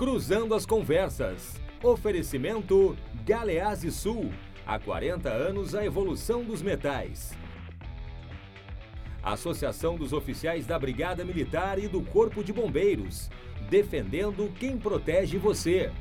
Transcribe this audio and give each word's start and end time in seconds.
Cruzando 0.00 0.54
as 0.54 0.64
Conversas. 0.64 1.60
Oferecimento 1.82 2.96
Galeazzi 3.22 3.92
Sul. 3.92 4.32
Há 4.66 4.78
40 4.78 5.28
anos 5.28 5.74
a 5.74 5.84
evolução 5.84 6.42
dos 6.42 6.62
metais. 6.62 7.32
Associação 9.22 9.96
dos 9.96 10.14
Oficiais 10.14 10.64
da 10.64 10.78
Brigada 10.78 11.22
Militar 11.22 11.78
e 11.78 11.86
do 11.86 12.00
Corpo 12.00 12.42
de 12.42 12.50
Bombeiros. 12.50 13.28
Defendendo 13.68 14.50
quem 14.58 14.78
protege 14.78 15.36
você. 15.36 15.92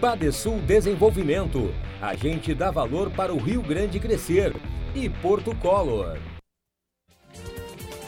Badesul 0.00 0.62
Desenvolvimento. 0.62 1.70
A 2.00 2.14
gente 2.14 2.54
dá 2.54 2.70
valor 2.70 3.10
para 3.10 3.34
o 3.34 3.36
Rio 3.36 3.60
Grande 3.60 4.00
crescer. 4.00 4.54
E 4.94 5.10
Porto 5.10 5.54
Color. 5.56 6.18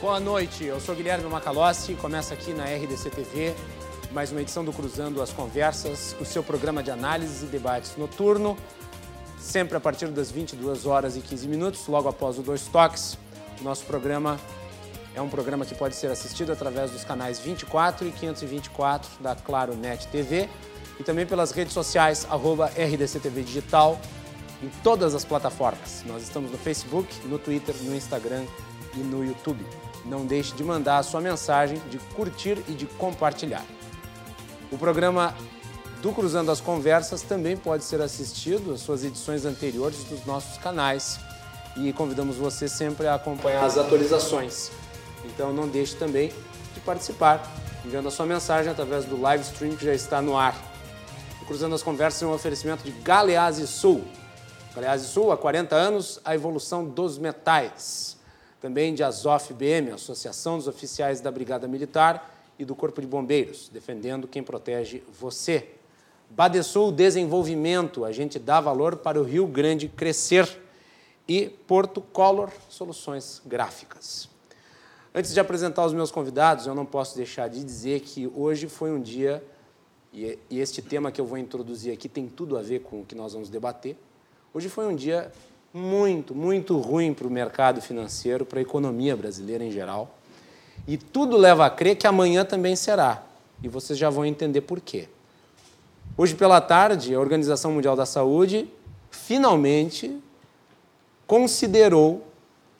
Boa 0.00 0.18
noite, 0.18 0.64
eu 0.64 0.80
sou 0.80 0.94
Guilherme 0.94 1.28
Macalossi, 1.28 1.94
começa 1.94 2.32
aqui 2.32 2.52
na 2.54 2.64
RDC 2.64 3.10
TV 3.10 3.54
mais 4.16 4.32
uma 4.32 4.40
edição 4.40 4.64
do 4.64 4.72
Cruzando 4.72 5.20
as 5.20 5.30
Conversas, 5.30 6.16
o 6.18 6.24
seu 6.24 6.42
programa 6.42 6.82
de 6.82 6.90
análises 6.90 7.42
e 7.42 7.44
debates 7.44 7.98
noturno, 7.98 8.56
sempre 9.38 9.76
a 9.76 9.80
partir 9.80 10.06
das 10.06 10.30
22 10.30 10.86
horas 10.86 11.18
e 11.18 11.20
15 11.20 11.46
minutos, 11.46 11.86
logo 11.86 12.08
após 12.08 12.38
o 12.38 12.42
Dois 12.42 12.62
Toques. 12.62 13.18
Nosso 13.60 13.84
programa 13.84 14.40
é 15.14 15.20
um 15.20 15.28
programa 15.28 15.66
que 15.66 15.74
pode 15.74 15.94
ser 15.94 16.06
assistido 16.06 16.50
através 16.50 16.90
dos 16.92 17.04
canais 17.04 17.38
24 17.40 18.08
e 18.08 18.10
524 18.10 19.22
da 19.22 19.36
Claro 19.36 19.76
Net 19.76 20.08
TV 20.08 20.48
e 20.98 21.04
também 21.04 21.26
pelas 21.26 21.50
redes 21.50 21.74
sociais, 21.74 22.26
arroba 22.30 22.68
RDCTV 22.68 23.42
Digital, 23.42 24.00
em 24.62 24.70
todas 24.82 25.14
as 25.14 25.26
plataformas. 25.26 26.02
Nós 26.06 26.22
estamos 26.22 26.50
no 26.50 26.56
Facebook, 26.56 27.06
no 27.26 27.38
Twitter, 27.38 27.74
no 27.82 27.94
Instagram 27.94 28.46
e 28.94 28.98
no 28.98 29.22
YouTube. 29.22 29.62
Não 30.06 30.24
deixe 30.24 30.54
de 30.54 30.64
mandar 30.64 30.96
a 30.96 31.02
sua 31.02 31.20
mensagem, 31.20 31.78
de 31.90 31.98
curtir 31.98 32.56
e 32.66 32.72
de 32.72 32.86
compartilhar. 32.86 33.62
O 34.70 34.76
programa 34.76 35.32
do 36.02 36.12
Cruzando 36.12 36.50
as 36.50 36.60
Conversas 36.60 37.22
também 37.22 37.56
pode 37.56 37.84
ser 37.84 38.00
assistido, 38.00 38.74
as 38.74 38.80
suas 38.80 39.04
edições 39.04 39.44
anteriores 39.44 40.02
dos 40.04 40.26
nossos 40.26 40.58
canais. 40.58 41.20
E 41.76 41.92
convidamos 41.92 42.36
você 42.36 42.68
sempre 42.68 43.06
a 43.06 43.14
acompanhar 43.14 43.64
as 43.64 43.78
atualizações. 43.78 44.72
Então 45.24 45.52
não 45.52 45.68
deixe 45.68 45.94
também 45.94 46.32
de 46.74 46.80
participar, 46.80 47.48
enviando 47.84 48.08
a 48.08 48.10
sua 48.10 48.26
mensagem 48.26 48.70
através 48.70 49.04
do 49.04 49.20
live 49.20 49.44
stream 49.44 49.76
que 49.76 49.84
já 49.84 49.94
está 49.94 50.20
no 50.20 50.36
ar. 50.36 50.56
O 51.42 51.46
Cruzando 51.46 51.74
as 51.74 51.82
Conversas 51.82 52.22
é 52.22 52.26
um 52.26 52.32
oferecimento 52.32 52.82
de 52.82 52.90
Galeazzi 52.90 53.68
Sul. 53.68 54.04
Galeazzi 54.74 55.06
Sul, 55.06 55.30
há 55.30 55.36
40 55.36 55.76
anos, 55.76 56.20
a 56.24 56.34
evolução 56.34 56.84
dos 56.84 57.18
metais. 57.18 58.16
Também 58.60 58.94
de 58.94 59.04
Azof 59.04 59.52
BM, 59.52 59.92
Associação 59.92 60.56
dos 60.56 60.66
Oficiais 60.66 61.20
da 61.20 61.30
Brigada 61.30 61.68
Militar 61.68 62.35
e 62.58 62.64
do 62.64 62.74
Corpo 62.74 63.00
de 63.00 63.06
Bombeiros, 63.06 63.68
defendendo 63.72 64.26
quem 64.26 64.42
protege 64.42 65.02
você. 65.18 65.68
Badesul 66.30 66.90
Desenvolvimento, 66.90 68.04
a 68.04 68.12
gente 68.12 68.38
dá 68.38 68.60
valor 68.60 68.96
para 68.96 69.20
o 69.20 69.24
Rio 69.24 69.46
Grande 69.46 69.88
crescer. 69.88 70.62
E 71.28 71.48
Porto 71.48 72.00
Color 72.00 72.52
Soluções 72.68 73.42
Gráficas. 73.44 74.28
Antes 75.12 75.34
de 75.34 75.40
apresentar 75.40 75.84
os 75.84 75.92
meus 75.92 76.12
convidados, 76.12 76.66
eu 76.68 76.74
não 76.74 76.86
posso 76.86 77.16
deixar 77.16 77.48
de 77.48 77.64
dizer 77.64 78.00
que 78.00 78.30
hoje 78.32 78.68
foi 78.68 78.92
um 78.92 79.00
dia, 79.00 79.42
e 80.12 80.38
este 80.50 80.80
tema 80.80 81.10
que 81.10 81.20
eu 81.20 81.26
vou 81.26 81.36
introduzir 81.36 81.92
aqui 81.92 82.08
tem 82.08 82.28
tudo 82.28 82.56
a 82.56 82.62
ver 82.62 82.82
com 82.82 83.00
o 83.00 83.04
que 83.04 83.16
nós 83.16 83.32
vamos 83.32 83.48
debater. 83.48 83.96
Hoje 84.54 84.68
foi 84.68 84.86
um 84.86 84.94
dia 84.94 85.32
muito, 85.74 86.32
muito 86.32 86.78
ruim 86.78 87.12
para 87.12 87.26
o 87.26 87.30
mercado 87.30 87.80
financeiro, 87.82 88.46
para 88.46 88.60
a 88.60 88.62
economia 88.62 89.16
brasileira 89.16 89.64
em 89.64 89.70
geral. 89.72 90.16
E 90.86 90.96
tudo 90.96 91.36
leva 91.36 91.66
a 91.66 91.70
crer 91.70 91.96
que 91.96 92.06
amanhã 92.06 92.44
também 92.44 92.76
será. 92.76 93.22
E 93.62 93.68
vocês 93.68 93.98
já 93.98 94.08
vão 94.08 94.24
entender 94.24 94.60
por 94.60 94.80
quê. 94.80 95.08
Hoje 96.16 96.34
pela 96.34 96.60
tarde, 96.60 97.14
a 97.14 97.20
Organização 97.20 97.72
Mundial 97.72 97.96
da 97.96 98.06
Saúde 98.06 98.70
finalmente 99.10 100.16
considerou 101.26 102.26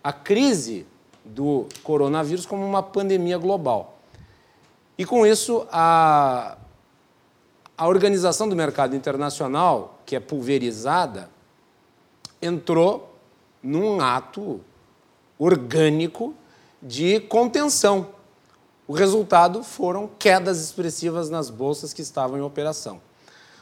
a 0.02 0.12
crise 0.12 0.86
do 1.24 1.66
coronavírus 1.82 2.46
como 2.46 2.64
uma 2.64 2.82
pandemia 2.82 3.36
global. 3.36 3.98
E 4.96 5.04
com 5.04 5.26
isso, 5.26 5.66
a, 5.70 6.56
a 7.76 7.88
Organização 7.88 8.48
do 8.48 8.54
Mercado 8.54 8.94
Internacional, 8.94 9.98
que 10.06 10.14
é 10.14 10.20
pulverizada, 10.20 11.28
entrou 12.40 13.14
num 13.62 14.00
ato 14.00 14.60
orgânico 15.38 16.34
de 16.82 17.20
contenção. 17.20 18.08
O 18.86 18.92
resultado 18.92 19.62
foram 19.62 20.08
quedas 20.18 20.62
expressivas 20.62 21.28
nas 21.28 21.50
bolsas 21.50 21.92
que 21.92 22.02
estavam 22.02 22.38
em 22.38 22.42
operação. 22.42 23.00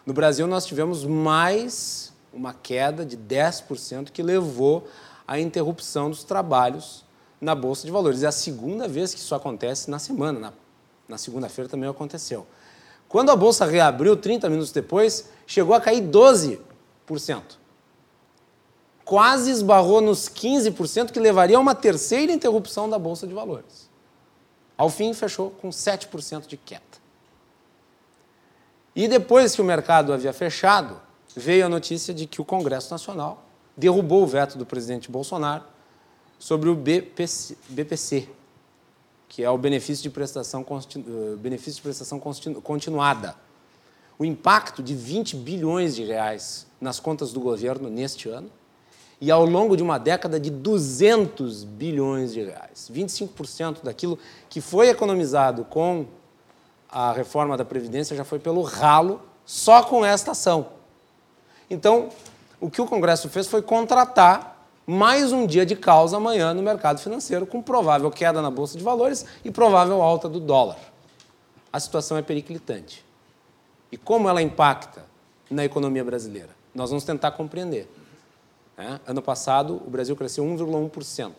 No 0.04 0.12
Brasil, 0.12 0.46
nós 0.46 0.66
tivemos 0.66 1.04
mais 1.04 2.12
uma 2.32 2.52
queda 2.52 3.06
de 3.06 3.16
10% 3.16 4.10
que 4.10 4.22
levou 4.22 4.86
à 5.26 5.40
interrupção 5.40 6.10
dos 6.10 6.24
trabalhos 6.24 7.04
na 7.40 7.54
Bolsa 7.54 7.86
de 7.86 7.92
Valores. 7.92 8.22
É 8.22 8.26
a 8.26 8.32
segunda 8.32 8.86
vez 8.86 9.14
que 9.14 9.20
isso 9.20 9.34
acontece 9.34 9.90
na 9.90 9.98
semana, 9.98 10.38
na, 10.38 10.52
na 11.08 11.18
segunda-feira 11.18 11.70
também 11.70 11.88
aconteceu. 11.88 12.46
Quando 13.08 13.30
a 13.30 13.36
Bolsa 13.36 13.64
reabriu, 13.64 14.16
30 14.16 14.50
minutos 14.50 14.72
depois, 14.72 15.30
chegou 15.46 15.74
a 15.74 15.80
cair 15.80 16.02
12% 16.02 16.58
quase 19.04 19.50
esbarrou 19.50 20.00
nos 20.00 20.28
15%, 20.28 21.10
que 21.10 21.20
levaria 21.20 21.56
a 21.56 21.60
uma 21.60 21.74
terceira 21.74 22.32
interrupção 22.32 22.88
da 22.88 22.98
Bolsa 22.98 23.26
de 23.26 23.34
Valores. 23.34 23.90
Ao 24.76 24.88
fim, 24.88 25.12
fechou 25.12 25.50
com 25.50 25.68
7% 25.68 26.46
de 26.46 26.56
queda. 26.56 26.82
E 28.96 29.06
depois 29.06 29.54
que 29.54 29.60
o 29.60 29.64
mercado 29.64 30.12
havia 30.12 30.32
fechado, 30.32 31.00
veio 31.34 31.66
a 31.66 31.68
notícia 31.68 32.14
de 32.14 32.26
que 32.26 32.40
o 32.40 32.44
Congresso 32.44 32.90
Nacional 32.90 33.44
derrubou 33.76 34.22
o 34.22 34.26
veto 34.26 34.56
do 34.56 34.64
presidente 34.64 35.10
Bolsonaro 35.10 35.64
sobre 36.38 36.68
o 36.68 36.74
BPC, 36.74 37.56
BPC 37.68 38.28
que 39.34 39.42
é 39.42 39.50
o 39.50 39.58
benefício 39.58 40.00
de 40.00 40.10
prestação, 40.10 40.64
eh, 40.64 41.36
benefício 41.36 41.74
de 41.74 41.82
prestação 41.82 42.20
continuada. 42.20 43.34
O 44.16 44.24
impacto 44.24 44.80
de 44.80 44.94
20 44.94 45.34
bilhões 45.34 45.96
de 45.96 46.04
reais 46.04 46.68
nas 46.80 47.00
contas 47.00 47.32
do 47.32 47.40
governo 47.40 47.90
neste 47.90 48.28
ano 48.28 48.48
e 49.20 49.30
ao 49.30 49.44
longo 49.44 49.76
de 49.76 49.82
uma 49.82 49.98
década 49.98 50.38
de 50.38 50.50
200 50.50 51.64
bilhões 51.64 52.32
de 52.32 52.42
reais. 52.42 52.90
25% 52.92 53.82
daquilo 53.82 54.18
que 54.48 54.60
foi 54.60 54.88
economizado 54.88 55.64
com 55.64 56.06
a 56.88 57.12
reforma 57.12 57.56
da 57.56 57.64
Previdência 57.64 58.16
já 58.16 58.24
foi 58.24 58.38
pelo 58.38 58.62
ralo 58.62 59.20
só 59.44 59.82
com 59.82 60.04
esta 60.04 60.32
ação. 60.32 60.68
Então, 61.68 62.10
o 62.60 62.70
que 62.70 62.80
o 62.80 62.86
Congresso 62.86 63.28
fez 63.28 63.46
foi 63.46 63.62
contratar 63.62 64.54
mais 64.86 65.32
um 65.32 65.46
dia 65.46 65.64
de 65.64 65.74
causa 65.74 66.18
amanhã 66.18 66.52
no 66.52 66.62
mercado 66.62 67.00
financeiro, 67.00 67.46
com 67.46 67.62
provável 67.62 68.10
queda 68.10 68.42
na 68.42 68.50
Bolsa 68.50 68.76
de 68.76 68.84
Valores 68.84 69.24
e 69.44 69.50
provável 69.50 70.02
alta 70.02 70.28
do 70.28 70.38
dólar. 70.38 70.78
A 71.72 71.80
situação 71.80 72.16
é 72.16 72.22
periclitante. 72.22 73.04
E 73.90 73.96
como 73.96 74.28
ela 74.28 74.42
impacta 74.42 75.04
na 75.50 75.64
economia 75.64 76.04
brasileira? 76.04 76.50
Nós 76.74 76.90
vamos 76.90 77.04
tentar 77.04 77.32
compreender. 77.32 77.88
Né? 78.76 79.00
Ano 79.06 79.22
passado, 79.22 79.80
o 79.86 79.90
Brasil 79.90 80.14
cresceu 80.16 80.44
1,1%. 80.44 81.32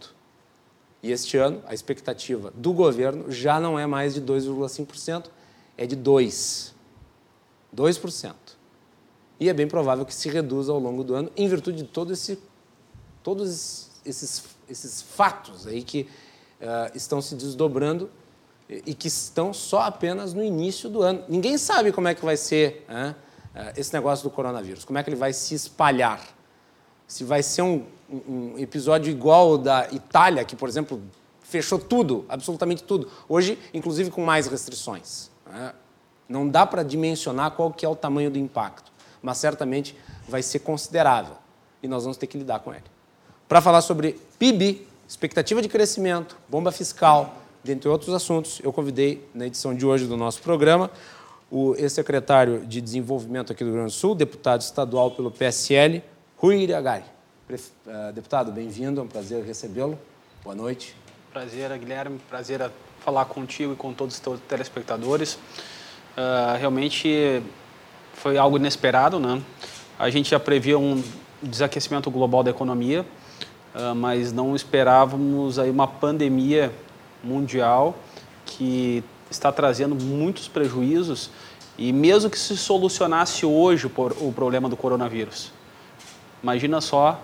E 1.04 1.12
este 1.12 1.38
ano, 1.38 1.62
a 1.68 1.74
expectativa 1.74 2.52
do 2.56 2.74
governo 2.74 3.32
já 3.32 3.60
não 3.60 3.78
é 3.78 3.86
mais 3.86 4.14
de 4.16 4.22
2,5%, 4.22 5.26
é 5.78 5.86
de 5.86 5.96
2%. 5.96 6.74
2%. 7.76 8.34
E 9.40 9.50
é 9.50 9.54
bem 9.54 9.68
provável 9.68 10.06
que 10.06 10.16
se 10.16 10.30
reduza 10.30 10.72
ao 10.72 10.80
longo 10.80 11.04
do 11.04 11.14
ano, 11.14 11.32
em 11.36 11.48
virtude 11.48 11.84
de 11.84 11.90
todo 11.90 12.14
esse, 12.14 12.40
todos 13.22 13.90
esses, 14.06 14.44
esses 14.70 15.02
fatos 15.02 15.68
aí 15.68 15.84
que 15.84 16.08
uh, 16.62 16.96
estão 16.96 17.22
se 17.22 17.36
desdobrando 17.36 18.10
e 18.68 18.96
que 18.96 19.08
estão 19.08 19.54
só 19.54 19.82
apenas 19.82 20.34
no 20.34 20.44
início 20.44 20.90
do 20.90 21.04
ano. 21.04 21.24
Ninguém 21.28 21.58
sabe 21.58 21.92
como 21.92 22.08
é 22.08 22.16
que 22.16 22.24
vai 22.24 22.38
ser 22.38 22.86
uh, 22.90 23.14
esse 23.76 23.94
negócio 23.94 24.24
do 24.24 24.34
coronavírus, 24.34 24.86
como 24.86 24.98
é 24.98 25.04
que 25.04 25.10
ele 25.10 25.18
vai 25.18 25.34
se 25.34 25.54
espalhar 25.54 26.35
se 27.08 27.24
vai 27.24 27.44
ser 27.44 27.62
um, 27.62 27.84
um 28.10 28.58
episódio 28.58 29.12
igual 29.12 29.52
ao 29.52 29.58
da 29.58 29.88
Itália, 29.92 30.44
que, 30.44 30.56
por 30.56 30.70
exemplo, 30.70 31.02
fechou 31.42 31.80
tudo, 31.80 32.26
absolutamente 32.28 32.84
tudo. 32.84 33.10
Hoje, 33.30 33.58
inclusive, 33.74 34.12
com 34.12 34.24
mais 34.24 34.48
restrições. 34.48 35.30
Né? 35.46 35.74
Não 36.28 36.48
dá 36.48 36.66
para 36.66 36.84
dimensionar 36.84 37.52
qual 37.52 37.72
que 37.72 37.86
é 37.86 37.90
o 37.90 37.96
tamanho 37.96 38.32
do 38.32 38.40
impacto, 38.40 38.92
mas 39.22 39.38
certamente 39.38 39.96
vai 40.28 40.42
ser 40.42 40.60
considerável 40.60 41.36
e 41.82 41.88
nós 41.88 42.04
vamos 42.04 42.18
ter 42.18 42.28
que 42.28 42.38
lidar 42.38 42.60
com 42.60 42.74
ele. 42.74 42.84
Para 43.48 43.62
falar 43.62 43.82
sobre 43.82 44.20
PIB, 44.40 44.88
expectativa 45.08 45.62
de 45.62 45.70
crescimento, 45.70 46.36
bomba 46.50 46.72
fiscal, 46.72 47.36
dentre 47.64 47.88
outros 47.88 48.14
assuntos, 48.14 48.60
eu 48.64 48.74
convidei 48.74 49.28
na 49.34 49.46
edição 49.46 49.74
de 49.74 49.86
hoje 49.86 50.08
do 50.08 50.18
nosso 50.18 50.42
programa 50.42 50.90
o 51.52 51.76
ex-secretário 51.76 52.66
de 52.66 52.82
Desenvolvimento 52.82 53.52
aqui 53.52 53.64
do 53.64 53.68
Rio 53.68 53.76
Grande 53.76 53.94
do 53.94 53.96
Sul, 53.96 54.16
deputado 54.16 54.62
estadual 54.62 55.12
pelo 55.12 55.30
PSL, 55.30 56.04
Rui 56.46 56.62
Iriagari. 56.62 57.04
Eh, 57.50 58.12
deputado, 58.14 58.52
bem-vindo, 58.52 59.02
é 59.02 59.04
um 59.04 59.08
prazer 59.08 59.44
recebê-lo. 59.44 59.98
Boa 60.44 60.56
noite. 60.56 60.96
Prazer, 61.34 61.76
Guilherme. 61.76 62.20
Prazer 62.30 62.70
falar 63.00 63.26
contigo 63.26 63.74
e 63.74 63.76
com 63.76 63.92
todos 63.92 64.14
os 64.14 64.22
teus 64.22 64.40
telespectadores. 64.42 65.40
Uh, 66.16 66.56
realmente 66.60 67.42
foi 68.14 68.38
algo 68.38 68.58
inesperado, 68.58 69.20
né? 69.20 69.42
A 69.98 70.12
gente 70.12 70.30
já 70.30 70.40
previa 70.40 70.78
um 70.78 71.04
desaquecimento 71.42 72.12
global 72.12 72.44
da 72.44 72.52
economia, 72.52 73.02
uh, 73.74 73.96
mas 73.96 74.32
não 74.32 74.56
esperávamos 74.56 75.58
aí 75.58 75.72
uma 75.72 75.88
pandemia 75.88 76.72
mundial 77.24 77.96
que 78.46 79.04
está 79.32 79.52
trazendo 79.52 79.96
muitos 79.96 80.48
prejuízos 80.48 81.32
e 81.76 81.92
mesmo 81.92 82.30
que 82.30 82.38
se 82.38 82.56
solucionasse 82.56 83.48
hoje 83.48 83.88
o 83.88 84.32
problema 84.32 84.70
do 84.70 84.78
coronavírus, 84.78 85.52
imagina 86.46 86.80
só 86.80 87.20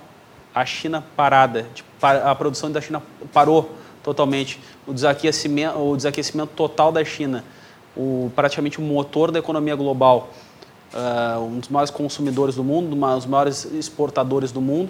a 0.54 0.66
China 0.66 1.04
parada, 1.16 1.68
a 2.02 2.34
produção 2.34 2.72
da 2.72 2.82
China 2.82 3.04
parou 3.32 3.72
totalmente, 4.02 4.60
o 4.88 4.94
desaquecimento, 4.96 5.78
o 5.78 5.96
desaquecimento 5.96 6.54
total 6.56 6.92
da 6.92 7.06
China, 7.06 7.46
o, 7.96 8.32
praticamente 8.36 8.80
o 8.80 8.82
motor 8.82 9.30
da 9.30 9.38
economia 9.38 9.76
global, 9.76 10.32
uh, 10.92 11.40
um 11.40 11.60
dos 11.60 11.70
maiores 11.70 11.92
consumidores 11.92 12.56
do 12.56 12.64
mundo, 12.64 12.96
um 12.96 13.16
dos 13.20 13.28
maiores 13.28 13.66
exportadores 13.66 14.52
do 14.52 14.60
mundo, 14.60 14.90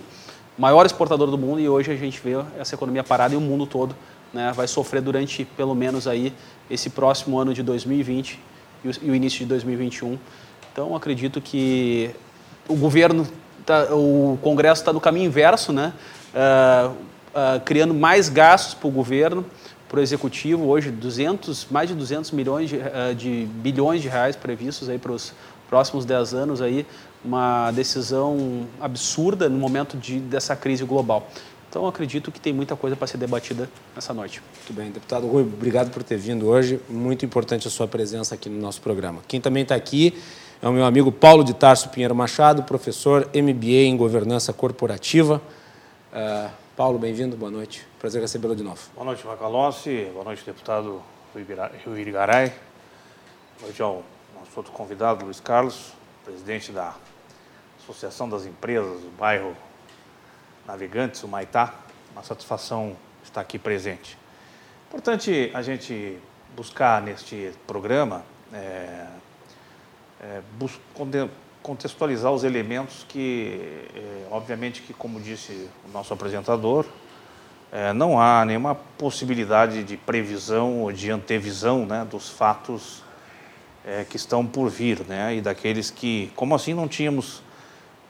maior 0.57 0.85
exportador 0.85 1.29
do 1.29 1.37
mundo 1.37 1.59
e 1.59 1.67
hoje 1.67 1.91
a 1.91 1.95
gente 1.97 2.17
vê 2.21 2.31
essa 2.57 2.73
economia 2.73 3.03
parada 3.03 3.33
e 3.33 3.37
o 3.37 3.41
mundo 3.41 3.65
todo 3.65 3.93
né, 4.33 4.53
vai 4.55 4.65
sofrer 4.65 5.01
durante 5.01 5.43
pelo 5.43 5.75
menos 5.75 6.07
aí 6.07 6.31
esse 6.69 6.89
próximo 6.89 7.37
ano 7.37 7.53
de 7.53 7.61
2020 7.61 8.39
e 8.85 8.87
o, 8.87 8.91
e 9.01 9.11
o 9.11 9.15
início 9.15 9.39
de 9.39 9.45
2021. 9.47 10.17
Então 10.71 10.95
acredito 10.95 11.41
que 11.41 12.11
o 12.65 12.77
governo, 12.77 13.27
tá, 13.65 13.93
o 13.93 14.37
Congresso 14.41 14.81
está 14.81 14.93
no 14.93 14.99
caminho 14.99 15.25
inverso, 15.25 15.71
né, 15.71 15.93
uh, 16.33 16.91
uh, 16.91 17.59
criando 17.65 17.93
mais 17.93 18.29
gastos 18.29 18.73
para 18.73 18.87
o 18.87 18.91
governo, 18.91 19.45
para 19.89 19.99
o 19.99 20.03
executivo. 20.03 20.67
Hoje 20.67 20.91
200, 20.91 21.67
mais 21.69 21.89
de 21.89 21.95
200 21.95 22.31
milhões 22.31 22.69
de, 22.69 22.77
uh, 22.77 23.15
de 23.15 23.47
bilhões 23.55 24.01
de 24.01 24.07
reais 24.07 24.35
previstos 24.35 24.89
aí 24.89 24.97
para 24.97 25.11
os 25.11 25.33
próximos 25.69 26.03
10 26.05 26.33
anos 26.33 26.61
aí, 26.61 26.85
uma 27.23 27.71
decisão 27.71 28.67
absurda 28.79 29.47
no 29.47 29.57
momento 29.57 29.97
de, 29.97 30.19
dessa 30.19 30.55
crise 30.55 30.83
global. 30.83 31.27
Então, 31.69 31.87
acredito 31.87 32.33
que 32.33 32.41
tem 32.41 32.51
muita 32.51 32.75
coisa 32.75 32.97
para 32.97 33.07
ser 33.07 33.17
debatida 33.17 33.69
nessa 33.95 34.13
noite. 34.13 34.41
Muito 34.57 34.73
bem. 34.73 34.91
Deputado 34.91 35.25
Rui, 35.25 35.43
obrigado 35.43 35.89
por 35.89 36.03
ter 36.03 36.17
vindo 36.17 36.47
hoje. 36.47 36.81
Muito 36.89 37.23
importante 37.23 37.65
a 37.65 37.71
sua 37.71 37.87
presença 37.87 38.35
aqui 38.35 38.49
no 38.49 38.59
nosso 38.59 38.81
programa. 38.81 39.21
Quem 39.25 39.39
também 39.39 39.63
está 39.63 39.73
aqui 39.73 40.21
é 40.61 40.69
o 40.69 40.71
meu 40.71 40.85
amigo 40.85 41.11
Paulo 41.11 41.43
de 41.43 41.55
Tarso 41.55 41.89
Pinheiro 41.89 42.13
Machado, 42.13 42.61
professor 42.61 43.27
MBA 43.33 43.87
em 43.87 43.97
Governança 43.97 44.53
Corporativa. 44.53 45.41
Uh, 46.13 46.51
Paulo, 46.77 46.99
bem-vindo, 46.99 47.35
boa 47.35 47.49
noite. 47.49 47.87
Prazer 47.99 48.21
recebê-lo 48.21 48.55
de 48.55 48.61
novo. 48.61 48.79
Boa 48.93 49.05
noite, 49.05 49.25
Macalossi. 49.25 50.07
Boa 50.13 50.23
noite, 50.23 50.45
deputado 50.45 51.01
Rui 51.33 51.99
Irigaray. 51.99 52.49
Boa 52.49 53.63
noite 53.63 53.81
ao 53.81 54.03
nosso 54.39 54.51
outro 54.55 54.71
convidado, 54.71 55.25
Luiz 55.25 55.39
Carlos, 55.39 55.93
presidente 56.23 56.71
da 56.71 56.93
Associação 57.81 58.29
das 58.29 58.45
Empresas 58.45 59.01
do 59.01 59.09
bairro 59.17 59.57
Navegantes, 60.67 61.23
o 61.23 61.27
Maitá. 61.27 61.73
Uma 62.11 62.23
satisfação 62.23 62.95
estar 63.23 63.41
aqui 63.41 63.57
presente. 63.57 64.15
Importante 64.89 65.49
a 65.55 65.63
gente 65.63 66.19
buscar 66.55 67.01
neste 67.01 67.51
programa 67.65 68.23
é, 68.53 69.07
é, 70.21 70.41
contextualizar 71.63 72.31
os 72.31 72.43
elementos 72.43 73.05
que, 73.07 73.87
é, 73.95 74.27
obviamente, 74.29 74.81
que 74.81 74.93
como 74.93 75.19
disse 75.19 75.67
o 75.87 75.91
nosso 75.91 76.13
apresentador, 76.13 76.85
é, 77.71 77.93
não 77.93 78.19
há 78.19 78.43
nenhuma 78.45 78.75
possibilidade 78.75 79.83
de 79.83 79.95
previsão 79.97 80.81
ou 80.81 80.91
de 80.91 81.09
antevisão 81.09 81.85
né, 81.85 82.05
dos 82.09 82.29
fatos 82.29 83.01
é, 83.85 84.03
que 84.03 84.17
estão 84.17 84.45
por 84.45 84.69
vir, 84.69 84.99
né, 85.07 85.35
e 85.35 85.41
daqueles 85.41 85.89
que, 85.89 86.31
como 86.35 86.53
assim 86.53 86.73
não 86.73 86.87
tínhamos 86.87 87.41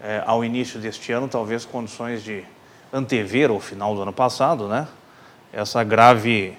é, 0.02 0.24
ao 0.25 0.44
início 0.44 0.80
deste 0.80 1.12
ano, 1.12 1.28
talvez 1.28 1.63
condições 1.63 2.24
de 2.24 2.44
antever, 2.92 3.52
ao 3.52 3.60
final 3.60 3.96
do 3.96 4.02
ano 4.02 4.12
passado, 4.12 4.68
né, 4.68 4.88
essa 5.54 5.84
grave 5.84 6.58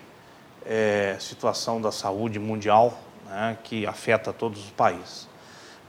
é, 0.65 1.17
situação 1.19 1.81
da 1.81 1.91
saúde 1.91 2.39
mundial 2.39 2.99
né, 3.27 3.57
que 3.65 3.87
afeta 3.87 4.33
todos 4.33 4.65
os 4.65 4.71
países. 4.71 5.32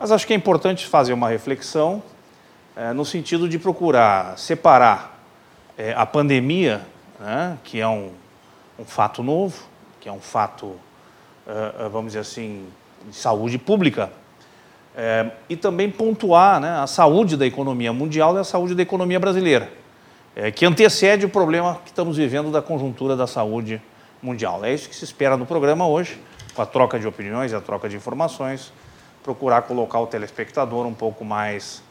Mas 0.03 0.11
acho 0.11 0.27
que 0.27 0.33
é 0.33 0.35
importante 0.35 0.85
fazer 0.85 1.13
uma 1.13 1.29
reflexão 1.29 2.03
é, 2.75 2.91
no 2.91 3.05
sentido 3.05 3.47
de 3.47 3.57
procurar 3.57 4.38
separar 4.38 5.17
é, 5.77 5.94
a 5.94 6.05
pandemia, 6.05 6.81
né, 7.17 7.57
que 7.63 7.79
é 7.79 7.88
um, 7.88 8.11
um, 8.77 8.83
fato 8.83 9.23
novo, 9.23 9.63
que 10.01 10.09
é 10.09 10.11
um 10.11 10.19
fato, 10.19 10.75
é, 11.47 11.88
vamos 11.88 12.07
dizer 12.07 12.19
assim, 12.19 12.67
de 13.07 13.15
saúde 13.15 13.57
pública, 13.57 14.11
e 15.47 15.55
também 15.55 15.89
pontuar 15.89 16.59
né, 16.59 16.81
a 16.81 16.85
saúde 16.85 17.38
da 17.38 17.47
economia 17.47 17.94
mundial 17.94 18.35
e 18.35 18.39
a 18.39 18.44
saúde 18.44 18.75
da 18.75 18.81
economia 18.81 19.21
brasileira, 19.21 19.71
que 20.53 20.65
antecede 20.65 21.25
o 21.25 21.29
problema 21.29 21.79
que 21.81 21.91
estamos 21.91 22.17
vivendo 22.17 22.51
da 22.51 22.61
conjuntura 22.61 23.15
da 23.15 23.25
saúde 23.25 23.81
mundial. 24.21 24.65
É 24.65 24.73
isso 24.73 24.89
que 24.89 24.95
se 24.97 25.05
espera 25.05 25.38
no 25.38 25.45
programa 25.45 25.88
hoje, 25.88 26.19
com 26.53 26.61
a 26.61 26.65
troca 26.65 27.00
de 27.00 27.07
opiniões 27.07 27.53
a 27.53 27.61
troca 27.61 27.88
de 27.88 27.95
informações, 27.95 28.73
procurar 29.23 29.61
colocar 29.63 29.99
o 29.99 30.07
telespectador 30.07 30.85
um 30.85 30.93
pouco 30.93 31.23
mais, 31.23 31.81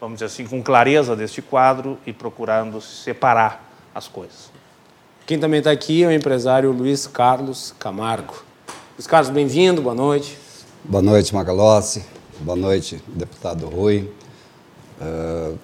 vamos 0.00 0.16
dizer 0.16 0.26
assim, 0.26 0.46
com 0.46 0.62
clareza 0.62 1.14
deste 1.14 1.40
quadro 1.40 1.96
e 2.04 2.12
procurando 2.12 2.80
separar 2.80 3.70
as 3.94 4.08
coisas. 4.08 4.50
Quem 5.24 5.38
também 5.38 5.58
está 5.58 5.70
aqui 5.70 6.02
é 6.02 6.08
o 6.08 6.12
empresário 6.12 6.72
Luiz 6.72 7.06
Carlos 7.06 7.72
Camargo. 7.78 8.34
Luiz 8.94 9.06
Carlos, 9.06 9.30
bem-vindo, 9.30 9.80
boa 9.80 9.94
noite. 9.94 10.36
Boa 10.84 11.02
noite, 11.02 11.34
Macalossi. 11.34 12.04
Boa 12.40 12.56
noite, 12.56 13.02
deputado 13.06 13.66
Rui, 13.66 14.10
uh, 14.98 15.58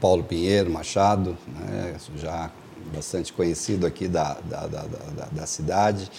Paulo 0.00 0.24
Pinheiro 0.24 0.70
Machado, 0.70 1.36
né, 1.46 1.94
já 2.16 2.50
bastante 2.94 3.34
conhecido 3.34 3.86
aqui 3.86 4.08
da, 4.08 4.38
da, 4.44 4.66
da, 4.66 4.82
da, 4.82 5.26
da 5.30 5.46
cidade. 5.46 6.10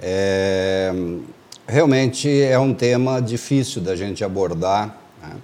É, 0.00 0.92
realmente 1.66 2.28
é 2.42 2.58
um 2.58 2.72
tema 2.72 3.20
difícil 3.20 3.82
da 3.82 3.96
gente 3.96 4.24
abordar, 4.24 4.98
né, 5.22 5.36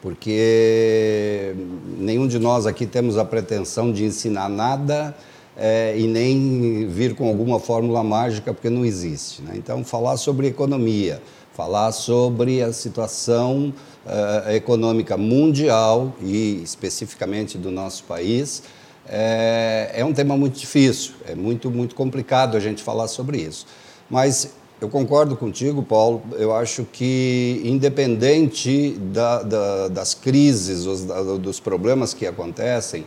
porque 0.00 1.54
nenhum 1.98 2.26
de 2.26 2.38
nós 2.38 2.66
aqui 2.66 2.86
temos 2.86 3.18
a 3.18 3.24
pretensão 3.24 3.92
de 3.92 4.04
ensinar 4.04 4.48
nada 4.48 5.16
é, 5.56 5.94
e 5.98 6.06
nem 6.06 6.86
vir 6.88 7.14
com 7.14 7.26
alguma 7.28 7.58
fórmula 7.58 8.04
mágica, 8.04 8.52
porque 8.52 8.70
não 8.70 8.84
existe. 8.84 9.42
Né? 9.42 9.54
Então, 9.56 9.82
falar 9.82 10.16
sobre 10.16 10.46
economia, 10.46 11.20
falar 11.54 11.90
sobre 11.92 12.62
a 12.62 12.72
situação 12.72 13.72
uh, 14.04 14.50
econômica 14.50 15.16
mundial 15.16 16.14
e 16.20 16.60
especificamente 16.62 17.56
do 17.56 17.70
nosso 17.70 18.04
país. 18.04 18.62
É, 19.08 19.92
é 19.94 20.04
um 20.04 20.12
tema 20.12 20.36
muito 20.36 20.58
difícil, 20.58 21.14
é 21.26 21.34
muito, 21.34 21.70
muito 21.70 21.94
complicado 21.94 22.56
a 22.56 22.60
gente 22.60 22.82
falar 22.82 23.08
sobre 23.08 23.38
isso. 23.38 23.66
Mas 24.10 24.52
eu 24.80 24.88
concordo 24.88 25.36
contigo, 25.36 25.82
Paulo. 25.82 26.22
Eu 26.32 26.54
acho 26.54 26.84
que, 26.84 27.60
independente 27.64 28.92
da, 29.12 29.42
da, 29.42 29.88
das 29.88 30.14
crises, 30.14 30.86
os, 30.86 31.04
da, 31.04 31.22
dos 31.22 31.60
problemas 31.60 32.12
que 32.12 32.26
acontecem, 32.26 33.06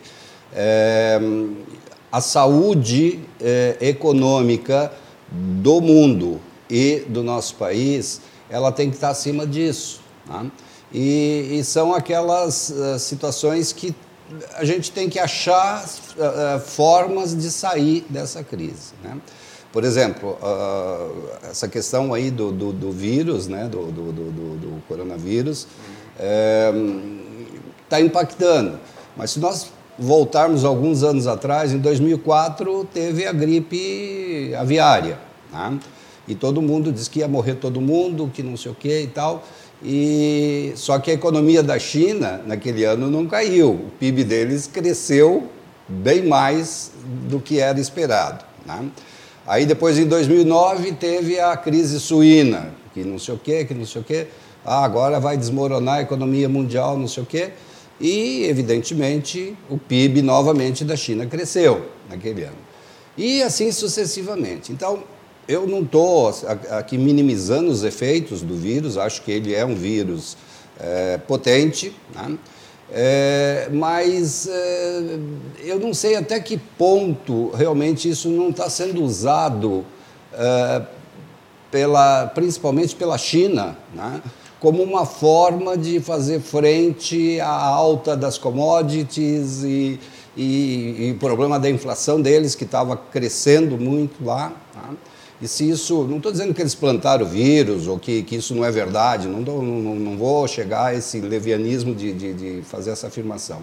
é, 0.54 1.20
a 2.12 2.22
saúde 2.22 3.20
é, 3.40 3.78
econômica 3.82 4.92
do 5.32 5.80
mundo 5.80 6.40
e 6.70 7.04
do 7.08 7.24
nosso 7.24 7.56
país 7.56 8.22
ela 8.50 8.72
tem 8.72 8.90
que 8.90 8.96
estar 8.96 9.10
acima 9.10 9.46
disso. 9.46 10.02
Né? 10.28 10.52
E, 10.92 11.60
e, 11.60 11.64
são 11.64 11.94
aquelas 11.94 12.72
uh, 12.72 12.98
situações 12.98 13.72
que 13.72 13.96
a 14.56 14.66
gente 14.66 14.92
tem 14.92 15.08
que 15.08 15.20
achar 15.20 15.86
uh, 15.86 16.60
formas 16.60 17.36
de 17.36 17.52
sair 17.52 18.06
dessa 18.10 18.44
crise. 18.44 18.94
Né? 19.04 19.20
Por 19.72 19.84
exemplo, 19.84 20.38
uh, 20.42 21.30
essa 21.50 21.68
questão 21.68 22.14
aí 22.14 22.32
do, 22.32 22.52
do, 22.52 22.74
do 22.74 22.92
vírus, 22.92 23.48
né? 23.48 23.68
do, 23.68 23.92
do, 23.92 24.12
do 24.12 24.84
coronavírus, 24.88 25.68
está 27.84 28.02
impactando. 28.02 28.80
Mas 29.16 29.32
se 29.32 29.40
nós 29.40 29.72
voltarmos 29.98 30.66
alguns 30.66 31.04
anos 31.04 31.28
atrás, 31.28 31.72
em 31.72 31.78
2004 31.78 32.88
teve 32.92 33.28
a 33.28 33.32
gripe 33.32 34.54
aviária. 34.56 35.20
Né? 35.52 35.80
e 36.30 36.36
todo 36.36 36.62
mundo 36.62 36.94
disse 36.94 37.10
que 37.10 37.20
ia 37.20 37.28
morrer 37.28 37.56
todo 37.56 37.82
mundo, 37.82 38.30
que 38.32 38.44
não 38.44 38.56
sei 38.56 38.72
o 38.72 38.76
que 38.76 39.02
e 39.02 39.08
tal. 39.08 39.44
E 39.84 40.72
só 40.76 41.00
que 41.00 41.10
a 41.10 41.14
economia 41.16 41.64
da 41.64 41.80
China 41.80 42.40
naquele 42.46 42.84
ano 42.84 43.10
não 43.10 43.26
caiu. 43.26 43.72
O 43.72 43.92
PIB 44.00 44.24
deles 44.24 44.68
cresceu 44.68 45.50
bem 45.88 46.28
mais 46.28 46.92
do 47.28 47.40
que 47.40 47.60
era 47.60 47.80
esperado. 47.80 48.46
Né? 48.64 48.92
Aí 49.50 49.66
depois 49.66 49.98
em 49.98 50.06
2009 50.06 50.92
teve 50.92 51.40
a 51.40 51.58
crise 51.58 52.00
suína, 52.00 52.72
que 52.94 53.04
não 53.04 53.18
sei 53.18 53.34
o 53.34 53.38
que, 53.40 53.66
que 53.66 53.74
não 53.74 53.84
sei 53.84 54.00
o 54.00 54.04
que. 54.06 54.28
Ah, 54.64 54.86
agora 54.86 55.20
vai 55.20 55.36
desmoronar 55.36 55.96
a 55.96 56.02
economia 56.04 56.48
mundial, 56.48 56.96
não 56.96 57.08
sei 57.08 57.24
o 57.24 57.26
que. 57.26 57.50
E 58.00 58.44
evidentemente 58.44 59.58
o 59.68 59.76
PIB 59.76 60.22
novamente 60.22 60.86
da 60.86 60.96
China 60.96 61.26
cresceu 61.26 61.90
naquele 62.08 62.44
ano. 62.44 62.60
E 63.18 63.42
assim 63.42 63.72
sucessivamente. 63.72 64.72
Então 64.72 65.04
eu 65.48 65.66
não 65.66 65.82
estou 65.82 66.32
aqui 66.70 66.96
minimizando 66.96 67.72
os 67.72 67.84
efeitos 67.84 68.44
do 68.44 68.56
vírus, 68.56 69.00
acho 69.00 69.24
que 69.24 69.32
ele 69.32 69.56
é 69.56 69.66
um 69.66 69.74
vírus 69.74 70.38
é, 70.80 71.18
potente, 71.18 71.92
né? 72.14 72.38
É, 72.92 73.70
mas 73.72 74.48
é, 74.48 75.20
eu 75.64 75.80
não 75.80 75.94
sei 75.94 76.16
até 76.16 76.40
que 76.40 76.58
ponto 76.58 77.52
realmente 77.52 78.10
isso 78.10 78.30
não 78.30 78.50
está 78.50 78.70
sendo 78.70 79.04
usado, 79.04 79.86
é, 80.34 80.82
pela, 81.70 82.28
principalmente 82.28 82.96
pela 82.96 83.18
China, 83.18 83.78
né? 83.94 84.22
como 84.60 84.84
uma 84.84 85.06
forma 85.06 85.78
de 85.78 86.00
fazer 86.00 86.42
frente 86.42 87.40
à 87.40 87.50
alta 87.50 88.18
das 88.18 88.38
commodities 88.38 89.64
e, 89.64 90.00
e 90.36 91.16
problema 91.20 91.60
da 91.60 91.70
inflação 91.70 92.20
deles, 92.22 92.56
que 92.56 92.64
estava 92.64 92.98
crescendo 92.98 93.78
muito 93.78 94.26
lá. 94.26 94.52
Tá? 94.74 94.90
E 95.42 95.48
se 95.48 95.70
isso, 95.70 96.04
não 96.04 96.18
estou 96.18 96.32
dizendo 96.32 96.54
que 96.54 96.62
eles 96.62 96.76
plantaram 96.76 97.26
o 97.26 97.30
vírus 97.30 97.88
ou 97.88 97.98
que, 97.98 98.24
que 98.24 98.36
isso 98.36 98.54
não 98.54 98.66
é 98.66 98.72
verdade, 98.72 99.28
não, 99.28 99.42
tô, 99.42 99.62
não, 99.62 99.96
não 99.96 100.18
vou 100.18 100.46
chegar 100.48 100.88
a 100.88 100.96
esse 100.96 101.22
levianismo 101.22 101.96
de, 101.96 102.12
de, 102.12 102.34
de, 102.34 102.62
fazer 102.64 102.92
essa 102.92 103.08
afirmação. 103.08 103.62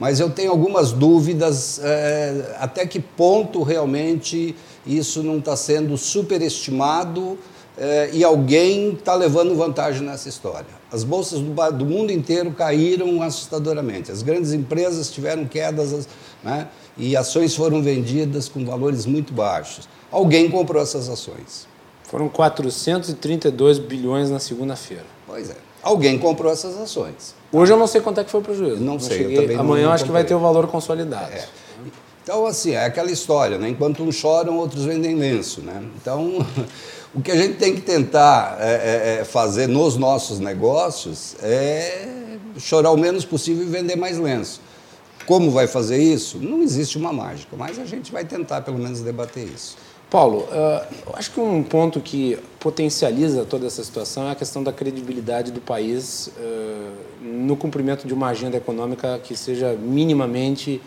Mas 0.00 0.18
eu 0.18 0.28
tenho 0.28 0.50
algumas 0.50 0.90
dúvidas 0.90 1.80
é, 1.82 2.56
até 2.58 2.84
que 2.84 2.98
ponto 2.98 3.62
realmente 3.62 4.54
isso 4.84 5.22
não 5.22 5.38
está 5.38 5.56
sendo 5.56 5.96
superestimado 5.96 7.38
é, 7.78 8.10
e 8.12 8.24
alguém 8.24 8.94
está 8.94 9.14
levando 9.14 9.54
vantagem 9.54 10.02
nessa 10.02 10.28
história. 10.28 10.66
As 10.90 11.04
bolsas 11.04 11.38
do, 11.38 11.72
do, 11.72 11.86
mundo 11.86 12.10
inteiro 12.10 12.50
caíram 12.50 13.22
assustadoramente, 13.22 14.10
as 14.10 14.22
grandes 14.22 14.52
empresas 14.52 15.10
tiveram 15.10 15.46
quedas 15.46 16.08
né, 16.42 16.66
e 16.98 17.16
ações 17.16 17.54
foram 17.54 17.80
vendidas 17.80 18.48
com 18.48 18.64
valores 18.64 19.06
muito 19.06 19.32
baixos 19.32 19.88
alguém 20.16 20.50
comprou 20.50 20.82
essas 20.82 21.08
ações. 21.08 21.68
Foram 22.04 22.28
432 22.28 23.78
bilhões 23.78 24.30
na 24.30 24.38
segunda-feira. 24.38 25.04
Pois 25.26 25.50
é. 25.50 25.56
Alguém 25.82 26.18
comprou 26.18 26.50
essas 26.50 26.76
ações. 26.80 27.34
Hoje 27.52 27.72
eu 27.72 27.76
não 27.76 27.86
sei 27.86 28.00
quanto 28.00 28.20
é 28.20 28.24
que 28.24 28.30
foi 28.30 28.40
o 28.40 28.42
prejuízo. 28.42 28.76
Não, 28.82 28.94
não 28.94 29.00
sei, 29.00 29.18
cheguei. 29.18 29.36
eu 29.36 29.42
também 29.42 29.56
Amanhã 29.56 29.86
não, 29.86 29.92
acho 29.92 30.04
que 30.04 30.10
vai 30.10 30.24
ter 30.24 30.34
o 30.34 30.38
valor 30.38 30.66
consolidado. 30.68 31.32
É. 31.32 31.46
Então, 32.22 32.44
assim, 32.46 32.72
é 32.72 32.84
aquela 32.84 33.10
história, 33.10 33.56
né? 33.56 33.68
Enquanto 33.68 34.02
uns 34.02 34.16
choram, 34.16 34.56
outros 34.56 34.84
vendem 34.84 35.14
lenço, 35.14 35.60
né? 35.60 35.80
Então, 36.00 36.44
o 37.14 37.20
que 37.20 37.30
a 37.30 37.36
gente 37.36 37.56
tem 37.56 37.74
que 37.74 37.82
tentar 37.82 38.56
é, 38.58 38.72
é, 38.72 39.20
é, 39.20 39.24
fazer 39.24 39.68
nos 39.68 39.96
nossos 39.96 40.40
negócios 40.40 41.36
é 41.42 42.08
chorar 42.58 42.90
o 42.90 42.96
menos 42.96 43.24
possível 43.24 43.64
e 43.64 43.68
vender 43.68 43.96
mais 43.96 44.18
lenço. 44.18 44.60
Como 45.24 45.50
vai 45.50 45.66
fazer 45.66 45.98
isso? 45.98 46.38
Não 46.38 46.62
existe 46.62 46.96
uma 46.96 47.12
mágica, 47.12 47.54
mas 47.56 47.78
a 47.78 47.84
gente 47.84 48.10
vai 48.10 48.24
tentar, 48.24 48.62
pelo 48.62 48.78
menos, 48.78 49.00
debater 49.00 49.46
isso. 49.46 49.76
Paulo, 50.08 50.38
uh, 50.38 50.86
eu 51.04 51.14
acho 51.14 51.32
que 51.32 51.40
um 51.40 51.64
ponto 51.64 52.00
que 52.00 52.38
potencializa 52.60 53.44
toda 53.44 53.66
essa 53.66 53.82
situação 53.82 54.28
é 54.28 54.30
a 54.30 54.34
questão 54.36 54.62
da 54.62 54.72
credibilidade 54.72 55.50
do 55.50 55.60
país 55.60 56.28
uh, 56.38 57.24
no 57.24 57.56
cumprimento 57.56 58.06
de 58.06 58.14
uma 58.14 58.28
agenda 58.28 58.56
econômica 58.56 59.18
que 59.22 59.36
seja 59.36 59.72
minimamente 59.72 60.80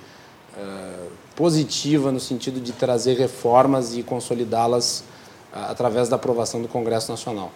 uh, 0.57 1.11
positiva 1.35 2.13
no 2.13 2.19
sentido 2.19 2.61
de 2.61 2.71
trazer 2.71 3.17
reformas 3.17 3.95
e 3.95 4.03
consolidá-las 4.03 5.03
através 5.51 6.07
da 6.07 6.15
aprovação 6.15 6.61
do 6.61 6.67
Congresso 6.67 7.11
Nacional. 7.11 7.51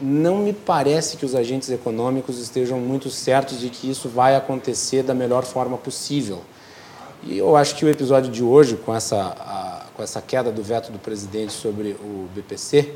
Não 0.00 0.38
me 0.38 0.52
parece 0.52 1.16
que 1.16 1.24
os 1.24 1.34
agentes 1.34 1.70
econômicos 1.70 2.38
estejam 2.40 2.80
muito 2.80 3.08
certos 3.08 3.60
de 3.60 3.70
que 3.70 3.88
isso 3.88 4.08
vai 4.08 4.34
acontecer 4.34 5.04
da 5.04 5.14
melhor 5.14 5.44
forma 5.44 5.76
possível. 5.78 6.42
E 7.26 7.38
eu 7.38 7.56
acho 7.56 7.76
que 7.76 7.84
o 7.84 7.88
episódio 7.88 8.30
de 8.30 8.42
hoje, 8.42 8.76
com 8.76 8.94
essa 8.94 9.82
com 9.94 10.02
essa 10.02 10.20
queda 10.20 10.50
do 10.50 10.62
veto 10.62 10.90
do 10.90 10.98
presidente 10.98 11.52
sobre 11.52 11.90
o 11.92 12.28
BPC, 12.34 12.92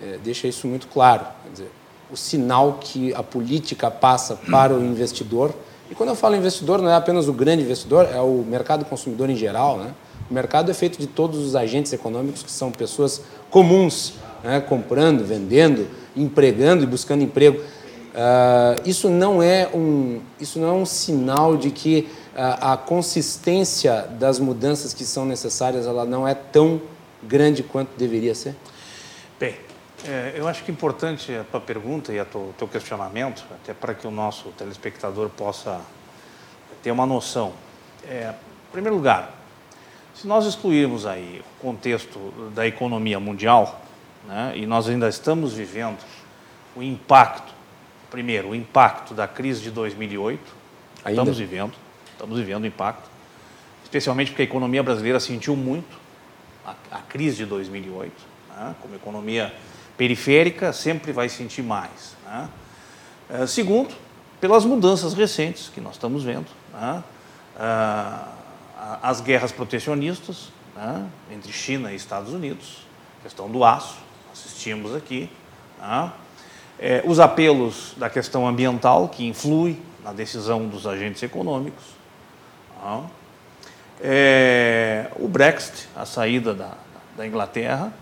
é, 0.00 0.18
deixa 0.22 0.46
isso 0.46 0.66
muito 0.66 0.86
claro. 0.86 1.26
Quer 1.42 1.50
dizer, 1.50 1.70
o 2.10 2.16
sinal 2.16 2.78
que 2.80 3.12
a 3.14 3.22
política 3.22 3.90
passa 3.90 4.36
para 4.36 4.72
o 4.72 4.80
investidor, 4.80 5.52
e 5.90 5.94
quando 5.94 6.10
eu 6.10 6.16
falo 6.16 6.36
investidor, 6.36 6.80
não 6.80 6.90
é 6.90 6.94
apenas 6.94 7.28
o 7.28 7.32
grande 7.32 7.62
investidor, 7.62 8.08
é 8.12 8.20
o 8.20 8.44
mercado 8.48 8.84
consumidor 8.84 9.28
em 9.28 9.36
geral. 9.36 9.78
Né? 9.78 9.92
O 10.30 10.34
mercado 10.34 10.70
é 10.70 10.74
feito 10.74 10.98
de 10.98 11.06
todos 11.06 11.44
os 11.44 11.54
agentes 11.54 11.92
econômicos 11.92 12.42
que 12.42 12.50
são 12.50 12.70
pessoas 12.70 13.22
comuns, 13.50 14.14
né? 14.42 14.60
comprando, 14.60 15.24
vendendo, 15.24 15.86
empregando 16.16 16.84
e 16.84 16.86
buscando 16.86 17.22
emprego. 17.22 17.58
Uh, 17.58 18.80
isso, 18.84 19.10
não 19.10 19.42
é 19.42 19.68
um, 19.74 20.20
isso 20.40 20.58
não 20.58 20.68
é 20.68 20.72
um 20.72 20.86
sinal 20.86 21.56
de 21.56 21.70
que 21.70 22.08
a, 22.36 22.76
consistência 22.76 24.02
das 24.02 24.38
mudanças 24.38 24.92
que 24.92 25.04
são 25.04 25.24
necessárias 25.24 25.86
ela 25.86 26.04
não 26.04 26.28
é 26.28 26.34
tão 26.34 26.82
grande 27.22 27.62
quanto 27.62 27.96
deveria 27.96 28.34
ser? 28.34 28.54
Bem, 29.40 29.56
é, 30.06 30.34
eu 30.36 30.46
acho 30.46 30.62
que 30.62 30.70
é 30.70 30.74
importante 30.74 31.34
a 31.34 31.44
tua 31.44 31.60
pergunta 31.60 32.12
e 32.12 32.20
o 32.20 32.24
teu, 32.26 32.54
teu 32.58 32.68
questionamento, 32.68 33.44
até 33.50 33.72
para 33.72 33.94
que 33.94 34.06
o 34.06 34.10
nosso 34.10 34.50
telespectador 34.50 35.30
possa 35.30 35.80
ter 36.82 36.90
uma 36.90 37.06
noção. 37.06 37.54
É, 38.06 38.34
em 38.68 38.72
primeiro 38.72 38.96
lugar, 38.96 39.34
se 40.14 40.26
nós 40.26 40.44
excluirmos 40.44 41.06
aí 41.06 41.42
o 41.58 41.62
contexto 41.62 42.18
da 42.54 42.66
economia 42.66 43.18
mundial, 43.18 43.80
né, 44.26 44.52
e 44.54 44.66
nós 44.66 44.88
ainda 44.88 45.08
estamos 45.08 45.54
vivendo 45.54 45.98
o 46.74 46.82
impacto, 46.82 47.54
primeiro, 48.10 48.50
o 48.50 48.54
impacto 48.54 49.14
da 49.14 49.26
crise 49.26 49.62
de 49.62 49.70
2008, 49.70 50.40
ainda? 51.02 51.22
estamos 51.22 51.38
vivendo, 51.38 51.85
estamos 52.16 52.38
vivendo 52.38 52.64
o 52.64 52.66
impacto, 52.66 53.08
especialmente 53.84 54.30
porque 54.30 54.42
a 54.42 54.44
economia 54.44 54.82
brasileira 54.82 55.20
sentiu 55.20 55.54
muito 55.54 55.96
a, 56.64 56.74
a 56.90 56.98
crise 57.02 57.36
de 57.36 57.46
2008. 57.46 58.12
Né? 58.56 58.74
Como 58.80 58.94
economia 58.94 59.54
periférica, 59.96 60.72
sempre 60.72 61.12
vai 61.12 61.28
sentir 61.28 61.62
mais. 61.62 62.16
Né? 62.24 62.48
É, 63.28 63.46
segundo, 63.46 63.94
pelas 64.40 64.64
mudanças 64.64 65.12
recentes 65.14 65.70
que 65.72 65.80
nós 65.80 65.94
estamos 65.94 66.24
vendo. 66.24 66.46
Né? 66.72 67.04
Ah, 67.58 68.28
as 69.02 69.20
guerras 69.20 69.52
protecionistas 69.52 70.48
né? 70.74 71.06
entre 71.30 71.52
China 71.52 71.92
e 71.92 71.96
Estados 71.96 72.32
Unidos, 72.32 72.86
questão 73.22 73.48
do 73.50 73.64
aço, 73.64 73.96
assistimos 74.32 74.94
aqui. 74.94 75.30
Né? 75.78 76.12
É, 76.78 77.02
os 77.06 77.20
apelos 77.20 77.94
da 77.96 78.08
questão 78.10 78.46
ambiental, 78.46 79.08
que 79.08 79.26
influi 79.26 79.80
na 80.04 80.12
decisão 80.12 80.68
dos 80.68 80.86
agentes 80.86 81.22
econômicos. 81.22 81.95
É, 84.00 85.06
o 85.16 85.26
Brexit, 85.26 85.88
a 85.96 86.04
saída 86.04 86.54
da, 86.54 86.72
da 87.16 87.26
Inglaterra, 87.26 87.92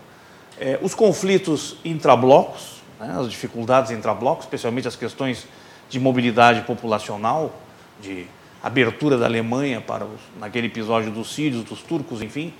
é, 0.59 0.77
os 0.81 0.93
conflitos 0.93 1.77
intrablocos, 1.83 2.81
né, 2.99 3.15
as 3.17 3.29
dificuldades 3.29 3.91
intrablocos, 3.91 4.45
especialmente 4.45 4.87
as 4.87 4.95
questões 4.95 5.47
de 5.89 5.99
mobilidade 5.99 6.61
populacional, 6.61 7.53
de 8.01 8.25
abertura 8.61 9.17
da 9.17 9.25
Alemanha 9.25 9.79
para 9.79 10.05
os, 10.05 10.19
naquele 10.39 10.67
episódio 10.67 11.11
dos 11.11 11.33
sírios, 11.33 11.63
dos 11.63 11.81
turcos, 11.81 12.21
enfim, 12.21 12.53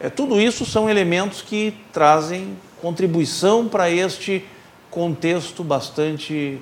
é, 0.00 0.10
tudo 0.10 0.40
isso 0.40 0.66
são 0.66 0.90
elementos 0.90 1.40
que 1.40 1.74
trazem 1.92 2.56
contribuição 2.80 3.68
para 3.68 3.88
este 3.88 4.44
contexto 4.90 5.62
bastante 5.62 6.60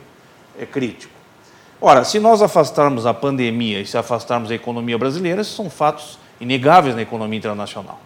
é, 0.58 0.66
crítico. 0.66 1.11
Ora, 1.84 2.04
se 2.04 2.20
nós 2.20 2.40
afastarmos 2.40 3.06
a 3.06 3.12
pandemia 3.12 3.80
e 3.80 3.86
se 3.86 3.98
afastarmos 3.98 4.52
a 4.52 4.54
economia 4.54 4.96
brasileira, 4.96 5.40
esses 5.40 5.52
são 5.52 5.68
fatos 5.68 6.16
inegáveis 6.40 6.94
na 6.94 7.02
economia 7.02 7.36
internacional. 7.36 7.98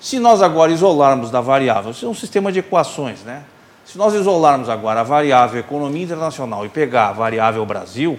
Se 0.00 0.18
nós 0.18 0.40
agora 0.40 0.72
isolarmos 0.72 1.30
da 1.30 1.38
variável, 1.38 1.90
isso 1.90 2.06
é 2.06 2.08
um 2.08 2.14
sistema 2.14 2.50
de 2.50 2.60
equações, 2.60 3.20
né? 3.20 3.42
Se 3.84 3.98
nós 3.98 4.14
isolarmos 4.14 4.70
agora 4.70 5.00
a 5.00 5.02
variável 5.02 5.60
economia 5.60 6.04
internacional 6.04 6.64
e 6.64 6.70
pegar 6.70 7.08
a 7.08 7.12
variável 7.12 7.66
Brasil, 7.66 8.18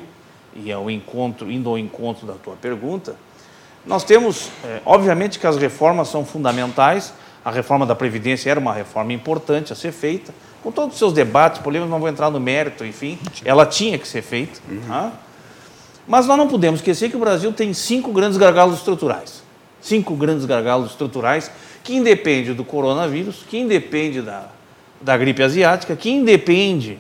e 0.56 0.72
é 0.72 0.78
o 0.78 0.92
encontro, 0.92 1.52
indo 1.52 1.72
ao 1.72 1.78
encontro 1.80 2.28
da 2.28 2.34
tua 2.34 2.56
pergunta, 2.56 3.16
nós 3.88 4.04
temos, 4.04 4.52
é, 4.64 4.80
obviamente 4.86 5.40
que 5.40 5.48
as 5.48 5.58
reformas 5.58 6.08
são 6.08 6.24
fundamentais, 6.24 7.16
a 7.44 7.50
reforma 7.50 7.84
da 7.84 7.96
Previdência 7.96 8.52
era 8.52 8.60
uma 8.60 8.74
reforma 8.74 9.12
importante 9.12 9.74
a 9.74 9.76
ser 9.76 9.92
feita, 9.92 10.32
com 10.64 10.72
todos 10.72 10.94
os 10.94 11.00
seus 11.00 11.12
debates, 11.12 11.62
polêmicos, 11.62 11.92
não 11.92 12.00
vou 12.00 12.08
entrar 12.08 12.30
no 12.30 12.40
mérito, 12.40 12.86
enfim, 12.86 13.20
ela 13.44 13.66
tinha 13.66 13.98
que 14.00 14.08
ser 14.08 14.22
feita. 14.22 14.60
Uhum. 14.70 14.82
Tá? 14.88 15.12
Mas 16.08 16.26
nós 16.26 16.38
não 16.38 16.48
podemos 16.48 16.80
esquecer 16.80 17.10
que 17.10 17.18
o 17.18 17.20
Brasil 17.20 17.52
tem 17.52 17.74
cinco 17.74 18.12
grandes 18.12 18.38
gargalos 18.38 18.78
estruturais. 18.78 19.44
Cinco 19.82 20.16
grandes 20.16 20.46
gargalos 20.46 20.92
estruturais 20.92 21.52
que 21.84 21.94
independe 21.94 22.54
do 22.54 22.64
coronavírus, 22.64 23.44
que 23.48 23.58
independe 23.58 24.22
da, 24.22 24.48
da 25.02 25.18
gripe 25.18 25.44
asiática, 25.44 25.96
que 25.96 26.10
independe 26.10 26.98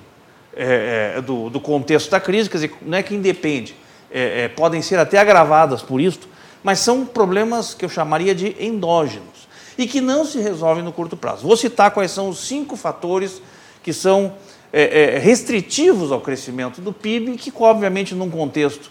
é, 0.55 1.15
é, 1.17 1.21
do, 1.21 1.49
do, 1.49 1.59
contexto 1.59 2.11
da 2.11 2.19
crise, 2.19 2.49
quer 2.49 2.57
dizer, 2.57 2.73
não 2.81 2.97
é 2.97 3.01
que 3.01 3.15
independe, 3.15 3.75
é, 4.11 4.43
é, 4.43 4.47
podem 4.49 4.81
ser 4.81 4.99
até 4.99 5.17
agravadas 5.17 5.81
por 5.81 6.01
isso, 6.01 6.19
mas 6.61 6.79
são 6.79 7.05
problemas 7.05 7.73
que 7.73 7.85
eu 7.85 7.89
chamaria 7.89 8.35
de 8.35 8.55
endógenos 8.59 9.47
e 9.77 9.87
que 9.87 10.01
não 10.01 10.25
se 10.25 10.39
resolvem 10.39 10.83
no 10.83 10.91
curto 10.91 11.17
prazo. 11.17 11.47
Vou 11.47 11.57
citar 11.57 11.91
quais 11.91 12.11
são 12.11 12.29
os 12.29 12.45
cinco 12.45 12.75
fatores 12.75 13.41
que 13.83 13.93
são 13.93 14.33
é, 14.71 15.15
é, 15.15 15.19
restritivos 15.19 16.11
ao 16.11 16.21
crescimento 16.21 16.81
do 16.81 16.91
PIB, 16.91 17.37
que, 17.37 17.53
obviamente, 17.59 18.15
num 18.15 18.29
contexto 18.29 18.89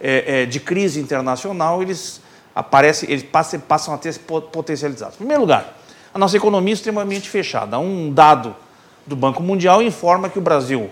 é, 0.00 0.42
é, 0.42 0.46
de 0.46 0.60
crise 0.60 1.00
internacional, 1.00 1.82
eles 1.82 2.20
aparecem, 2.54 3.10
eles 3.10 3.24
passam, 3.24 3.58
passam 3.58 3.94
a 3.94 3.98
ter 3.98 4.16
potencializados. 4.52 5.14
Em 5.14 5.18
primeiro 5.18 5.40
lugar, 5.40 5.76
a 6.12 6.18
nossa 6.18 6.36
economia 6.36 6.72
é 6.72 6.76
extremamente 6.76 7.28
fechada. 7.28 7.78
Um 7.78 8.12
dado 8.12 8.54
do 9.06 9.16
Banco 9.16 9.42
Mundial 9.42 9.82
informa 9.82 10.28
que 10.28 10.38
o 10.38 10.42
Brasil, 10.42 10.88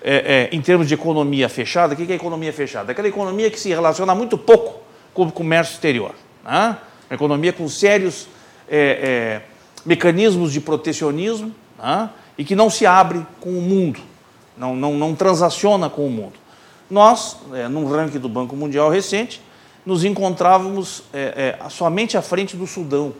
é, 0.00 0.48
é, 0.52 0.56
em 0.56 0.60
termos 0.60 0.86
de 0.86 0.94
economia 0.94 1.48
fechada, 1.48 1.94
o 1.94 1.96
que 1.96 2.12
é 2.12 2.14
economia 2.14 2.52
fechada? 2.52 2.92
Aquela 2.92 3.08
economia 3.08 3.50
que 3.50 3.58
se 3.58 3.70
relaciona 3.70 4.14
muito 4.14 4.38
pouco 4.38 4.80
com 5.12 5.24
o 5.24 5.32
comércio 5.32 5.74
exterior. 5.74 6.14
Né? 6.44 6.76
Uma 7.10 7.14
economia 7.14 7.52
com 7.52 7.68
sérios 7.68 8.28
é, 8.68 9.42
é 9.42 9.52
mecanismos 9.84 10.52
de 10.52 10.60
protecionismo 10.60 11.52
né? 11.76 12.08
E 12.36 12.44
que 12.44 12.54
não 12.54 12.70
se 12.70 12.86
abre 12.86 13.26
com 13.40 13.50
o 13.50 13.62
mundo, 13.62 14.00
não, 14.56 14.74
não, 14.74 14.94
não 14.94 15.14
transaciona 15.14 15.88
com 15.88 16.06
o 16.06 16.10
mundo. 16.10 16.34
Nós, 16.90 17.36
é, 17.54 17.68
num 17.68 17.88
ranking 17.88 18.18
do 18.18 18.28
Banco 18.28 18.54
Mundial 18.54 18.90
recente, 18.90 19.40
nos 19.84 20.04
encontrávamos 20.04 21.04
é, 21.12 21.56
é, 21.60 21.68
somente 21.68 22.16
à 22.16 22.22
frente 22.22 22.56
do 22.56 22.66
Sudão, 22.66 23.12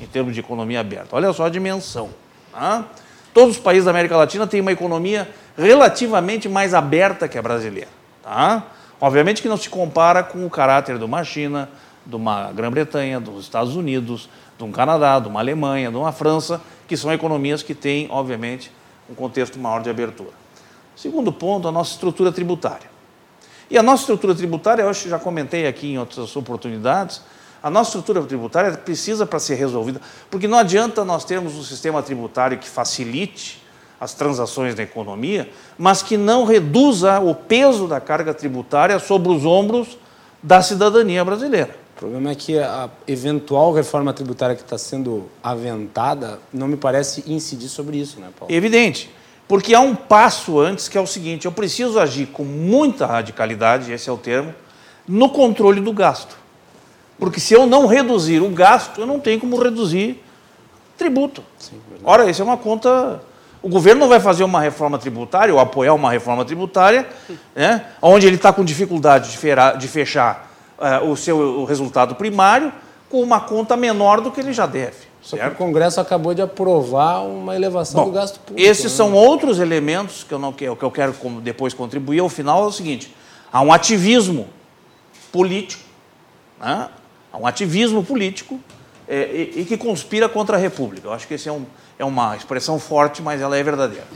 em 0.00 0.06
termos 0.06 0.34
de 0.34 0.40
economia 0.40 0.80
aberta. 0.80 1.16
Olha 1.16 1.32
só 1.32 1.46
a 1.46 1.48
dimensão. 1.48 2.10
Tá? 2.52 2.84
Todos 3.32 3.56
os 3.56 3.62
países 3.62 3.84
da 3.84 3.90
América 3.90 4.16
Latina 4.16 4.46
têm 4.46 4.60
uma 4.60 4.72
economia 4.72 5.28
relativamente 5.56 6.48
mais 6.48 6.74
aberta 6.74 7.28
que 7.28 7.38
a 7.38 7.42
brasileira. 7.42 7.88
Tá? 8.22 8.64
Obviamente 9.00 9.42
que 9.42 9.48
não 9.48 9.56
se 9.56 9.68
compara 9.68 10.22
com 10.22 10.46
o 10.46 10.50
caráter 10.50 10.98
de 10.98 11.04
uma 11.04 11.24
China, 11.24 11.68
de 12.06 12.14
uma 12.16 12.52
Grã-Bretanha, 12.52 13.18
dos 13.18 13.42
Estados 13.42 13.74
Unidos, 13.74 14.28
de 14.56 14.64
um 14.64 14.70
Canadá, 14.70 15.18
de 15.18 15.28
uma 15.28 15.40
Alemanha, 15.40 15.90
de 15.90 15.96
uma 15.96 16.12
França, 16.12 16.60
que 16.86 16.96
são 16.96 17.12
economias 17.12 17.62
que 17.62 17.74
têm, 17.74 18.08
obviamente, 18.10 18.70
um 19.08 19.14
contexto 19.14 19.58
maior 19.58 19.82
de 19.82 19.90
abertura. 19.90 20.30
Segundo 20.96 21.32
ponto, 21.32 21.66
a 21.68 21.72
nossa 21.72 21.92
estrutura 21.92 22.30
tributária. 22.30 22.88
E 23.70 23.78
a 23.78 23.82
nossa 23.82 24.02
estrutura 24.02 24.34
tributária, 24.34 24.82
eu 24.82 24.88
acho 24.88 25.04
que 25.04 25.08
já 25.08 25.18
comentei 25.18 25.66
aqui 25.66 25.92
em 25.92 25.98
outras 25.98 26.36
oportunidades, 26.36 27.22
a 27.62 27.70
nossa 27.70 27.88
estrutura 27.88 28.22
tributária 28.22 28.72
precisa 28.72 29.24
para 29.24 29.38
ser 29.38 29.54
resolvida, 29.54 30.00
porque 30.30 30.46
não 30.46 30.58
adianta 30.58 31.02
nós 31.04 31.24
termos 31.24 31.54
um 31.54 31.62
sistema 31.62 32.02
tributário 32.02 32.58
que 32.58 32.68
facilite 32.68 33.62
as 33.98 34.12
transações 34.12 34.74
da 34.74 34.82
economia, 34.82 35.50
mas 35.78 36.02
que 36.02 36.18
não 36.18 36.44
reduza 36.44 37.18
o 37.20 37.34
peso 37.34 37.88
da 37.88 38.00
carga 38.00 38.34
tributária 38.34 38.98
sobre 38.98 39.32
os 39.32 39.46
ombros 39.46 39.96
da 40.42 40.60
cidadania 40.60 41.24
brasileira. 41.24 41.83
O 41.94 41.96
problema 41.96 42.32
é 42.32 42.34
que 42.34 42.58
a 42.58 42.90
eventual 43.06 43.72
reforma 43.72 44.12
tributária 44.12 44.56
que 44.56 44.62
está 44.62 44.76
sendo 44.76 45.30
aventada 45.40 46.40
não 46.52 46.66
me 46.66 46.76
parece 46.76 47.22
incidir 47.24 47.68
sobre 47.68 47.98
isso, 47.98 48.18
né, 48.18 48.30
Paulo? 48.36 48.52
Evidente. 48.52 49.08
Porque 49.46 49.72
há 49.72 49.80
um 49.80 49.94
passo 49.94 50.58
antes 50.58 50.88
que 50.88 50.98
é 50.98 51.00
o 51.00 51.06
seguinte: 51.06 51.46
eu 51.46 51.52
preciso 51.52 52.00
agir 52.00 52.26
com 52.26 52.42
muita 52.42 53.06
radicalidade, 53.06 53.92
esse 53.92 54.10
é 54.10 54.12
o 54.12 54.16
termo, 54.16 54.52
no 55.06 55.28
controle 55.28 55.80
do 55.80 55.92
gasto. 55.92 56.36
Porque 57.16 57.38
se 57.38 57.54
eu 57.54 57.64
não 57.64 57.86
reduzir 57.86 58.40
o 58.40 58.50
gasto, 58.50 59.00
eu 59.00 59.06
não 59.06 59.20
tenho 59.20 59.38
como 59.38 59.56
reduzir 59.56 60.20
tributo. 60.98 61.44
Sim, 61.58 61.80
Ora, 62.02 62.28
isso 62.28 62.42
é 62.42 62.44
uma 62.44 62.56
conta. 62.56 63.22
O 63.62 63.68
governo 63.68 64.00
não 64.00 64.08
vai 64.08 64.18
fazer 64.18 64.42
uma 64.42 64.60
reforma 64.60 64.98
tributária 64.98 65.54
ou 65.54 65.60
apoiar 65.60 65.94
uma 65.94 66.10
reforma 66.10 66.44
tributária, 66.44 67.08
né, 67.54 67.86
onde 68.02 68.26
ele 68.26 68.36
está 68.36 68.52
com 68.52 68.64
dificuldade 68.64 69.30
de, 69.30 69.38
fechar, 69.38 69.78
de 69.78 69.88
fechar 69.88 70.53
uh, 70.78 71.08
o 71.10 71.16
seu 71.16 71.36
o 71.36 71.64
resultado 71.64 72.14
primário 72.14 72.72
com 73.10 73.22
uma 73.22 73.40
conta 73.40 73.76
menor 73.76 74.20
do 74.20 74.30
que 74.30 74.40
ele 74.40 74.52
já 74.52 74.66
deve. 74.66 75.14
Só 75.22 75.36
certo? 75.36 75.56
que 75.56 75.62
o 75.62 75.66
Congresso 75.66 76.00
acabou 76.00 76.34
de 76.34 76.42
aprovar 76.42 77.24
uma 77.24 77.56
elevação 77.56 78.04
Bom, 78.04 78.10
do 78.10 78.14
gasto 78.14 78.38
público. 78.40 78.68
Esses 78.68 78.84
né? 78.84 78.90
são 78.90 79.14
outros 79.14 79.58
elementos 79.58 80.22
que 80.22 80.34
eu, 80.34 80.38
não, 80.38 80.52
que 80.52 80.66
eu 80.66 80.90
quero 80.90 81.14
depois 81.40 81.72
contribuir. 81.72 82.18
Ao 82.18 82.28
final 82.28 82.64
é 82.64 82.66
o 82.66 82.72
seguinte: 82.72 83.14
há 83.50 83.62
um 83.62 83.72
ativismo 83.72 84.48
político, 85.32 85.82
né? 86.60 86.88
há 87.32 87.38
um 87.38 87.46
ativismo 87.46 88.04
político 88.04 88.60
é, 89.08 89.50
e, 89.54 89.60
e, 89.60 89.64
que 89.64 89.76
conspira 89.76 90.28
contra 90.28 90.56
a 90.56 90.60
República. 90.60 91.08
Eu 91.08 91.12
acho 91.12 91.26
que 91.26 91.34
essa 91.34 91.48
é, 91.48 91.52
um, 91.52 91.64
é 91.98 92.04
uma 92.04 92.36
expressão 92.36 92.78
forte, 92.78 93.22
mas 93.22 93.40
ela 93.40 93.56
é 93.56 93.62
verdadeira. 93.62 94.06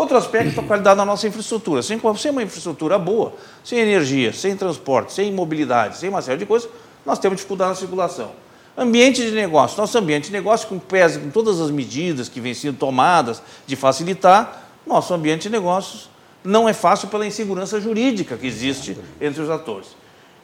Outro 0.00 0.16
aspecto 0.16 0.58
é 0.58 0.64
a 0.64 0.66
qualidade 0.66 0.96
da 0.96 1.04
nossa 1.04 1.28
infraestrutura. 1.28 1.82
Sem, 1.82 2.00
sem 2.16 2.30
uma 2.30 2.42
infraestrutura 2.42 2.98
boa, 2.98 3.34
sem 3.62 3.80
energia, 3.80 4.32
sem 4.32 4.56
transporte, 4.56 5.12
sem 5.12 5.30
mobilidade, 5.30 5.98
sem 5.98 6.08
uma 6.08 6.22
série 6.22 6.38
de 6.38 6.46
coisas, 6.46 6.70
nós 7.04 7.18
temos 7.18 7.36
dificuldade 7.36 7.72
na 7.72 7.76
circulação. 7.76 8.32
Ambiente 8.78 9.20
de 9.20 9.30
negócio. 9.32 9.76
Nosso 9.76 9.98
ambiente 9.98 10.28
de 10.28 10.32
negócio, 10.32 10.66
com, 10.68 10.78
pese 10.78 11.18
com 11.18 11.28
todas 11.28 11.60
as 11.60 11.70
medidas 11.70 12.30
que 12.30 12.40
vêm 12.40 12.54
sendo 12.54 12.78
tomadas 12.78 13.42
de 13.66 13.76
facilitar, 13.76 14.70
nosso 14.86 15.12
ambiente 15.12 15.42
de 15.42 15.50
negócios 15.50 16.08
não 16.42 16.66
é 16.66 16.72
fácil 16.72 17.08
pela 17.08 17.26
insegurança 17.26 17.78
jurídica 17.78 18.38
que 18.38 18.46
existe 18.46 18.96
entre 19.20 19.42
os 19.42 19.50
atores. 19.50 19.88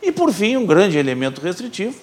E, 0.03 0.13
por 0.13 0.31
fim, 0.35 0.59
um 0.59 0.67
grande 0.67 0.99
elemento 0.99 1.41
restritivo, 1.41 1.97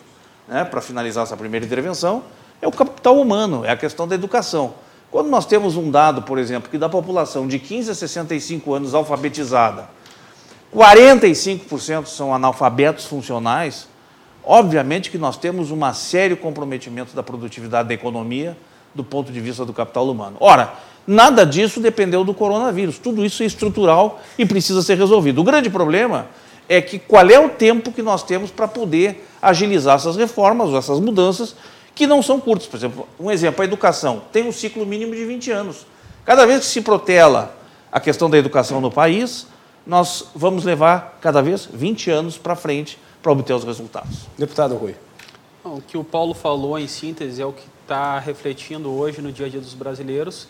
né, 0.48 0.66
para 0.66 0.82
finalizar 0.82 1.22
essa 1.22 1.38
primeira 1.38 1.64
intervenção, 1.64 2.24
é 2.60 2.68
o 2.68 2.72
capital 2.72 3.22
humano, 3.22 3.64
é 3.64 3.70
a 3.70 3.78
questão 3.78 4.08
da 4.08 4.16
educação. 4.16 4.74
Quando 5.14 5.30
nós 5.30 5.46
temos 5.46 5.78
um 5.78 5.90
dado, 5.90 6.24
por 6.24 6.38
exemplo, 6.38 6.70
que 6.70 6.78
da 6.78 6.90
população 6.90 7.48
de 7.48 7.58
15 7.58 7.92
a 7.92 7.96
65 7.96 8.74
anos 8.74 8.94
alfabetizada, 8.94 9.88
45% 10.76 12.08
são 12.08 12.36
analfabetos 12.36 13.06
funcionais, 13.06 13.88
Obviamente 14.44 15.10
que 15.10 15.18
nós 15.18 15.38
temos 15.38 15.72
um 15.72 15.94
sério 15.94 16.36
comprometimento 16.36 17.16
da 17.16 17.24
produtividade 17.24 17.88
da 17.88 17.94
economia 17.94 18.58
do 18.94 19.04
ponto 19.04 19.32
de 19.32 19.40
vista 19.40 19.64
do 19.64 19.72
capital 19.72 20.10
humano. 20.10 20.36
Ora, 20.40 20.74
nada 21.08 21.46
disso 21.46 21.80
dependeu 21.80 22.26
do 22.26 22.34
coronavírus. 22.34 22.98
Tudo 22.98 23.26
isso 23.26 23.42
é 23.42 23.46
estrutural 23.46 24.22
e 24.38 24.46
precisa 24.46 24.82
ser 24.82 24.98
resolvido. 24.98 25.40
O 25.40 25.44
grande 25.44 25.70
problema 25.70 26.28
é 26.68 26.82
que 26.82 27.00
qual 27.00 27.30
é 27.30 27.40
o 27.40 27.50
tempo 27.50 27.92
que 27.92 28.02
nós 28.02 28.22
temos 28.22 28.52
para 28.52 28.68
poder 28.68 29.26
agilizar 29.42 29.96
essas 29.96 30.18
reformas 30.18 30.70
ou 30.70 30.78
essas 30.78 31.00
mudanças 31.00 31.56
que 31.96 32.08
não 32.08 32.22
são 32.22 32.40
curtas. 32.40 32.68
Por 32.68 32.78
exemplo, 32.78 33.08
um 33.20 33.30
exemplo, 33.30 33.62
a 33.62 33.66
educação 33.66 34.22
tem 34.32 34.48
um 34.48 34.52
ciclo 34.52 34.86
mínimo 34.86 35.16
de 35.16 35.26
20 35.26 35.52
anos. 35.52 35.86
Cada 36.26 36.46
vez 36.46 36.62
que 36.62 36.66
se 36.68 36.82
protela 36.82 37.56
a 37.92 38.00
questão 38.00 38.30
da 38.30 38.38
educação 38.38 38.82
no 38.82 38.90
país, 38.90 39.48
nós 39.86 40.28
vamos 40.34 40.64
levar 40.64 41.18
cada 41.22 41.42
vez 41.42 41.68
20 41.72 42.10
anos 42.10 42.38
para 42.38 42.56
frente 42.56 42.98
para 43.22 43.32
obter 43.32 43.54
os 43.54 43.64
resultados. 43.64 44.28
Deputado 44.38 44.76
Rui. 44.76 44.96
O 45.64 45.82
que 45.82 45.98
o 45.98 46.04
Paulo 46.04 46.34
falou, 46.34 46.78
em 46.78 46.88
síntese, 46.88 47.42
é 47.42 47.46
o 47.46 47.54
que 47.54 47.64
está 47.84 48.20
refletindo 48.20 48.92
hoje 48.92 49.22
no 49.22 49.32
dia 49.32 49.46
a 49.46 49.50
dia 49.50 49.62
dos 49.62 49.74
brasileiros, 49.74 50.48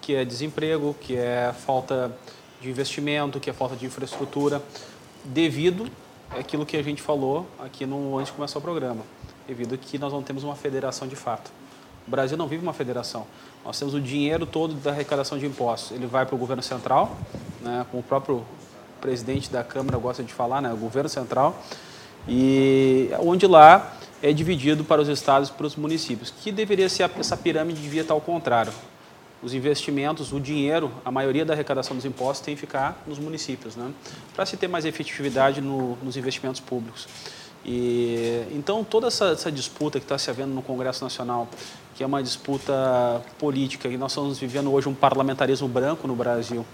que 0.00 0.14
é 0.14 0.24
desemprego, 0.24 0.94
que 1.00 1.16
é 1.16 1.52
falta 1.66 2.10
de 2.60 2.70
investimento, 2.70 3.38
que 3.38 3.50
é 3.50 3.52
falta 3.52 3.76
de 3.76 3.86
infraestrutura, 3.86 4.62
devido 5.24 5.86
àquilo 6.30 6.66
que 6.66 6.76
a 6.76 6.82
gente 6.82 7.02
falou 7.02 7.46
aqui 7.58 7.86
no, 7.86 8.18
antes 8.18 8.32
de 8.32 8.36
começar 8.36 8.58
o 8.58 8.62
programa, 8.62 9.02
devido 9.46 9.76
que 9.78 9.98
nós 9.98 10.12
não 10.12 10.22
temos 10.22 10.44
uma 10.44 10.56
federação 10.56 11.06
de 11.06 11.16
fato. 11.16 11.50
O 12.06 12.10
Brasil 12.10 12.36
não 12.36 12.46
vive 12.46 12.62
uma 12.62 12.72
federação. 12.72 13.26
Nós 13.64 13.78
temos 13.78 13.94
o 13.94 14.00
dinheiro 14.00 14.46
todo 14.46 14.74
da 14.74 14.90
arrecadação 14.90 15.38
de 15.38 15.46
impostos. 15.46 15.90
Ele 15.90 16.06
vai 16.06 16.24
para 16.24 16.34
o 16.34 16.38
governo 16.38 16.62
central, 16.62 17.16
né, 17.60 17.84
como 17.90 18.00
o 18.00 18.04
próprio 18.04 18.44
presidente 19.00 19.50
da 19.50 19.64
Câmara 19.64 19.98
gosta 19.98 20.22
de 20.22 20.32
falar, 20.32 20.62
né, 20.62 20.72
o 20.72 20.76
governo 20.76 21.08
central, 21.08 21.60
e 22.28 23.10
onde 23.20 23.46
lá 23.46 23.96
é 24.22 24.32
dividido 24.32 24.84
para 24.84 25.00
os 25.00 25.08
estados 25.08 25.48
e 25.48 25.52
para 25.52 25.66
os 25.66 25.76
municípios, 25.76 26.30
que 26.30 26.50
deveria 26.50 26.88
ser 26.88 27.10
essa 27.18 27.36
pirâmide 27.36 27.80
devia 27.80 28.02
estar 28.02 28.14
ao 28.14 28.20
contrário. 28.20 28.72
Os 29.42 29.52
investimentos, 29.52 30.32
o 30.32 30.40
dinheiro, 30.40 30.90
a 31.04 31.10
maioria 31.10 31.44
da 31.44 31.52
arrecadação 31.52 31.94
dos 31.94 32.04
impostos 32.04 32.44
tem 32.44 32.54
que 32.54 32.60
ficar 32.60 33.02
nos 33.06 33.18
municípios, 33.18 33.76
né? 33.76 33.92
para 34.34 34.46
se 34.46 34.56
ter 34.56 34.66
mais 34.66 34.84
efetividade 34.84 35.60
no, 35.60 35.96
nos 36.02 36.16
investimentos 36.16 36.60
públicos. 36.60 37.06
E, 37.66 38.44
então, 38.52 38.84
toda 38.84 39.08
essa, 39.08 39.30
essa 39.30 39.50
disputa 39.50 39.98
que 39.98 40.04
está 40.04 40.16
se 40.16 40.30
havendo 40.30 40.54
no 40.54 40.62
Congresso 40.62 41.02
Nacional, 41.02 41.48
que 41.96 42.04
é 42.04 42.06
uma 42.06 42.22
disputa 42.22 43.20
política, 43.40 43.88
e 43.88 43.96
nós 43.96 44.12
estamos 44.12 44.38
vivendo 44.38 44.72
hoje 44.72 44.88
um 44.88 44.94
parlamentarismo 44.94 45.66
branco 45.66 46.06
no 46.06 46.14
Brasil, 46.14 46.64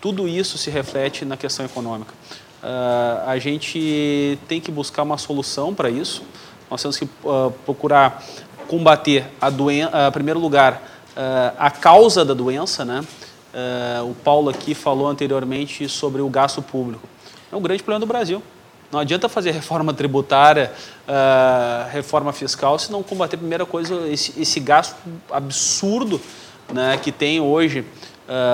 tudo 0.00 0.26
isso 0.26 0.58
se 0.58 0.68
reflete 0.68 1.24
na 1.24 1.36
questão 1.36 1.64
econômica. 1.64 2.12
Uh, 2.60 3.28
a 3.28 3.38
gente 3.38 4.36
tem 4.48 4.60
que 4.60 4.72
buscar 4.72 5.04
uma 5.04 5.16
solução 5.16 5.72
para 5.72 5.88
isso. 5.88 6.24
Nós 6.68 6.82
temos 6.82 6.96
que 6.96 7.04
uh, 7.04 7.52
procurar 7.64 8.24
combater 8.66 9.26
a 9.40 9.48
doença, 9.48 9.96
uh, 9.96 10.08
em 10.08 10.12
primeiro 10.12 10.40
lugar, 10.40 10.82
uh, 11.16 11.54
a 11.56 11.70
causa 11.70 12.24
da 12.24 12.34
doença, 12.34 12.84
né? 12.84 13.04
o 14.06 14.14
Paulo 14.14 14.48
aqui 14.48 14.74
falou 14.74 15.06
anteriormente 15.06 15.86
sobre 15.86 16.22
o 16.22 16.28
gasto 16.30 16.62
público. 16.62 17.06
É 17.52 17.54
um 17.54 17.60
grande 17.60 17.82
problema 17.82 18.00
do 18.00 18.06
Brasil. 18.06 18.42
Não 18.92 19.00
adianta 19.00 19.26
fazer 19.26 19.52
reforma 19.52 19.94
tributária, 19.94 20.70
reforma 21.90 22.32
fiscal, 22.32 22.78
se 22.78 22.92
não 22.92 23.02
combater 23.02 23.38
primeira 23.38 23.64
coisa 23.64 24.06
esse, 24.06 24.38
esse 24.38 24.60
gasto 24.60 24.94
absurdo 25.30 26.20
né, 26.70 26.98
que 27.02 27.10
tem 27.10 27.40
hoje 27.40 27.86